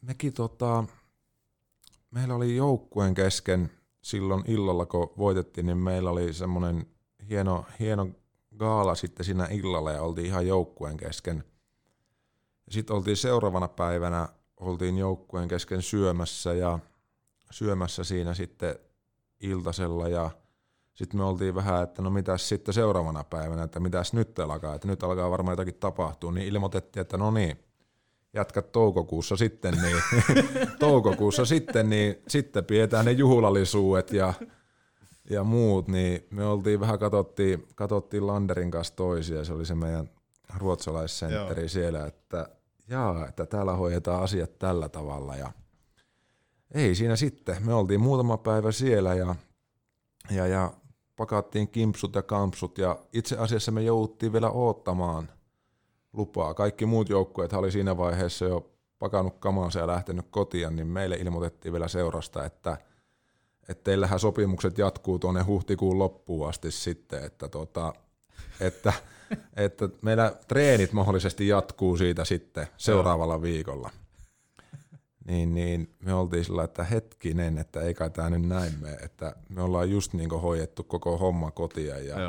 [0.02, 0.84] Mekin tota,
[2.10, 3.70] meillä oli joukkueen kesken
[4.02, 6.86] silloin illalla, kun voitettiin, niin meillä oli semmoinen
[7.28, 8.08] hieno, hieno
[8.56, 11.44] gaala sitten siinä illalla ja oltiin ihan joukkueen kesken.
[12.70, 16.78] Sitten oltiin seuraavana päivänä, oltiin joukkueen kesken syömässä ja
[17.50, 18.78] syömässä siinä sitten
[19.40, 20.30] iltasella ja
[20.94, 24.88] sitten me oltiin vähän, että no mitäs sitten seuraavana päivänä, että mitäs nyt alkaa, että
[24.88, 27.58] nyt alkaa varmaan jotakin tapahtua, niin ilmoitettiin, että no niin,
[28.32, 29.96] jatkat toukokuussa sitten, niin
[30.78, 34.34] toukokuussa sitten, niin sitten pidetään ne juhlallisuudet ja,
[35.30, 40.10] ja muut, niin me oltiin vähän, katsottiin, katsottiin Landerin kanssa toisia, se oli se meidän
[40.56, 42.48] ruotsalaissentteri siellä, että
[42.88, 45.52] jaa, että täällä hoidetaan asiat tällä tavalla ja
[46.74, 49.34] ei siinä sitten, me oltiin muutama päivä siellä ja,
[50.30, 50.72] ja, ja
[51.16, 55.28] pakattiin kimpsut ja kampsut ja itse asiassa me jouduttiin vielä oottamaan
[56.12, 56.54] lupaa.
[56.54, 61.72] Kaikki muut joukkueet oli siinä vaiheessa jo pakannut kamansa ja lähtenyt kotiin, niin meille ilmoitettiin
[61.72, 62.76] vielä seurasta, että,
[63.68, 67.92] että teillähän sopimukset jatkuu tuonne huhtikuun loppuun asti sitten, että, tota,
[68.60, 68.92] että,
[69.56, 73.90] että meillä treenit mahdollisesti jatkuu siitä sitten seuraavalla viikolla.
[75.26, 79.36] Niin, niin me oltiin sillä, että hetkinen, että ei kai tämä nyt näin mene, että
[79.48, 82.20] me ollaan just niin hoidettu koko homma kotia ja,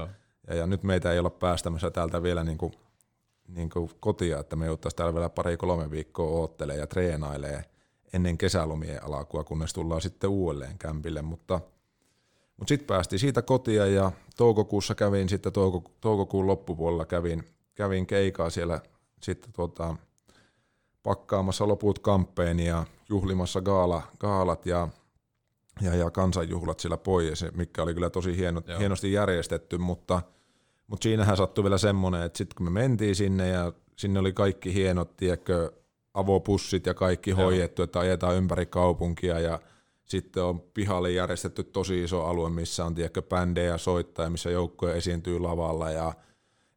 [0.48, 2.74] ja, ja, nyt meitä ei olla päästämässä täältä vielä niin kuin
[3.48, 7.66] niin kuin kotia, että me jouduttaisiin täällä vielä pari-kolme viikkoa oottelee ja treenailee
[8.14, 11.62] ennen kesälomien alakua, kunnes tullaan sitten uudelleen kämpille, mutta,
[12.58, 17.44] mutta sitten päästiin siitä kotia ja toukokuussa kävin sitten touko, toukokuun loppupuolella kävin,
[17.76, 18.82] kävin keikaa siellä
[19.22, 19.96] sitten tuota,
[21.04, 24.88] pakkaamassa loput kamppeen ja juhlimassa gaala, gaalat ja,
[25.82, 30.22] ja, ja kansanjuhlat siellä pois, mikä oli kyllä tosi hieno, hienosti järjestetty, mutta–
[30.88, 34.74] mutta siinähän sattui vielä semmoinen, että sitten kun me mentiin sinne ja sinne oli kaikki
[34.74, 35.72] hienot, tiedätkö,
[36.14, 37.40] avopussit ja kaikki Joo.
[37.40, 39.60] hoidettu, että ajetaan ympäri kaupunkia ja
[40.08, 45.40] sitten on pihalle järjestetty tosi iso alue, missä on tiedätkö, bändejä soittaa missä joukkoja esiintyy
[45.40, 46.14] lavalla ja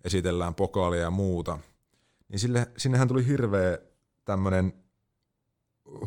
[0.04, 1.58] esitellään pokaalia ja muuta.
[2.28, 3.78] Niin sille, sinnehän tuli hirveä
[4.24, 4.72] tämmöinen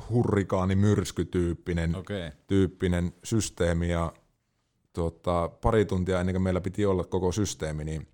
[0.09, 2.31] hurrikaani myrskytyyppinen okay.
[2.47, 4.13] tyyppinen systeemi ja
[4.93, 8.07] tota, pari tuntia ennen kuin meillä piti olla koko systeemi, niin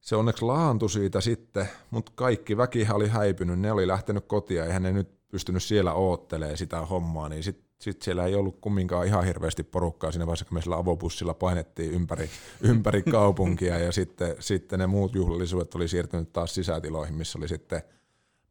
[0.00, 4.82] se onneksi laantui siitä sitten, mutta kaikki väkihän oli häipynyt, ne oli lähtenyt kotia, eihän
[4.82, 9.24] ne nyt pystynyt siellä oottelee sitä hommaa, niin sitten sit siellä ei ollut kumminkaan ihan
[9.24, 12.30] hirveästi porukkaa siinä vaiheessa, kun me sillä avobussilla painettiin ympäri,
[12.70, 17.82] ympäri kaupunkia ja sitten, sitten ne muut juhlallisuudet oli siirtynyt taas sisätiloihin, missä oli sitten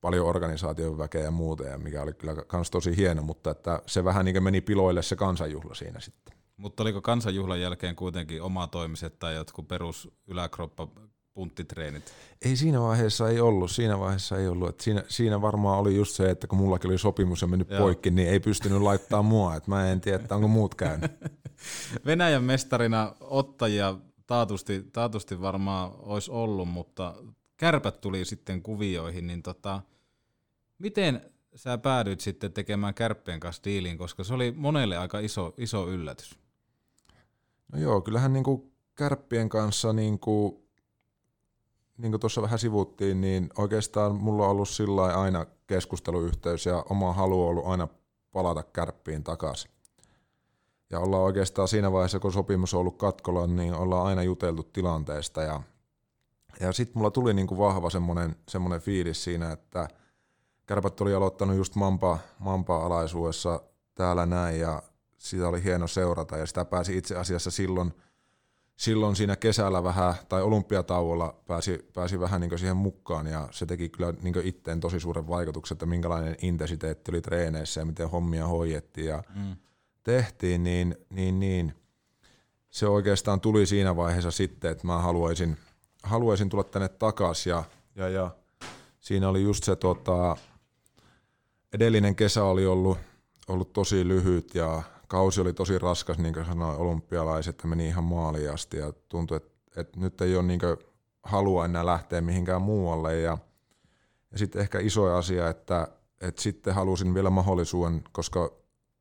[0.01, 4.03] paljon organisaation väkeä ja muuta, ja mikä oli kyllä myös tosi hieno, mutta että se
[4.03, 6.37] vähän niin meni piloille se kansanjuhla siinä sitten.
[6.57, 10.87] Mutta oliko kansanjuhlan jälkeen kuitenkin oma toimiset tai jotkut perus yläkroppa
[11.33, 12.13] punttitreenit?
[12.45, 14.69] Ei siinä vaiheessa ei ollut, siinä vaiheessa ei ollut.
[14.69, 17.79] Että siinä, siinä varmaan oli just se, että kun mullakin oli sopimus ja mennyt Joo.
[17.79, 19.55] poikki, niin ei pystynyt laittaa mua.
[19.55, 21.11] Et mä en tiedä, että onko muut käynyt.
[22.05, 23.95] Venäjän mestarina ottajia
[24.27, 27.15] taatusti, taatusti varmaan olisi ollut, mutta
[27.57, 29.81] kärpät tuli sitten kuvioihin, niin tota,
[30.79, 31.21] miten
[31.55, 36.39] sä päädyit sitten tekemään kärppien kanssa diilin, koska se oli monelle aika iso, iso yllätys?
[37.71, 40.62] No joo, kyllähän niin kuin kärppien kanssa, niin kuin,
[41.97, 47.13] niin kuin tuossa vähän sivuttiin, niin oikeastaan mulla on ollut sillä aina keskusteluyhteys ja oma
[47.13, 47.87] halu on ollut aina
[48.31, 49.71] palata kärppiin takaisin.
[50.89, 55.41] Ja ollaan oikeastaan siinä vaiheessa, kun sopimus on ollut katkolla, niin ollaan aina juteltu tilanteesta.
[55.41, 55.61] Ja,
[56.59, 59.87] ja sitten mulla tuli niin kuin vahva semmoinen, semmoinen fiilis siinä, että
[60.65, 63.61] kärpät oli aloittanut just Mampa, Mampa-alaisuudessa
[63.95, 64.83] täällä näin ja
[65.17, 67.93] sitä oli hieno seurata ja sitä pääsi itse asiassa silloin,
[68.75, 73.89] silloin siinä kesällä vähän, tai olympiatauolla pääsi, pääsi vähän niin siihen mukaan ja se teki
[73.89, 79.07] kyllä niin itteen tosi suuren vaikutuksen, että minkälainen intensiteetti oli treeneissä ja miten hommia hoidettiin
[79.07, 79.55] ja mm.
[80.03, 81.73] tehtiin, niin, niin, niin
[82.69, 85.57] se oikeastaan tuli siinä vaiheessa sitten, että mä haluaisin,
[86.03, 87.63] haluaisin tulla tänne takaisin ja,
[87.95, 88.31] ja, ja
[88.99, 90.37] siinä oli just se tota,
[91.73, 92.97] edellinen kesä oli ollut,
[93.47, 94.83] ollut tosi lyhyt ja
[95.13, 99.37] kausi oli tosi raskas, niin kuin sanoin, olympialaiset, että meni ihan maaliin asti ja tuntui,
[99.37, 100.59] että, että nyt ei ole niin
[101.23, 103.19] halua enää lähteä mihinkään muualle.
[103.19, 103.37] Ja,
[104.31, 105.87] ja sitten ehkä iso asia, että,
[106.21, 108.51] että sitten halusin vielä mahdollisuuden, koska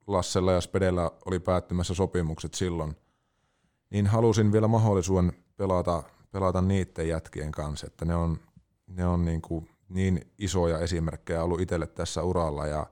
[0.07, 2.97] Lassella ja Spedellä oli päättymässä sopimukset silloin,
[3.91, 6.03] niin halusin vielä mahdollisuuden pelata,
[6.33, 8.39] pelata niiden jätkien kanssa, että ne on,
[8.87, 12.87] ne on niin, kuin niin isoja esimerkkejä ollut itselle tässä uralla ja,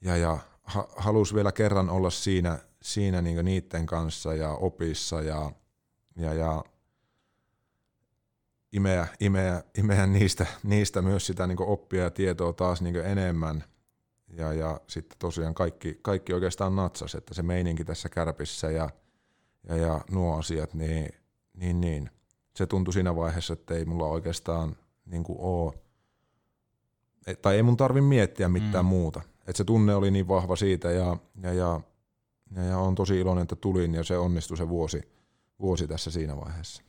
[0.00, 5.52] ja, ja ha, halusi vielä kerran olla siinä, siinä niin niiden kanssa ja opissa ja,
[6.16, 6.64] ja, ja
[8.72, 13.64] imeä, imeä, imeä niistä, niistä myös sitä niin oppia ja tietoa taas niin enemmän.
[14.36, 18.90] Ja, ja sitten tosiaan kaikki, kaikki oikeastaan natsas, että se meininki tässä kärpissä ja,
[19.68, 21.08] ja, ja nuo asiat, niin,
[21.54, 22.10] niin, niin
[22.56, 25.72] se tuntui siinä vaiheessa, että ei mulla oikeastaan niin ole,
[27.42, 28.88] tai ei mun tarvi miettiä mitään mm.
[28.88, 29.20] muuta.
[29.46, 31.80] Että se tunne oli niin vahva siitä ja, ja, ja,
[32.56, 35.02] ja, ja on tosi iloinen, että tulin ja se onnistui se vuosi,
[35.60, 36.82] vuosi tässä siinä vaiheessa.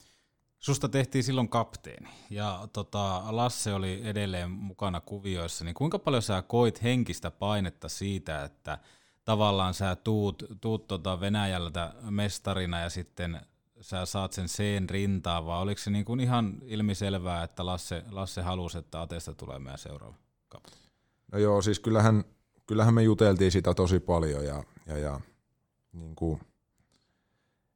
[0.60, 6.42] Susta tehtiin silloin kapteeni ja tota, Lasse oli edelleen mukana kuvioissa, niin kuinka paljon sä
[6.42, 8.78] koit henkistä painetta siitä, että
[9.26, 13.42] tavallaan sä tuut, tuut tota Venäjältä mestarina ja sitten
[13.82, 18.42] sä saat sen seen rintaan, vai oliko se niin kuin ihan ilmiselvää, että Lasse, Lasse
[18.42, 20.16] halusi, että Ateesta tulee meidän seuraava
[20.50, 20.86] kapteeni?
[21.32, 22.24] No joo, siis kyllähän,
[22.68, 25.20] kyllähän me juteltiin sitä tosi paljon ja, ja, ja
[25.94, 26.40] niin kuin,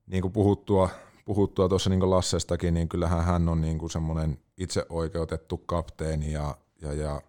[0.07, 0.89] niin kuin puhuttua,
[1.25, 6.93] puhuttua tuossa niin Lassestakin, niin kyllähän hän on niin kuin semmoinen itseoikeutettu kapteeni ja, ja,
[6.93, 7.21] ja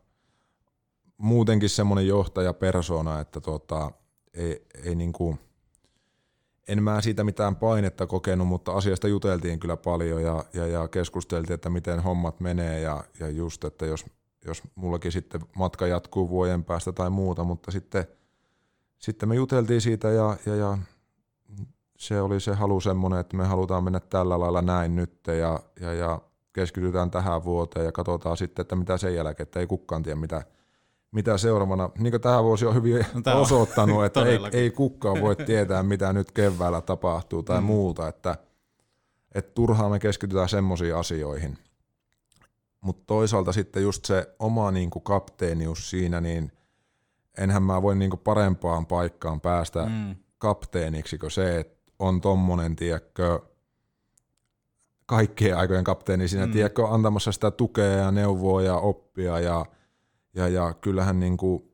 [1.17, 3.91] muutenkin semmoinen johtajapersona, että tota,
[4.35, 5.39] ei, ei niin kuin,
[6.69, 11.55] en mä siitä mitään painetta kokenut, mutta asiasta juteltiin kyllä paljon ja, ja, ja keskusteltiin,
[11.55, 14.05] että miten hommat menee ja, ja just, että jos,
[14.47, 18.05] jos mullakin sitten matka jatkuu vuoden päästä tai muuta, mutta sitten,
[18.99, 20.79] sitten me juteltiin siitä ja, ja, ja
[21.99, 25.93] se oli se halu semmoinen, että me halutaan mennä tällä lailla näin nyt ja, ja,
[25.95, 26.21] ja
[26.53, 30.43] keskitytään tähän vuoteen ja katsotaan sitten, että mitä sen jälkeen, että ei kukaan tiedä mitä,
[31.13, 35.21] mitä seuraavana, niin kuin tähän vuosi on hyvin no, osoittanut, on, että ei, ei kukaan
[35.21, 37.65] voi tietää, mitä nyt keväällä tapahtuu tai mm.
[37.65, 38.37] muuta, että,
[39.35, 41.59] että turhaan me keskitytään semmoisiin asioihin.
[42.81, 46.53] Mutta toisaalta sitten just se oma niin kuin kapteenius siinä, niin
[47.39, 50.17] enhän mä voi niin kuin parempaan paikkaan päästä mm.
[50.39, 53.41] kapteeniksi kuin se, että on tommonen, tiedätkö,
[55.07, 56.53] kaikkien aikojen kapteeni siinä, mm.
[56.53, 59.67] tiedätkö, antamassa sitä tukea ja neuvoa ja oppia ja,
[60.35, 61.71] ja, ja kyllähän niin kuin,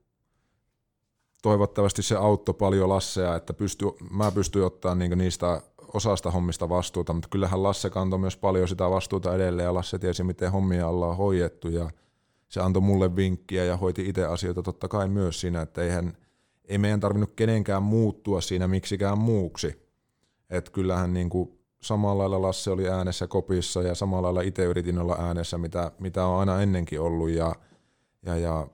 [1.42, 5.62] toivottavasti se auttoi paljon Lassea, että pysty, mä pystyin ottaa niin niistä
[5.96, 10.24] osasta hommista vastuuta, mutta kyllähän Lasse kantoi myös paljon sitä vastuuta edelleen ja Lasse tiesi,
[10.24, 11.90] miten hommia ollaan hoidettu ja
[12.48, 16.16] se antoi mulle vinkkiä ja hoiti itse asioita totta kai myös siinä, että eihän,
[16.64, 19.86] ei meidän tarvinnut kenenkään muuttua siinä miksikään muuksi.
[20.50, 24.98] Että kyllähän niin kuin samalla lailla Lasse oli äänessä kopissa ja samalla lailla itse yritin
[24.98, 27.54] olla äänessä, mitä, mitä on aina ennenkin ollut ja,
[28.26, 28.66] ja, ja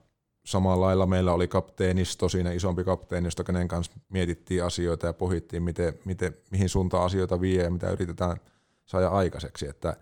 [0.45, 5.93] samalla lailla meillä oli kapteenisto, siinä isompi kapteenisto, kenen kanssa mietittiin asioita ja pohittiin, miten,
[6.05, 8.37] miten, mihin suuntaan asioita vie ja mitä yritetään
[8.85, 9.67] saada aikaiseksi.
[9.67, 9.97] Että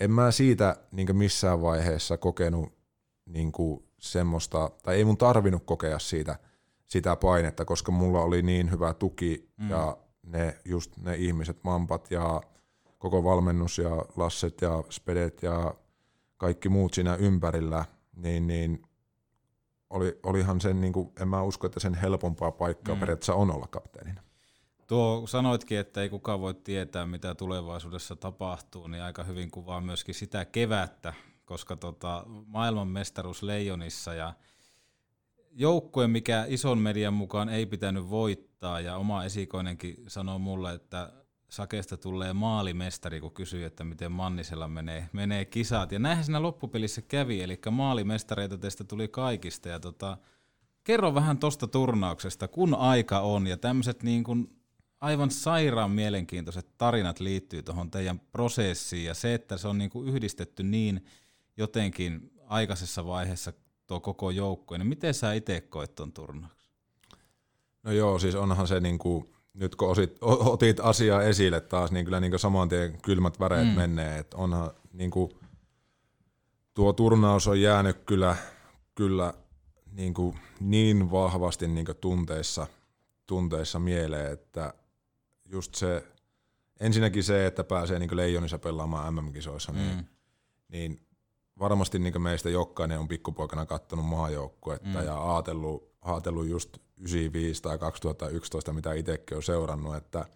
[0.00, 2.72] en mä siitä niin missään vaiheessa kokenut
[3.26, 3.52] niin
[3.98, 6.38] semmoista, tai ei mun tarvinnut kokea siitä
[6.86, 9.70] sitä painetta, koska mulla oli niin hyvä tuki mm.
[9.70, 12.42] ja ne, just ne ihmiset, Mampat ja
[12.98, 15.74] koko valmennus ja Lasset ja Spedet ja
[16.36, 17.84] kaikki muut siinä ympärillä,
[18.16, 18.82] niin, niin
[19.94, 23.00] oli, olihan sen, niin kuin, en mä usko, että sen helpompaa paikkaa mm.
[23.00, 24.22] periaatteessa on olla kapteenina.
[24.86, 30.14] Tuo sanoitkin, että ei kukaan voi tietää, mitä tulevaisuudessa tapahtuu, niin aika hyvin kuvaa myöskin
[30.14, 31.14] sitä kevättä,
[31.44, 34.32] koska tota, maailmanmestaruus Leijonissa ja
[35.52, 41.12] joukkue, mikä ison median mukaan ei pitänyt voittaa, ja oma esikoinenkin sanoi mulle, että
[41.54, 45.92] Sakeesta tulee maalimestari, kun kysyi, että miten Mannisella menee, menee kisat.
[45.92, 49.68] Ja näinhän siinä loppupelissä kävi, eli maalimestareita teistä tuli kaikista.
[49.68, 50.18] Ja tota,
[50.84, 54.24] kerro vähän tuosta turnauksesta, kun aika on, ja tämmöiset niin
[55.00, 60.08] aivan sairaan mielenkiintoiset tarinat liittyy tuohon teidän prosessiin, ja se, että se on niin kuin
[60.08, 61.04] yhdistetty niin
[61.56, 63.52] jotenkin aikaisessa vaiheessa
[63.86, 66.70] tuo koko joukko, niin miten sä itse koet tuon turnauksen?
[67.82, 72.04] No joo, siis onhan se niin kuin, nyt kun osit, otit asiaa esille taas, niin
[72.04, 73.74] kyllä niin saman tien kylmät väreet mm.
[73.74, 75.30] menee, että onhan niin kuin,
[76.74, 78.36] tuo turnaus on jäänyt kyllä,
[78.94, 79.34] kyllä
[79.92, 82.66] niin, kuin niin vahvasti niin kuin tunteissa,
[83.26, 84.74] tunteissa mieleen, että
[85.44, 86.04] just se,
[86.80, 90.04] ensinnäkin se, että pääsee niin Leijonissa pelaamaan MM-kisoissa, niin, mm.
[90.68, 91.00] niin
[91.58, 95.04] varmasti niin meistä jokainen on pikkupoikana kattonut maajoukkuetta mm.
[95.04, 100.26] ja ajatellut, ajatellut just 95 tai 2011, mitä itsekin on seurannut, että,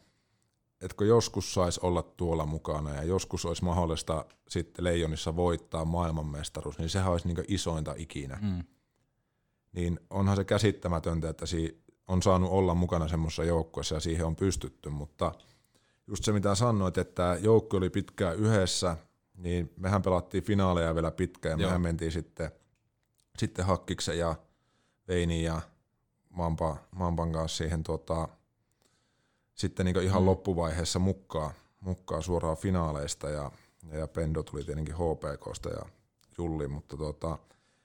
[0.97, 6.89] kun joskus saisi olla tuolla mukana ja joskus olisi mahdollista sitten Leijonissa voittaa maailmanmestaruus, niin
[6.89, 8.39] sehän olisi niin isointa ikinä.
[8.43, 8.65] Mm.
[9.73, 14.37] Niin onhan se käsittämätöntä, että si on saanut olla mukana semmoisessa joukkueessa ja siihen on
[14.37, 15.33] pystytty, mutta
[16.07, 18.97] just se mitä sanoit, että joukko oli pitkään yhdessä–
[19.39, 21.69] niin mehän pelattiin finaaleja vielä pitkään ja Joo.
[21.69, 22.51] mehän mentiin sitten,
[23.39, 24.35] sitten Hakkiksen ja
[25.09, 25.61] Veinin ja
[26.31, 28.29] Mampa, Mampan kanssa siihen tota,
[29.55, 30.27] sitten niin ihan mm.
[30.27, 33.51] loppuvaiheessa mukaan, mukaan suoraan finaaleista ja,
[33.93, 35.83] ja Pendo tuli tietenkin HPKsta ja
[36.39, 37.39] Julli, mutta, tota,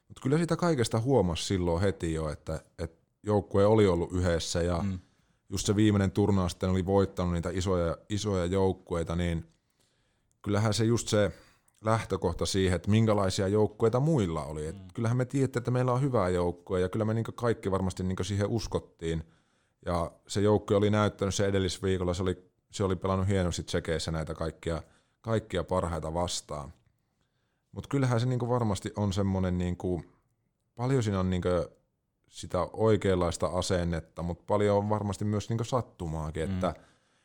[0.07, 4.79] mutta kyllä sitä kaikesta huomasi silloin heti jo, että, että joukkue oli ollut yhdessä ja
[4.83, 4.99] mm.
[5.49, 9.45] just se viimeinen turnaus sitten oli voittanut niitä isoja, isoja joukkueita, niin
[10.41, 11.31] kyllähän se just se
[11.83, 14.67] lähtökohta siihen, että minkälaisia joukkueita muilla oli.
[14.67, 18.03] Et kyllähän me tiedettiin, että meillä on hyvää joukkue ja kyllä me niinku kaikki varmasti
[18.03, 19.23] niinku siihen uskottiin.
[19.85, 24.33] Ja se joukkue oli näyttänyt se edellisviikolla, se oli, se oli pelannut hienosti tsekeissä näitä
[24.33, 24.83] kaikkia,
[25.21, 26.73] kaikkia parhaita vastaan.
[27.71, 30.03] Mutta kyllähän se niinku varmasti on semmoinen, niinku,
[30.75, 31.49] paljon siinä on niinku
[32.27, 36.73] sitä oikeanlaista asennetta, mutta paljon on varmasti myös niinku sattumaakin, että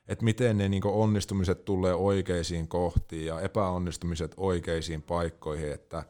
[0.08, 0.12] mm.
[0.12, 6.04] et miten ne niinku onnistumiset tulee oikeisiin kohtiin ja epäonnistumiset oikeisiin paikkoihin, että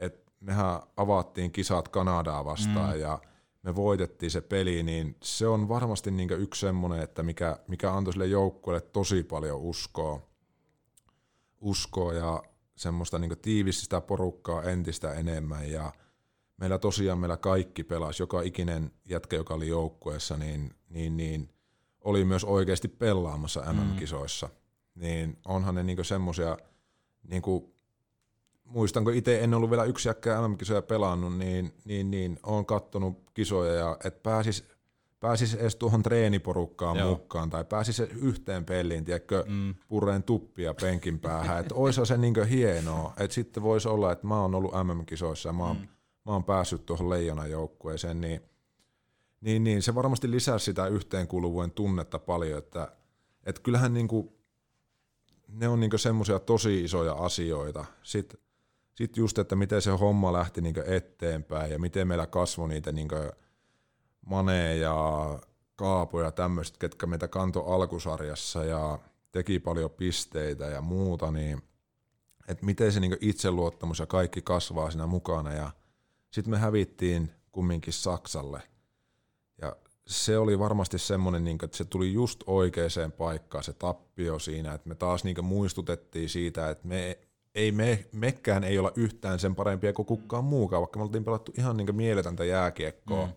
[0.00, 3.00] et mehän avattiin kisat Kanadaa vastaan mm.
[3.00, 3.18] ja
[3.62, 8.12] me voitettiin se peli, niin se on varmasti niinku yksi semmoinen, että mikä, mikä antoi
[8.12, 10.22] sille joukkueelle tosi paljon uskoa,
[11.60, 12.42] uskoa ja
[12.76, 15.92] semmoista niinku tiivistä porukkaa entistä enemmän ja
[16.56, 21.55] meillä tosiaan meillä kaikki pelasi, joka ikinen jätkä, joka oli joukkueessa, niin, niin, niin
[22.06, 24.48] oli myös oikeasti pelaamassa MM-kisoissa.
[24.94, 26.58] Niin onhan ne niinku semmoisia,
[27.28, 27.74] niinku,
[28.64, 33.74] muistanko itse en ollut vielä yksi jäkkä MM-kisoja pelannut, niin, niin, niin olen kattonut kisoja
[33.74, 34.64] ja et pääsis,
[35.20, 37.10] pääsis edes tuohon treeniporukkaan Joo.
[37.10, 39.74] mukaan tai pääsis yhteen peliin, tiedätkö, mm.
[39.88, 41.60] purreen tuppia penkin päähän.
[41.60, 45.52] Että oisa se niinku hienoa, että sitten voisi olla, että mä oon ollut MM-kisoissa ja
[45.52, 45.88] mä oon, mm.
[46.26, 48.40] mä oon päässyt tuohon leijonan joukkueeseen, niin,
[49.46, 52.92] niin, niin se varmasti lisää sitä yhteenkuuluvuuden tunnetta paljon, että,
[53.46, 54.38] että kyllähän niinku,
[55.48, 57.84] ne on niinku semmoisia tosi isoja asioita.
[58.02, 58.40] Sitten
[58.94, 63.16] sit just, että miten se homma lähti niinku eteenpäin ja miten meillä kasvoi niitä niinku
[64.26, 64.94] Mane ja
[65.76, 68.98] Kaapo ja tämmöiset, ketkä meitä kanto alkusarjassa ja
[69.32, 71.62] teki paljon pisteitä ja muuta, niin
[72.48, 75.70] että miten se niinku itseluottamus ja kaikki kasvaa siinä mukana ja
[76.30, 78.75] sitten me hävittiin kumminkin Saksalle
[80.06, 84.88] se oli varmasti semmoinen, niinku, että se tuli just oikeaan paikkaan se tappio siinä, että
[84.88, 87.18] me taas niinku muistutettiin siitä, että me
[87.54, 91.52] ei me, mekään ei olla yhtään sen parempia kuin kukaan muukaan, vaikka me oltiin pelattu
[91.58, 93.26] ihan niinku mieletöntä jääkiekkoa.
[93.26, 93.32] Mm.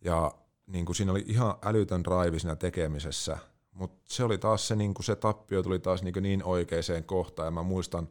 [0.00, 0.34] Ja
[0.66, 3.38] niin kuin siinä oli ihan älytön drive siinä tekemisessä,
[3.72, 7.46] mutta se oli taas se, niin kuin se tappio tuli taas niin, niin oikeaan kohtaan,
[7.46, 8.08] ja mä muistan,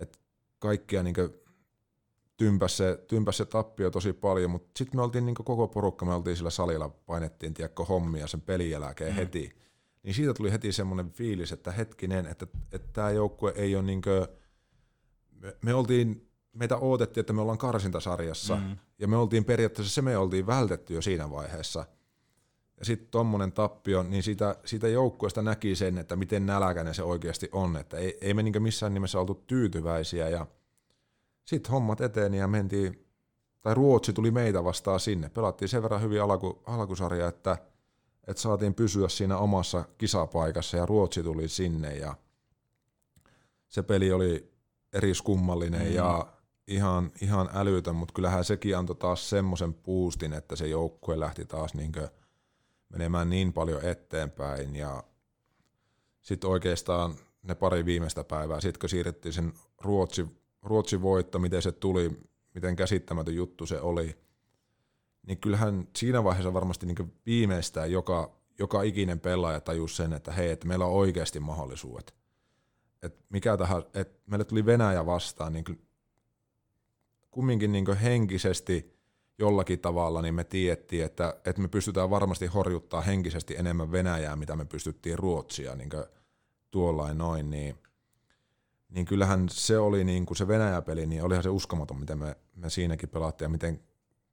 [0.00, 0.18] että
[0.58, 1.14] kaikkia niin
[2.36, 6.14] tympäs se, tympäs se tappio tosi paljon, mutta sitten me oltiin niin koko porukka, me
[6.14, 9.16] oltiin sillä salilla, painettiin tiedätkö, hommia sen pelin jälkeen mm.
[9.16, 9.52] heti,
[10.02, 14.02] niin siitä tuli heti semmoinen fiilis, että hetkinen, että, että tämä joukkue ei ole niin
[14.02, 14.26] kuin,
[15.40, 18.76] me, me oltiin meitä odotettiin, että me ollaan karsintasarjassa, mm.
[18.98, 21.86] ja me oltiin periaatteessa, se me oltiin vältetty jo siinä vaiheessa.
[22.78, 27.48] Ja sitten tuommoinen tappio, niin siitä, siitä joukkueesta näki sen, että miten nälkäinen se oikeasti
[27.52, 30.46] on, että ei, ei me niinku missään nimessä oltu tyytyväisiä, ja
[31.44, 33.06] sitten hommat eteni ja mentiin,
[33.62, 35.28] tai Ruotsi tuli meitä vastaan sinne.
[35.28, 37.58] Pelattiin sen verran hyvin alku, alkusarja, että,
[38.26, 42.14] että saatiin pysyä siinä omassa kisapaikassa, ja Ruotsi tuli sinne, ja
[43.68, 44.52] se peli oli
[44.92, 45.92] eriskummallinen mm.
[45.92, 46.26] ja
[46.66, 51.74] ihan, ihan älytön, mutta kyllähän sekin antoi taas semmoisen boostin, että se joukkue lähti taas
[51.74, 52.08] niinkö
[52.88, 55.04] menemään niin paljon eteenpäin ja
[56.20, 60.26] sitten oikeastaan ne pari viimeistä päivää, sitten kun siirrettiin sen Ruotsi,
[60.64, 62.10] Ruotsin voitto, miten se tuli,
[62.54, 64.16] miten käsittämätön juttu se oli,
[65.26, 70.50] niin kyllähän siinä vaiheessa varmasti niin viimeistään joka, joka ikinen pelaaja tajusi sen, että hei,
[70.50, 72.14] että meillä on oikeasti mahdollisuudet.
[73.02, 75.64] Et mikä tähän, että meille tuli Venäjä vastaan, niin
[77.30, 78.94] kumminkin niin henkisesti
[79.38, 84.56] jollakin tavalla niin me tiedettiin, että, että me pystytään varmasti horjuttaa henkisesti enemmän Venäjää, mitä
[84.56, 85.90] me pystyttiin Ruotsia niin
[86.70, 87.78] tuollain noin, niin,
[88.88, 92.70] niin kyllähän se oli niin kuin se Venäjä-peli, niin olihan se uskomaton, miten me, me
[92.70, 93.80] siinäkin pelattiin ja miten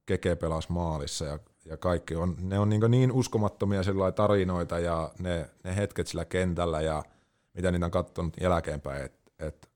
[0.05, 2.15] Keke pelasi maalissa ja, ja kaikki.
[2.15, 3.81] On, ne on niin, niin uskomattomia
[4.15, 7.03] tarinoita ja ne, ne hetket sillä kentällä ja
[7.53, 9.69] mitä niitä on katsonut jälkeenpäin, että et,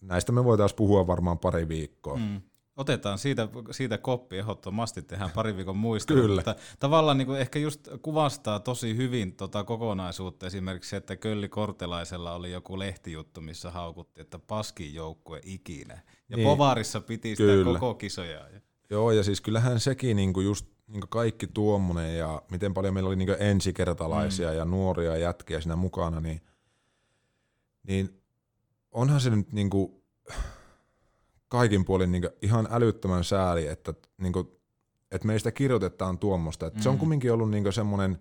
[0.00, 2.16] näistä me voitaisiin puhua varmaan pari viikkoa.
[2.16, 2.40] Mm.
[2.82, 6.20] Otetaan siitä, siitä koppi ehdottomasti, tehdään pari viikon muistelu.
[6.20, 6.34] Kyllä.
[6.34, 11.48] Mutta tavallaan niin kuin ehkä just kuvastaa tosi hyvin tota kokonaisuutta esimerkiksi se, että Kölli
[11.48, 16.00] Kortelaisella oli joku lehtijuttu, missä haukutti, että paskin joukkue ikinä.
[16.28, 16.48] Ja niin.
[16.48, 17.78] Povarissa piti sitä Kyllä.
[17.78, 18.48] koko kisoja.
[18.90, 23.16] Joo, ja siis kyllähän sekin niinku just niinku kaikki tuommoinen ja miten paljon meillä oli
[23.16, 24.56] niinku ensikertalaisia mm.
[24.56, 26.40] ja nuoria jätkiä siinä mukana, niin,
[27.82, 28.22] niin
[28.92, 30.02] onhan se nyt niinku
[31.52, 34.60] kaikin puolin niinku ihan älyttömän sääli, että, niinku,
[35.10, 36.68] että meistä kirjoitetaan tuommoista.
[36.68, 36.80] Mm.
[36.80, 38.18] Se on kumminkin ollut niinku semmoinen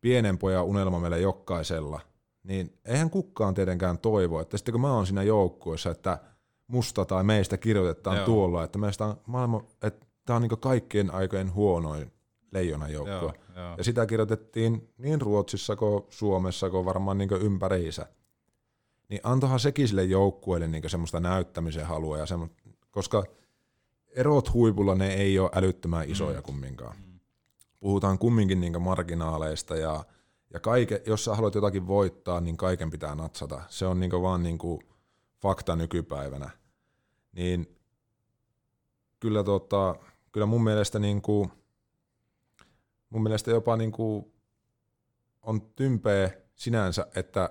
[0.00, 2.00] pienen pojan unelma meille jokaisella.
[2.42, 6.18] Niin eihän kukaan tietenkään toivo, että sitten kun mä oon siinä joukkueessa, että
[6.66, 8.26] musta tai meistä kirjoitetaan Joo.
[8.26, 12.12] tuolla, että meistä on maailman, että tämä on niinku kaikkien aikojen huonoin
[12.52, 13.32] leijonan joukkue.
[13.56, 13.74] Joo, joo.
[13.78, 18.06] Ja sitä kirjoitettiin niin Ruotsissa kuin Suomessa kuin varmaan niin ympäriinsä.
[19.08, 22.48] Niin antohan sekin sille joukkueelle niin semmoista näyttämisen halua, ja semmo,
[22.92, 23.24] koska
[24.16, 26.42] erot huipulla ne ei ole älyttömän isoja mm.
[26.42, 26.96] kumminkaan.
[27.80, 30.04] Puhutaan kumminkin niin marginaaleista ja,
[30.52, 33.62] ja kaike, jos sä haluat jotakin voittaa, niin kaiken pitää natsata.
[33.68, 34.58] Se on niin vaan niin
[35.42, 36.50] fakta nykypäivänä.
[37.32, 37.76] Niin
[39.20, 39.96] kyllä, tota,
[40.32, 41.52] kyllä mun mielestä niin kuin,
[43.10, 44.32] mun mielestä jopa niin kuin
[45.42, 47.50] on tympeä sinänsä, että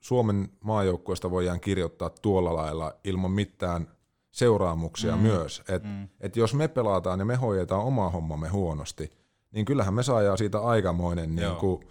[0.00, 3.94] Suomen maajoukkueesta voidaan kirjoittaa tuolla lailla ilman mitään
[4.34, 5.22] seuraamuksia mm.
[5.22, 5.62] myös.
[5.68, 6.08] Et, mm.
[6.20, 9.10] et jos me pelataan ja me hoidetaan oma hommamme huonosti,
[9.52, 11.84] niin kyllähän me saadaan siitä aikamoinen niin kuin,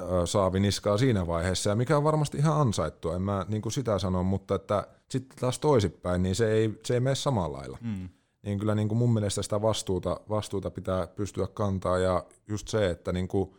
[0.00, 3.72] ö, saavi niskaa siinä vaiheessa, ja mikä on varmasti ihan ansaittua, en mä niin kuin
[3.72, 7.78] sitä sano, mutta että sitten taas toisinpäin, niin se ei, se ei mene samalla lailla.
[7.80, 8.08] Mm.
[8.42, 12.90] Niin kyllä niin kuin mun mielestä sitä vastuuta, vastuuta pitää pystyä kantaa, ja just se,
[12.90, 13.50] että niin kuin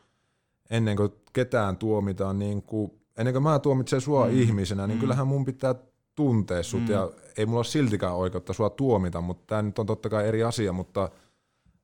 [0.69, 4.39] ennen kuin ketään tuomitaan, niin kuin, ennen kuin mä tuomitsen sua mm.
[4.39, 4.99] ihmisenä, niin mm.
[4.99, 5.75] kyllähän mun pitää
[6.19, 6.89] tuntea sut, mm.
[6.91, 10.43] ja ei mulla ole siltikään oikeutta sua tuomita, mutta tämä nyt on totta kai eri
[10.43, 11.09] asia, mutta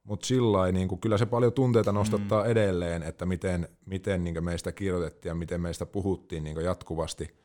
[0.03, 2.49] mutta sillä niin kuin, kyllä se paljon tunteita nostattaa mm.
[2.49, 7.35] edelleen, että miten, miten niin meistä kirjoitettiin ja miten meistä puhuttiin niin jatkuvasti,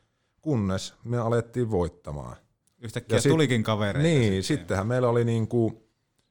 [0.41, 2.35] kunnes me alettiin voittamaan.
[2.79, 4.07] Yhtäkkiä Ja sit- tulikin kavereita.
[4.07, 4.43] Niin, sitten.
[4.43, 5.77] sittenhän meillä oli niin kuin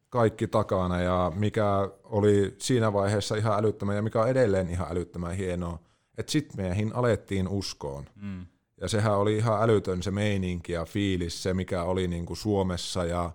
[0.08, 5.36] kaikki takana ja mikä oli siinä vaiheessa ihan älyttömän ja mikä on edelleen ihan älyttömän
[5.36, 5.78] hienoa,
[6.18, 8.04] että sitten meihin alettiin uskoon.
[8.22, 8.46] Mm.
[8.80, 13.04] Ja sehän oli ihan älytön se meininki ja fiilis, se mikä oli niin kuin Suomessa
[13.04, 13.32] ja,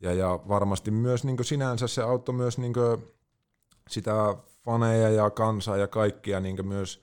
[0.00, 3.02] ja, ja varmasti myös niin kuin sinänsä se auttoi myös niin kuin
[3.88, 7.02] sitä faneja ja kansaa ja kaikkia niin kuin myös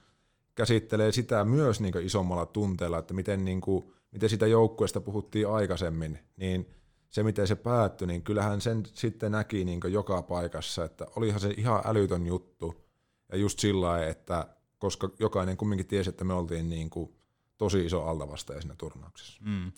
[0.55, 5.49] käsittelee sitä myös niin kuin isommalla tunteella, että miten, niin kuin, miten sitä joukkueesta puhuttiin
[5.49, 6.69] aikaisemmin, niin
[7.09, 11.53] se miten se päättyi, niin kyllähän sen sitten näki niin joka paikassa, että olihan se
[11.57, 12.86] ihan älytön juttu.
[13.32, 14.47] Ja just sillä että
[14.78, 17.15] koska jokainen kumminkin tiesi, että me oltiin niin kuin
[17.58, 19.41] tosi iso altavastaja siinä turnauksessa.
[19.45, 19.72] Mm.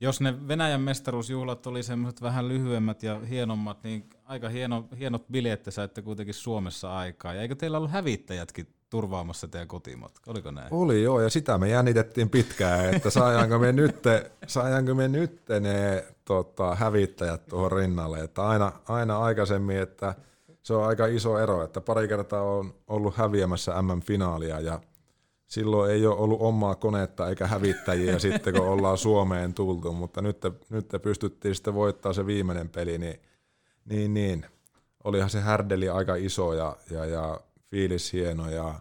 [0.00, 5.62] Jos ne Venäjän mestaruusjuhlat oli semmoiset vähän lyhyemmät ja hienommat, niin aika hieno, hienot bileet
[5.62, 7.34] te saitte kuitenkin Suomessa aikaa.
[7.34, 10.30] Ja eikö teillä ollut hävittäjätkin turvaamassa teidän kotimatka?
[10.30, 10.68] Oliko näin?
[10.70, 13.96] Oli joo, ja sitä me jännitettiin pitkään, että saajanko me nyt,
[14.46, 18.20] saajanko me nyt ne tota, hävittäjät tuohon rinnalle.
[18.20, 20.14] Että aina, aina aikaisemmin, että
[20.62, 24.80] se on aika iso ero, että pari kertaa on ollut häviämässä MM-finaalia ja
[25.46, 30.38] silloin ei ole ollut omaa konetta eikä hävittäjiä sitten kun ollaan Suomeen tultu, mutta nyt,
[30.70, 33.20] nyt pystyttiin sitten voittaa se viimeinen peli, niin,
[33.84, 34.46] niin, niin.
[35.04, 37.40] olihan se härdeli aika iso ja, ja, ja
[37.70, 38.74] fiilis hieno ja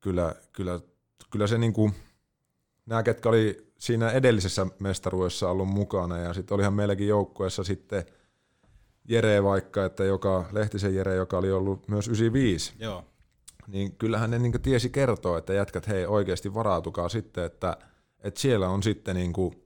[0.00, 0.80] kyllä, kyllä,
[1.30, 1.90] kyllä se niinku,
[2.86, 8.04] nämä ketkä oli siinä edellisessä mestaruudessa ollut mukana ja sitten olihan meilläkin joukkueessa sitten
[9.08, 13.04] Jere vaikka, että joka, Lehtisen Jere, joka oli ollut myös 95, Joo.
[13.66, 17.76] Niin kyllähän ne niin tiesi kertoa, että jätkät hei oikeasti varautukaa sitten, että,
[18.20, 19.62] että siellä on sitten niin kuin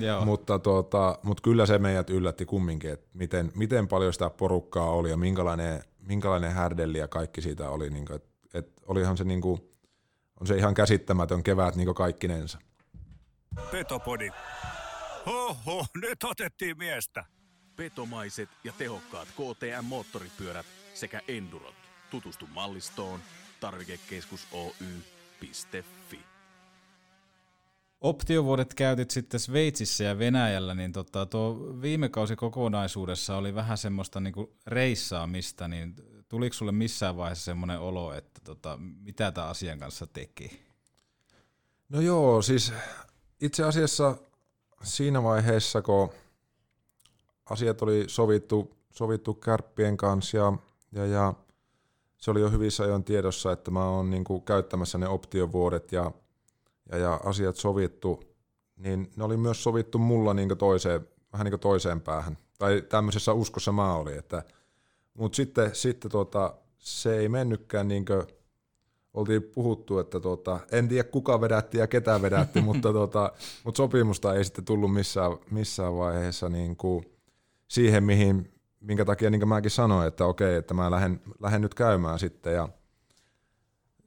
[0.00, 0.24] Joo.
[0.30, 5.10] mutta, tuota, mutta kyllä se meidät yllätti kumminkin, että miten, miten paljon sitä porukkaa oli
[5.10, 9.40] ja minkälainen, minkälainen härdelli ja kaikki siitä oli, niin kuin, että, että olihan se, niin
[9.40, 9.60] kuin,
[10.40, 12.58] on se ihan käsittämätön kevät niin kuin kaikkinensa.
[13.70, 14.30] Petopodi.
[15.26, 17.24] Oho, nyt otettiin miestä.
[17.76, 21.81] Petomaiset ja tehokkaat KTM-moottoripyörät sekä Endurot.
[22.12, 23.20] Tutustu mallistoon
[23.60, 26.20] tarvikekeskus Oy.fi.
[28.00, 34.20] Optiovuodet käytit sitten Sveitsissä ja Venäjällä, niin tota, tuo viime kausi kokonaisuudessa oli vähän semmoista
[34.20, 35.94] niinku reissaamista, niin
[36.28, 40.62] tuliko sulle missään vaiheessa semmoinen olo, että tota, mitä tämä asian kanssa teki?
[41.88, 42.72] No joo, siis
[43.40, 44.16] itse asiassa
[44.82, 46.12] siinä vaiheessa, kun
[47.50, 50.52] asiat oli sovittu, sovittu kärppien kanssa ja,
[50.92, 51.34] ja, ja
[52.22, 56.12] se oli jo hyvissä ajoin tiedossa, että mä oon niin käyttämässä ne optiovuodet ja,
[56.92, 58.24] ja, ja asiat sovittu,
[58.76, 62.38] niin ne oli myös sovittu mulla niin toiseen, vähän niin toiseen päähän.
[62.58, 64.18] Tai tämmöisessä uskossa mä olin.
[64.18, 64.42] Että,
[65.14, 68.22] mutta sitten, sitten tota, se ei mennytkään niin kuin
[69.14, 73.32] oltiin puhuttu, että tota, en tiedä kuka vedätti ja ketä vedätti, mutta, tota,
[73.64, 77.04] mutta sopimusta ei sitten tullut missään, missään vaiheessa niin kuin
[77.68, 78.52] siihen, mihin,
[78.82, 82.54] minkä takia niin kuin mäkin sanoin, että okei, että mä lähden, lähden nyt käymään sitten.
[82.54, 82.68] Ja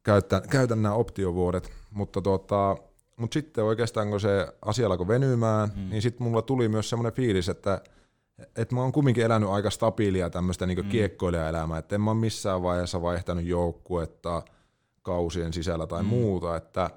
[0.03, 2.77] käytän, käytän nämä optiovuodet, mutta tota,
[3.15, 5.89] mutta sitten oikeastaan kun se asia alkoi venymään, mm.
[5.89, 7.81] niin sitten mulla tuli myös semmoinen fiilis, että
[8.55, 10.89] et mä oon kumminkin elänyt aika stabiilia tämmöistä niin mm.
[10.89, 14.41] kiekkoilijaelämää, että en mä missään vaiheessa vaihtanut joukkuetta
[15.01, 16.09] kausien sisällä tai mm.
[16.09, 16.89] muuta, että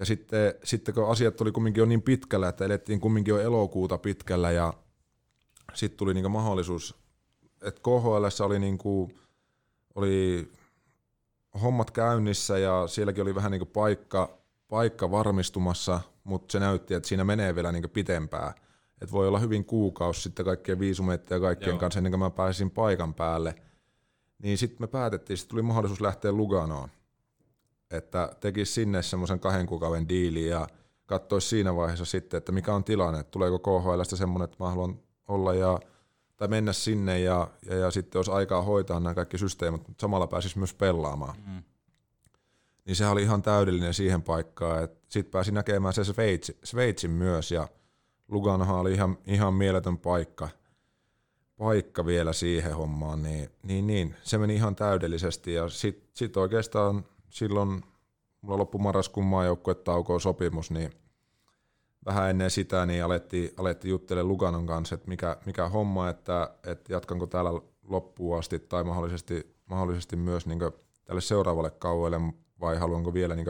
[0.00, 3.98] ja sitten, sitten kun asiat tuli kumminkin jo niin pitkällä, että elettiin kumminkin jo elokuuta
[3.98, 4.74] pitkällä ja
[5.74, 6.94] sitten tuli niin mahdollisuus,
[7.62, 9.18] että KHL oli, niin kuin,
[9.94, 10.48] oli
[11.62, 17.24] hommat käynnissä ja sielläkin oli vähän niin paikka, paikka varmistumassa, mutta se näytti, että siinä
[17.24, 18.54] menee vielä niin pitempään.
[19.02, 21.78] Että voi olla hyvin kuukausi sitten kaikkien viisumeiden ja kaikkien Joo.
[21.78, 23.54] kanssa ennen kuin mä pääsin paikan päälle.
[24.42, 26.88] Niin sitten me päätettiin, että tuli mahdollisuus lähteä Luganoon.
[27.90, 30.66] Että tekisi sinne semmoisen kahden kuukauden diili ja
[31.06, 34.98] katsoisi siinä vaiheessa sitten, että mikä on tilanne, että tuleeko KHLstä semmoinen, että mä haluan
[35.30, 35.78] olla ja,
[36.36, 40.26] tai mennä sinne ja, ja, ja sitten olisi aikaa hoitaa nämä kaikki systeemit, mutta samalla
[40.26, 41.34] pääsisi myös pelaamaan.
[41.46, 41.62] Mm
[42.90, 44.88] niin se oli ihan täydellinen siihen paikkaan.
[45.08, 47.68] Sitten pääsi näkemään se Sveitsi, Sveitsin myös ja
[48.28, 50.48] Luganohan oli ihan, ihan mieletön paikka,
[51.56, 57.04] paikka vielä siihen hommaan, niin, niin, niin se meni ihan täydellisesti ja sitten sit oikeastaan
[57.28, 57.82] silloin
[58.40, 60.92] mulla loppui marraskuun maajoukkuetaukoon sopimus, niin
[62.06, 66.92] vähän ennen sitä niin alettiin, alettiin juttelemaan Luganon kanssa, että mikä, mikä homma, että, että
[66.92, 67.50] jatkanko täällä
[67.88, 70.60] loppuun asti tai mahdollisesti, mahdollisesti myös niin
[71.04, 72.20] tälle seuraavalle kauelle
[72.60, 73.46] vai haluanko vielä niin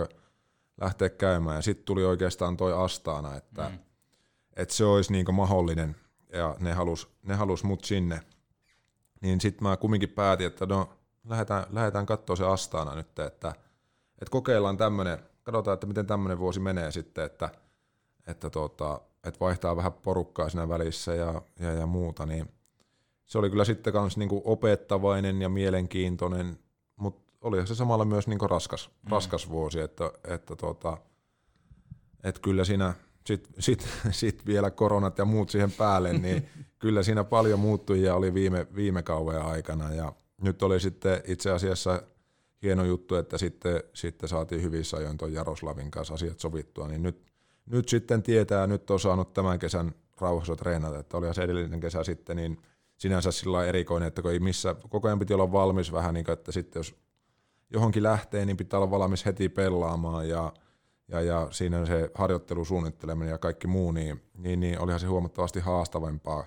[0.80, 1.56] lähteä käymään.
[1.56, 3.78] Ja sitten tuli oikeastaan toi Astana, että, mm.
[4.56, 5.96] että se olisi niin mahdollinen
[6.32, 8.20] ja ne halus, ne halus mut sinne.
[9.20, 10.88] Niin sitten mä kumminkin päätin, että no
[11.28, 13.48] lähdetään, lähdetään katsoa se Astana nyt, että,
[14.18, 17.48] että kokeillaan tämmöinen, katsotaan, että miten tämmöinen vuosi menee sitten, että,
[18.30, 22.48] että, tota, että vaihtaa vähän porukkaa siinä välissä ja, ja, ja muuta, niin
[23.26, 26.58] se oli kyllä sitten myös niinku opettavainen ja mielenkiintoinen
[27.40, 29.10] olihan se samalla myös niin raskas, mm.
[29.10, 30.96] raskas vuosi, että, että, tota,
[32.24, 32.94] että kyllä siinä
[33.26, 38.34] sitten sit, sit vielä koronat ja muut siihen päälle, niin kyllä siinä paljon muuttujia oli
[38.34, 40.12] viime, viime kauan aikana ja
[40.42, 42.02] nyt oli sitten itse asiassa
[42.62, 47.29] hieno juttu, että sitten, sitten saatiin hyvissä ajoin tuon Jaroslavin kanssa asiat sovittua, niin nyt,
[47.66, 52.04] nyt sitten tietää, nyt on saanut tämän kesän rauhassa treenata, että oli se edellinen kesä
[52.04, 52.62] sitten, niin
[52.96, 56.32] sinänsä sillä erikoinen, että kun ei missä, koko ajan piti olla valmis vähän niin kuin,
[56.32, 56.94] että sitten jos
[57.70, 60.52] johonkin lähtee, niin pitää olla valmis heti pelaamaan ja,
[61.08, 66.46] ja, ja siinä se harjoittelusuunnitteleminen ja kaikki muu, niin, niin, niin olihan se huomattavasti haastavampaa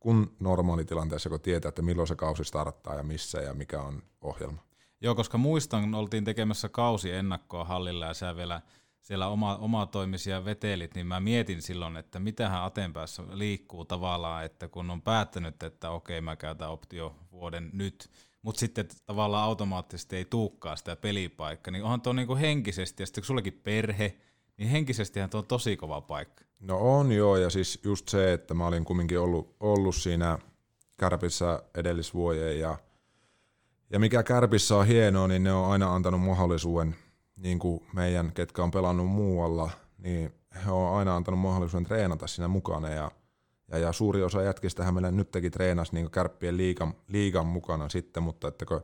[0.00, 4.62] kuin normaalitilanteessa, kun tietää, että milloin se kausi starttaa ja missä ja mikä on ohjelma.
[5.00, 8.60] Joo, koska muistan, oltiin tekemässä kausi ennakkoa hallilla ja sä vielä
[9.04, 9.28] siellä
[9.58, 14.90] oma, toimisia vetelit, niin mä mietin silloin, että mitähän Aten päässä liikkuu tavallaan, että kun
[14.90, 18.10] on päättänyt, että okei, mä käytän optio vuoden nyt,
[18.42, 23.22] mutta sitten tavallaan automaattisesti ei tuukkaa sitä pelipaikkaa, niin onhan tuo niinku henkisesti, ja sitten
[23.22, 24.16] kun sullekin perhe,
[24.56, 26.44] niin henkisestihän tuo on tosi kova paikka.
[26.60, 30.38] No on joo, ja siis just se, että mä olin kumminkin ollut, ollut siinä
[30.96, 32.78] Kärpissä edellisvuoden, ja,
[33.90, 36.96] ja mikä Kärpissä on hienoa, niin ne on aina antanut mahdollisuuden,
[37.36, 42.48] niin kuin meidän, ketkä on pelannut muualla, niin he on aina antanut mahdollisuuden treenata siinä
[42.48, 43.10] mukana, ja
[43.68, 48.22] ja, ja suuri osa jätkistähän meillä nyt teki treenas niin kärppien liigan, liigan mukana sitten,
[48.22, 48.80] mutta että kun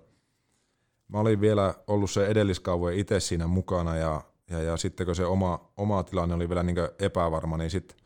[1.09, 5.25] mä olin vielä ollut se edelliskauve itse siinä mukana ja, ja, ja sitten kun se
[5.25, 7.97] oma, oma tilanne oli vielä niin epävarma, niin sitten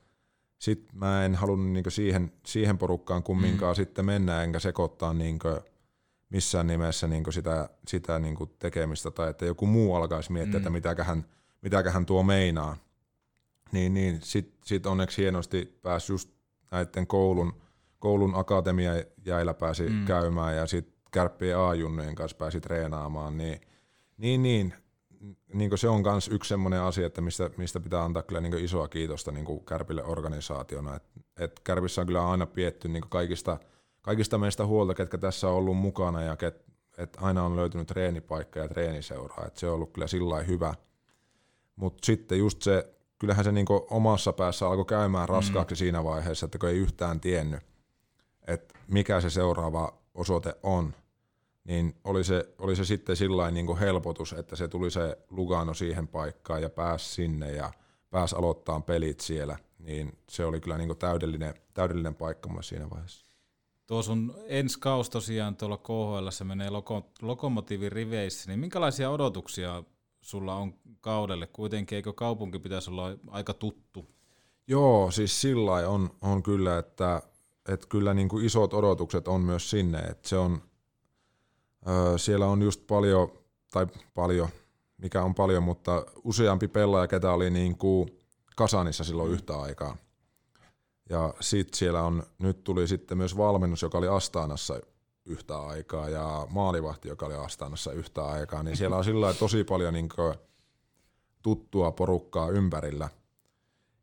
[0.59, 3.77] sit mä en halunnut niin siihen, siihen porukkaan kumminkaan mm.
[3.77, 5.39] sitten mennä enkä sekoittaa niin
[6.35, 10.57] missään nimessä niin sitä, sitä niin tekemistä tai että joku muu alkaisi miettiä, mm.
[10.57, 11.25] että mitäköhän,
[11.63, 12.77] mitäköhän tuo meinaa.
[13.73, 16.31] Niin, niin sitten sit onneksi hienosti pääsi just
[16.71, 17.53] näiden koulun,
[17.99, 18.93] koulun akatemia
[19.25, 20.05] jäillä pääsi mm.
[20.05, 23.61] käymään ja sitten kärppien A-junnujen kanssa pääsi treenaamaan, niin,
[24.19, 24.75] niin, niin
[25.53, 28.89] niin se on myös yksi sellainen asia, että mistä, mistä pitää antaa kyllä niin isoa
[28.89, 30.97] kiitosta niin Kärpille organisaationa.
[30.97, 31.03] Et,
[31.39, 33.59] et Kärpissä on kyllä aina pietty niin kaikista,
[34.05, 36.65] kaikista meistä huolta, ketkä tässä on ollut mukana ja ket,
[36.99, 39.47] et aina on löytynyt treenipaikka ja treeniseuraa.
[39.47, 40.75] Et se on ollut kyllä sillä hyvä.
[41.77, 45.79] Mutta sitten just se kyllähän se niin omassa päässä alkoi käymään raskaaksi mm.
[45.79, 47.61] siinä vaiheessa, että kun ei yhtään tiennyt,
[48.47, 50.95] että mikä se seuraava osoite on,
[51.65, 56.09] niin oli se, oli se sitten sillä niin helpotus, että se tuli se Lugano siihen
[56.09, 57.73] paikkaan ja pääsi sinne ja
[58.11, 63.34] pääsi aloittamaan pelit siellä, niin se oli kyllä niin täydellinen, täydellinen paikka mulle siinä vaiheessa.
[63.87, 69.83] Tuo sun ensi kaus tosiaan tuolla KHL menee loko, lokomotiivin riveissä, niin minkälaisia odotuksia
[70.21, 71.47] sulla on kaudelle?
[71.47, 74.07] Kuitenkin eikö kaupunki pitäisi olla aika tuttu?
[74.67, 77.23] Joo, siis sillä on, on kyllä, että,
[77.69, 80.63] että kyllä niin kuin isot odotukset on myös sinne, että se on,
[82.17, 83.33] siellä on just paljon
[83.73, 84.49] tai paljon,
[84.99, 88.09] mikä on paljon, mutta useampi pelaaja, ketä oli niin kuin
[88.57, 89.97] Kasanissa silloin yhtä aikaa.
[91.11, 94.81] Ja sitten siellä on, nyt tuli sitten myös valmennus, joka oli Astaanassa
[95.25, 99.95] yhtä aikaa ja maalivahti, joka oli Astaanassa yhtä aikaa, niin siellä on sillä tosi paljon
[99.95, 100.09] niin
[101.43, 103.09] tuttua porukkaa ympärillä.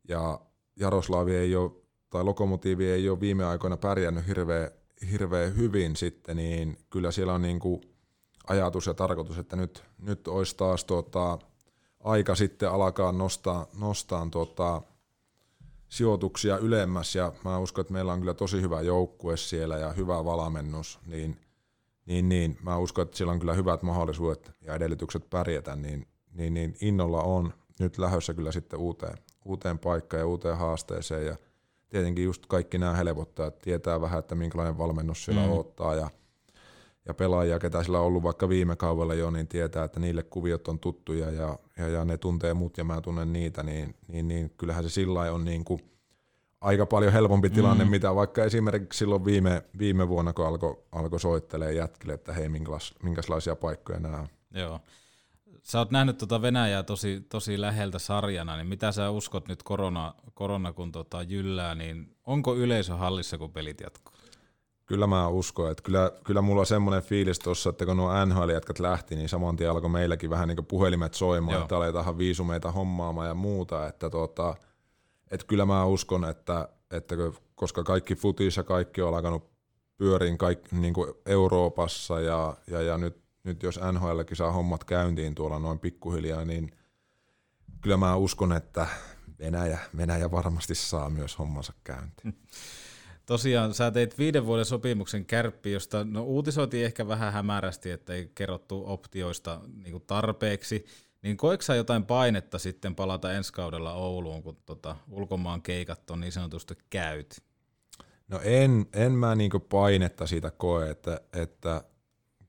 [0.08, 0.40] Ja
[0.76, 1.70] Jaroslavi ei ole,
[2.10, 4.70] tai Lokomotiivi ei ole viime aikoina pärjännyt hirveän
[5.10, 7.80] hirveä hyvin sitten, niin kyllä siellä on niin kuin
[8.46, 11.38] ajatus ja tarkoitus, että nyt, nyt olisi taas tuota,
[12.00, 14.82] aika sitten alkaa nostaa, nostaa tuota,
[15.92, 20.24] sijoituksia ylemmäs ja mä uskon, että meillä on kyllä tosi hyvä joukkue siellä ja hyvä
[20.24, 21.36] valmennus, niin,
[22.06, 26.54] niin, niin mä uskon, että siellä on kyllä hyvät mahdollisuudet ja edellytykset pärjätä, niin, niin,
[26.54, 31.36] niin innolla on nyt lähdössä kyllä sitten uuteen, uuteen paikkaan ja uuteen haasteeseen ja
[31.88, 35.52] tietenkin just kaikki nämä helpottaa, että tietää vähän, että minkälainen valmennus siellä mm.
[35.52, 36.10] ottaa ja,
[37.08, 40.68] ja pelaajia, ketä sillä on ollut vaikka viime kaudella jo, niin tietää, että niille kuviot
[40.68, 44.50] on tuttuja ja, ja, ja ne tuntee mut ja mä tunnen niitä, niin, niin, niin
[44.56, 45.80] kyllähän se sillä on niin kuin
[46.60, 47.90] aika paljon helpompi tilanne, mm.
[47.90, 52.48] mitä vaikka esimerkiksi silloin viime, viime vuonna, kun alkoi alko soittelee jätkille, että hei,
[53.02, 54.28] minkälaisia paikkoja nämä on.
[54.54, 54.80] Joo.
[55.62, 60.14] Sä oot nähnyt tuota Venäjää tosi, tosi läheltä sarjana, niin mitä sä uskot nyt korona,
[60.34, 64.21] korona kun tota jyllää, niin onko yleisö hallissa, kun pelit jatkuu?
[64.92, 68.78] Kyllä mä uskon, että kyllä, kyllä mulla on semmoinen fiilis tuossa, että kun nuo NHL-jätkät
[68.78, 71.62] lähti, niin saman tien alkoi meilläkin vähän niin puhelimet soimaan, Joo.
[71.62, 74.54] että aletaan viisumeita hommaamaan ja muuta, että tota,
[75.30, 77.14] että kyllä mä uskon, että, että
[77.54, 79.50] koska kaikki futis ja kaikki on alkanut
[79.96, 85.34] pyöriin kaikki, niin kuin Euroopassa ja, ja, ja nyt nyt jos NHLkin saa hommat käyntiin
[85.34, 86.70] tuolla noin pikkuhiljaa, niin
[87.80, 88.86] kyllä mä uskon, että
[89.38, 92.34] Venäjä, Venäjä varmasti saa myös hommansa käyntiin.
[93.26, 98.30] Tosiaan sä teit viiden vuoden sopimuksen kärppi, josta no, uutisoitiin ehkä vähän hämärästi, että ei
[98.34, 100.84] kerrottu optioista niin kuin tarpeeksi.
[101.22, 106.20] Niin koetko sä jotain painetta sitten palata ensi kaudella Ouluun, kun tota, ulkomaan keikat on
[106.20, 107.42] niin sanotusti käyt?
[108.28, 111.84] No en, en mä niinku painetta siitä koe, että, että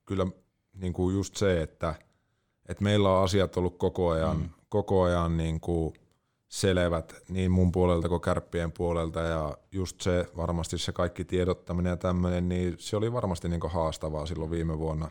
[0.06, 0.28] kyllä
[0.74, 1.96] niin kuin just se, että,
[2.70, 4.50] että meillä on asiat ollut koko ajan, mm.
[4.70, 5.94] koko ajan niin kuin
[6.54, 11.98] selvät niin mun puolelta kuin kärppien puolelta ja just se varmasti se kaikki tiedottaminen ja
[11.98, 15.10] tämmöinen, niin se oli varmasti niin haastavaa silloin viime vuonna.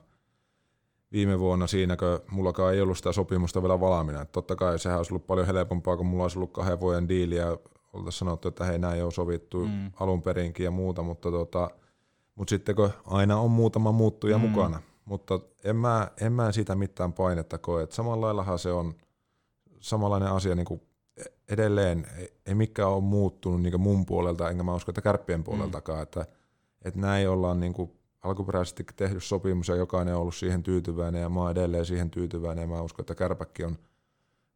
[1.12, 4.22] Viime vuonna siinäkö mullakaan ei ollut sitä sopimusta vielä valmiina.
[4.22, 7.36] Että totta kai sehän olisi ollut paljon helpompaa, kun mulla olisi ollut kahden vuoden diili
[7.36, 7.58] ja
[7.92, 9.90] oltaisiin sanottu, että hei näin on sovittu mm.
[10.00, 11.70] alun perinkin ja muuta, mutta, tota,
[12.34, 14.48] mutta sitten kun aina on muutama muuttuja mm.
[14.48, 17.82] mukana, mutta en mä, en mä siitä mitään painetta koe.
[17.82, 18.94] Et samalla laillahan se on
[19.80, 20.82] samanlainen asia niin kuin
[21.48, 25.44] edelleen, ei, ei mikään ole muuttunut niin mun puolelta, enkä mä usko, että kärppien mm.
[25.44, 26.02] puoleltakaan, mm.
[26.02, 26.26] että,
[26.84, 27.92] että näin ollaan niin kuin
[28.22, 32.62] alkuperäisesti tehty sopimus ja jokainen on ollut siihen tyytyväinen ja mä oon edelleen siihen tyytyväinen
[32.62, 33.78] ja mä uskon, että kärpäkki on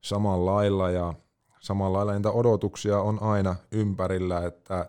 [0.00, 1.14] samalla lailla ja
[1.61, 4.88] samalla lailla niitä odotuksia on aina ympärillä, että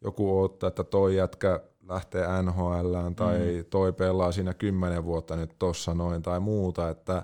[0.00, 3.64] joku odottaa, että toi jätkä lähtee NHL tai mm.
[3.70, 7.22] toi pelaa siinä kymmenen vuotta nyt tossa noin tai muuta, että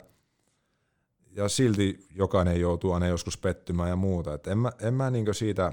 [1.36, 4.34] ja silti jokainen joutuu aina joskus pettymään ja muuta.
[4.34, 5.72] Et en mä, en mä niinku siitä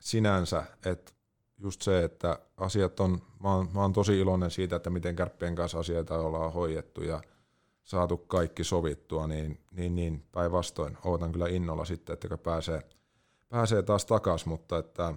[0.00, 1.12] sinänsä, että
[1.58, 5.54] just se, että asiat on, mä oon, mä oon tosi iloinen siitä, että miten kärppien
[5.54, 7.22] kanssa asioita ollaan hoidettu ja
[7.84, 12.82] saatu kaikki sovittua, niin, niin, niin päinvastoin ootan kyllä innolla sitten, että pääsee,
[13.48, 15.14] pääsee taas takaisin, mutta että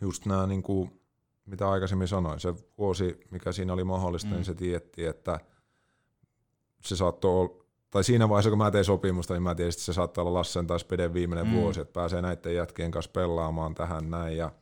[0.00, 1.00] just nämä niin kuin
[1.46, 4.38] mitä aikaisemmin sanoin, se vuosi, mikä siinä oli mahdollista, niin mm.
[4.38, 5.40] niin se tiettiin, että
[6.80, 9.92] se saattoi olla, tai siinä vaiheessa, kun mä tein sopimusta, niin mä tiesin, että se
[9.92, 11.52] saattaa olla Lassen tai Speden viimeinen mm.
[11.52, 14.52] vuosi, että pääsee näiden jätkien kanssa pelaamaan tähän näin, ja,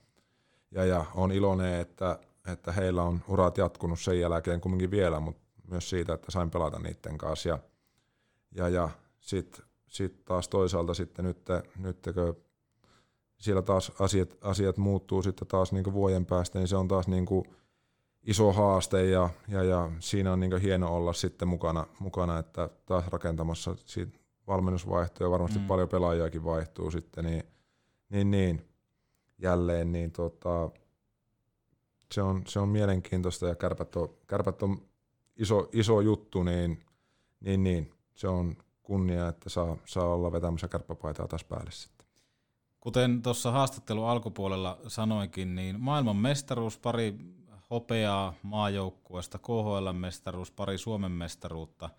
[0.71, 2.19] ja, ja on iloinen, että,
[2.53, 6.79] että heillä on urat jatkunut sen jälkeen kumminkin vielä, mutta myös siitä, että sain pelata
[6.79, 7.59] niiden kanssa, ja,
[8.55, 8.89] ja, ja
[9.21, 11.39] sitten sit taas toisaalta sitten nyt,
[11.79, 11.99] nyt
[13.39, 17.27] siellä taas asiat, asiat muuttuu sitten taas niin vuoden päästä, niin se on taas niin
[17.27, 17.45] kuin
[18.25, 23.07] iso haaste ja, ja, ja siinä on niin hieno olla sitten mukana, mukana, että taas
[23.07, 25.67] rakentamassa siitä valmennus vaihtuu ja varmasti mm.
[25.67, 27.43] paljon pelaajiakin vaihtuu sitten, niin,
[28.09, 28.69] niin, niin
[29.39, 30.71] jälleen, niin tota,
[32.13, 34.83] se, on, se on mielenkiintoista ja kärpät on, kärpät on
[35.37, 36.85] iso, iso juttu, niin,
[37.41, 42.07] niin, niin se on kunnia, että saa, saa olla vetämässä kärppäpaitaa taas päälle sitten.
[42.81, 47.15] Kuten tuossa haastattelun alkupuolella sanoinkin, niin maailman mestaruus, pari
[47.71, 51.91] hopeaa maajoukkueesta, KHL-mestaruus, pari Suomen mestaruutta.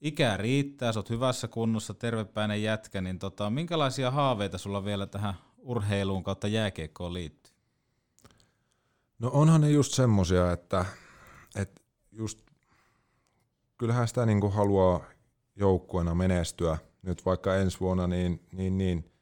[0.00, 5.34] Ikä riittää, sä oot hyvässä kunnossa, tervepäinen jätkä, niin tota, minkälaisia haaveita sulla vielä tähän
[5.58, 7.52] urheiluun kautta jääkiekkoon liittyy?
[9.18, 10.84] No onhan ne just semmosia, että,
[11.56, 11.80] että
[12.12, 12.38] just
[13.78, 15.04] kyllähän sitä niin haluaa
[15.56, 16.78] joukkueena menestyä.
[17.02, 19.12] Nyt vaikka ensi vuonna, niin, niin, niin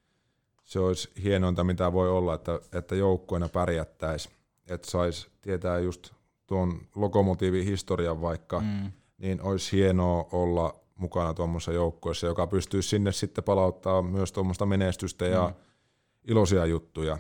[0.65, 4.35] se olisi hienointa, mitä voi olla, että, että joukkueena pärjättäisiin.
[4.69, 6.13] Että saisi tietää just
[6.47, 8.93] tuon lokomotiivin historian vaikka, mm.
[9.19, 15.27] niin olisi hienoa olla mukana tuommoisessa joukkueessa, joka pystyy sinne sitten palauttaa myös tuommoista menestystä
[15.27, 15.55] ja mm.
[16.25, 17.19] iloisia juttuja.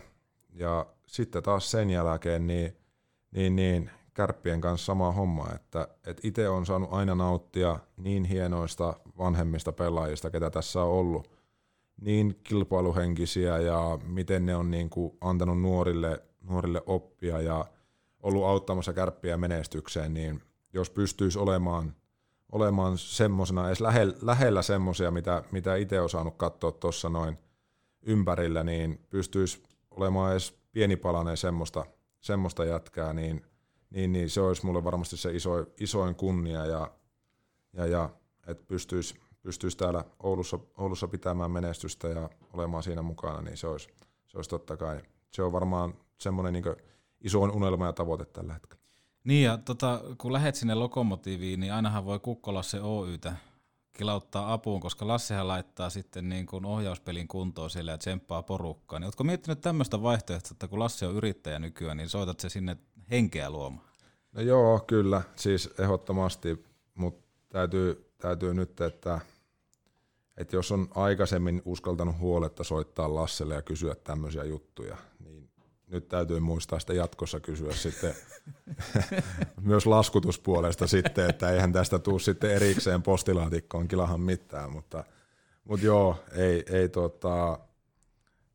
[0.52, 2.76] Ja sitten taas sen jälkeen niin,
[3.30, 8.94] niin, niin kärppien kanssa sama homma, että, että itse on saanut aina nauttia niin hienoista
[9.18, 11.30] vanhemmista pelaajista, ketä tässä on ollut,
[12.00, 17.64] niin kilpailuhenkisiä ja miten ne on niin kuin antanut nuorille, nuorille oppia ja
[18.22, 20.42] ollut auttamassa kärppiä menestykseen, niin
[20.72, 21.94] jos pystyisi olemaan,
[22.52, 27.38] olemaan semmoisena, edes lähellä, lähellä semmoisia, mitä, mitä itse on saanut katsoa tuossa noin
[28.02, 31.86] ympärillä, niin pystyisi olemaan edes pieni palanen semmoista,
[32.20, 33.46] semmoista jätkää, niin,
[33.90, 36.90] niin, niin se olisi mulle varmasti se iso, isoin kunnia ja,
[37.72, 38.10] ja, ja
[38.46, 43.88] että pystyisi, pystyisi täällä Oulussa, Oulussa pitämään menestystä ja olemaan siinä mukana, niin se olisi,
[44.26, 46.76] se olisi totta kai, se on varmaan semmoinen niin
[47.20, 48.84] isoin unelma ja tavoite tällä hetkellä.
[49.24, 53.36] Niin ja tota, kun lähet sinne lokomotiiviin, niin ainahan voi Kukkolasse Oytä
[53.92, 58.98] kilauttaa apuun, koska Lassehan laittaa sitten niin kuin ohjauspelin kuntoon siellä ja tsemppaa porukkaa.
[58.98, 62.76] Niin ootko miettinyt tämmöistä vaihtoehtoa, että kun Lasse on yrittäjä nykyään, niin soitat se sinne
[63.10, 63.86] henkeä luomaan?
[64.32, 66.64] No joo, kyllä, siis ehdottomasti,
[66.94, 69.20] mutta täytyy, täytyy nyt, että,
[70.36, 75.43] että jos on aikaisemmin uskaltanut huoletta soittaa Lasselle ja kysyä tämmöisiä juttuja, niin
[75.94, 78.14] nyt täytyy muistaa sitä jatkossa kysyä sitten
[79.60, 85.04] myös laskutuspuolesta sitten, että eihän tästä tule sitten erikseen postilaatikkoon kilahan mitään, mutta,
[85.64, 87.58] mutta joo, ei, ei tota,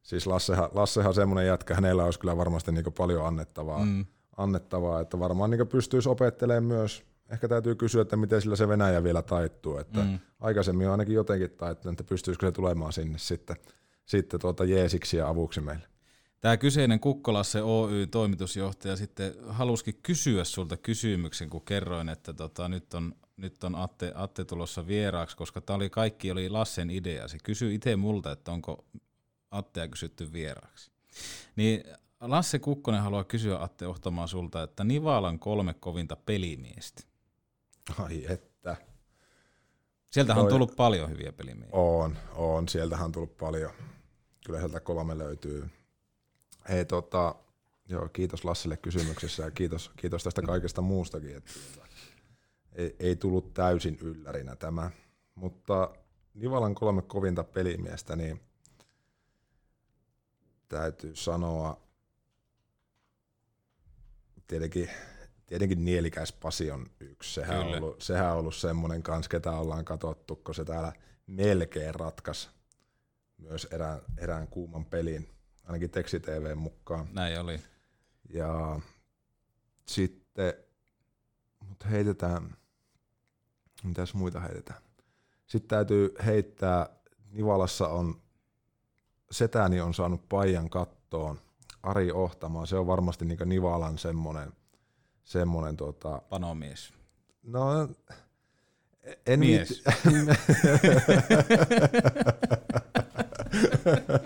[0.03, 4.06] siis Lassehan, Lassehan semmoinen jätkä, hänellä olisi kyllä varmasti niin paljon annettavaa, mm.
[4.38, 9.03] annettavaa, että varmaan niin pystyisi opettelemaan myös, ehkä täytyy kysyä, että miten sillä se Venäjä
[9.03, 10.20] vielä taittuu, että mm.
[10.40, 13.56] aikaisemmin on ainakin jotenkin taittunut, että pystyisikö se tulemaan sinne sitten,
[14.06, 15.99] sitten tuota jeesiksi ja avuksi meille.
[16.41, 23.16] Tämä kyseinen Kukkolasse Oy-toimitusjohtaja sitten halusikin kysyä sulta kysymyksen, kun kerroin, että tota, nyt on,
[23.38, 27.28] nyt on Atte, Atte tulossa vieraaksi, koska tämä oli kaikki oli Lassen idea.
[27.28, 28.86] Se kysyi itse multa, että onko
[29.52, 30.91] Attea kysytty vieraaksi.
[31.56, 31.84] Niin
[32.22, 37.03] Lasse Kukkonen haluaa kysyä Atte Ohtamaa sulta, että Nivalan kolme kovinta pelimiestä.
[37.99, 38.78] Ai että.
[40.11, 41.76] Sieltähän on tullut paljon hyviä pelimiehiä.
[41.76, 42.70] On, on.
[42.70, 43.72] Sieltähän on tullut paljon.
[44.45, 45.70] Kyllä sieltä kolme löytyy
[46.70, 47.36] Hei, tota,
[47.90, 51.38] joo, kiitos Lassille kysymyksessä ja kiitos, kiitos tästä kaikesta muustakin.
[51.38, 51.88] Että, tota,
[52.76, 54.91] ei, ei tullut täysin yllärinä tämä,
[55.36, 55.91] mutta
[56.34, 58.41] Nivalan kolme kovinta pelimiestä, niin
[60.68, 61.82] täytyy sanoa,
[64.48, 64.90] tietenkin,
[65.46, 67.34] tietenkin Nielikäis Pasi on yksi.
[67.34, 70.94] Sehän on, ollut, sehän on ollut semmoinen kans, ketä ollaan katsottu, kun se täällä
[71.28, 72.50] melkein ratkas
[73.38, 75.39] myös erään, erään kuuman pelin
[75.70, 77.08] ainakin Teksti TV mukaan.
[77.12, 77.60] Näin oli.
[78.30, 78.80] Ja
[79.86, 80.54] sitten,
[81.68, 82.58] mutta heitetään,
[83.84, 84.82] mitäs muita heitetään?
[85.48, 86.90] Sitten täytyy heittää,
[87.32, 88.22] Nivalassa on,
[89.32, 91.40] setäni on saanut paijan kattoon,
[91.84, 94.54] Ari Ohtamaan, se on varmasti niin Nivalan semmoinen,
[95.24, 96.22] semmoinen tota...
[96.30, 96.94] Panomies.
[97.44, 97.90] No,
[99.26, 99.84] en Mies.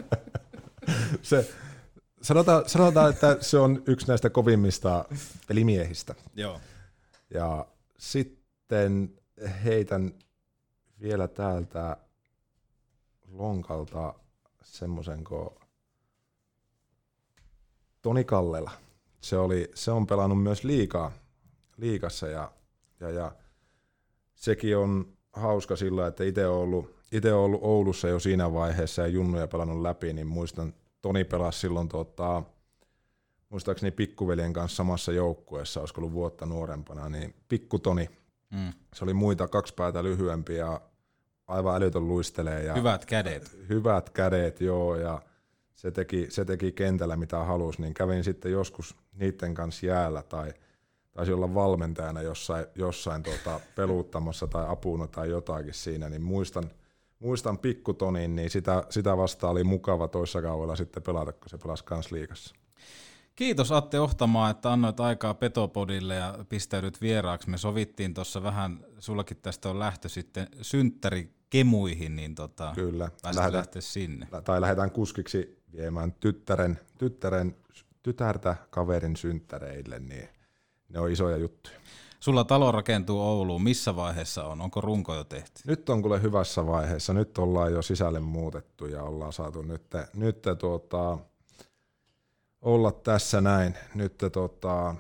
[1.24, 1.50] se,
[2.22, 5.06] sanotaan, sanotaan, että se on yksi näistä kovimmista
[5.48, 6.16] pelimiehistä.
[6.36, 6.62] Joo.
[7.34, 7.68] Ja
[7.98, 9.14] sitten
[9.64, 10.12] heitän
[11.02, 11.98] vielä täältä
[13.32, 14.14] lonkalta
[14.64, 15.50] semmoisen kuin
[18.02, 18.72] Toni Kallela.
[19.22, 21.12] Se, oli, se on pelannut myös liikaa,
[21.78, 22.52] liikassa ja,
[23.00, 23.32] ja, ja
[24.36, 26.96] sekin on hauska sillä, että itse on ollut,
[27.34, 30.74] ollut Oulussa jo siinä vaiheessa ja junnuja pelannut läpi, niin muistan
[31.04, 32.44] Toni pelasi silloin tota,
[33.50, 38.10] muistaakseni pikkuveljen kanssa samassa joukkueessa, olisiko ollut vuotta nuorempana, niin pikku Toni,
[38.50, 38.74] mm.
[38.94, 40.82] se oli muita kaksi päätä lyhyempi ja
[41.48, 42.64] aivan älytön luistelee.
[42.64, 43.58] Ja hyvät kädet.
[43.70, 45.22] Hyvät kädet, joo, ja
[45.76, 50.54] se teki, se teki kentällä mitä halusi, niin kävin sitten joskus niiden kanssa jäällä tai
[51.12, 56.64] taisi olla valmentajana jossain, jossain tuota, peluuttamassa tai apuna tai jotakin siinä, niin muistan–
[57.24, 61.84] muistan pikkutonin, niin sitä, sitä vastaan oli mukava toissa kaudella sitten pelata, kun se pelasi
[61.84, 62.56] kans liikassa.
[63.36, 67.50] Kiitos Atte Ohtamaa, että annoit aikaa Petopodille ja pistäydyt vieraaksi.
[67.50, 73.10] Me sovittiin tuossa vähän, sullakin tästä on lähtö sitten synttärikemuihin, niin tota, Kyllä.
[73.24, 74.28] Lähdetään, lähteä sinne.
[74.44, 77.56] Tai lähdetään kuskiksi viemään tyttären, tyttären,
[78.04, 80.30] tytärtä kaverin synttäreille, niin
[80.90, 81.76] ne on isoja juttuja.
[82.24, 83.64] Sulla talo rakentuu Ouluun.
[83.64, 84.62] Missä vaiheessa on?
[84.62, 85.62] Onko runko jo tehty?
[85.68, 87.14] Nyt on kuule hyvässä vaiheessa.
[87.14, 89.82] Nyt ollaan jo sisälle muutettu ja ollaan saatu nyt,
[90.16, 91.18] nyt tuota,
[92.62, 93.78] olla tässä näin.
[93.96, 94.96] Nyt tuota,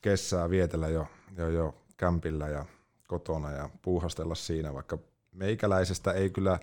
[0.00, 1.06] kessää vietellä jo,
[1.36, 2.64] jo, jo kämpillä ja
[3.08, 4.98] kotona ja puuhastella siinä, vaikka
[5.32, 6.58] meikäläisestä ei kyllä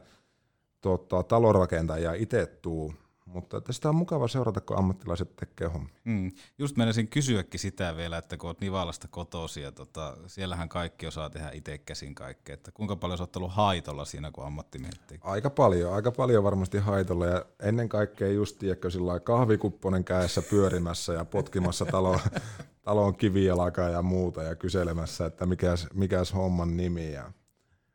[0.82, 2.94] tuota, talonrakentajia itse tuu
[3.34, 5.96] mutta että sitä on mukava seurata, kun ammattilaiset tekee hommia.
[6.04, 6.32] Mm.
[6.58, 11.30] Just menisin kysyäkin sitä vielä, että kun olet Nivalasta kotosi ja tota, siellähän kaikki osaa
[11.30, 15.32] tehdä itse käsin kaikkea, että kuinka paljon olet ollut haitolla siinä, kun ammattimiehet tekee?
[15.32, 21.14] Aika paljon, aika paljon varmasti haitolla ja ennen kaikkea just tiedätkö, sillä kahvikupponen käessä pyörimässä
[21.14, 22.20] ja potkimassa talon,
[22.84, 27.14] talon kivijalkaa ja muuta ja kyselemässä, että mikäs, mikäs homman nimi.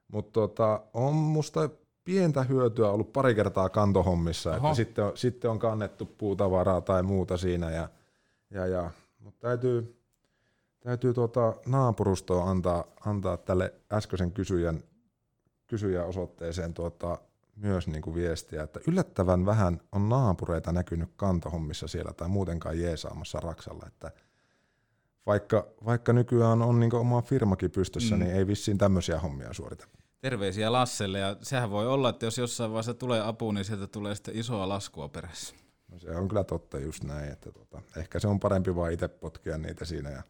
[0.09, 1.71] Mutta tota, on musta
[2.07, 4.57] pientä hyötyä ollut pari kertaa kantohommissa, Oho.
[4.57, 7.89] että sitten on, sitten on kannettu puutavaraa tai muuta siinä, ja,
[8.51, 9.97] ja, ja, mutta täytyy,
[10.81, 14.81] täytyy tuota naapurustoa antaa, antaa tälle äskeisen kysyjän,
[15.67, 17.19] kysyjän osoitteeseen tuota,
[17.57, 23.41] myös niin kuin viestiä, että yllättävän vähän on naapureita näkynyt kantohommissa siellä tai muutenkaan jeesaamassa
[23.41, 24.13] Raksalla, että
[25.27, 28.23] vaikka, vaikka nykyään on niin oma firmakin pystyssä, mm.
[28.23, 29.87] niin ei vissiin tämmöisiä hommia suorita.
[30.21, 34.15] Terveisiä Lasselle, ja sehän voi olla, että jos jossain vaiheessa tulee apu, niin sieltä tulee
[34.15, 35.55] sitten isoa laskua perässä.
[35.89, 39.09] No se on kyllä totta just näin, että tota, ehkä se on parempi vaan itse
[39.09, 40.23] potkia niitä siinä ja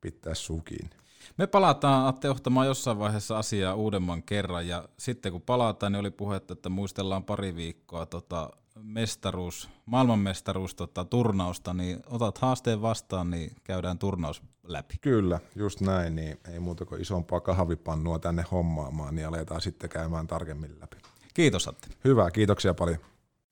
[0.00, 0.90] pitää sukiin.
[1.38, 6.10] Me palataan Atte Ohtamaan jossain vaiheessa asiaa uudemman kerran, ja sitten kun palataan, niin oli
[6.10, 8.50] puhetta, että muistellaan pari viikkoa tota
[8.82, 14.94] mestaruus, maailmanmestaruus tota, turnausta, niin otat haasteen vastaan, niin käydään turnaus läpi.
[15.00, 20.26] Kyllä, just näin, niin ei muuta kuin isompaa kahvipannua tänne hommaamaan, niin aletaan sitten käymään
[20.26, 20.96] tarkemmin läpi.
[21.34, 21.88] Kiitos Atte.
[22.04, 22.98] Hyvä, kiitoksia paljon.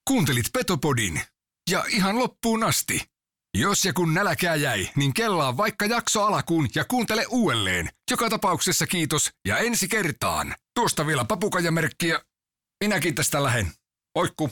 [0.08, 1.20] Kuuntelit Petopodin
[1.70, 3.02] ja ihan loppuun asti.
[3.58, 7.88] Jos ja kun nälkää jäi, niin kellaa vaikka jakso alakuun ja kuuntele uudelleen.
[8.10, 10.54] Joka tapauksessa kiitos ja ensi kertaan.
[10.74, 12.20] Tuosta vielä papukajamerkkiä.
[12.84, 13.72] Minäkin tästä lähen.
[14.14, 14.50] Oikku!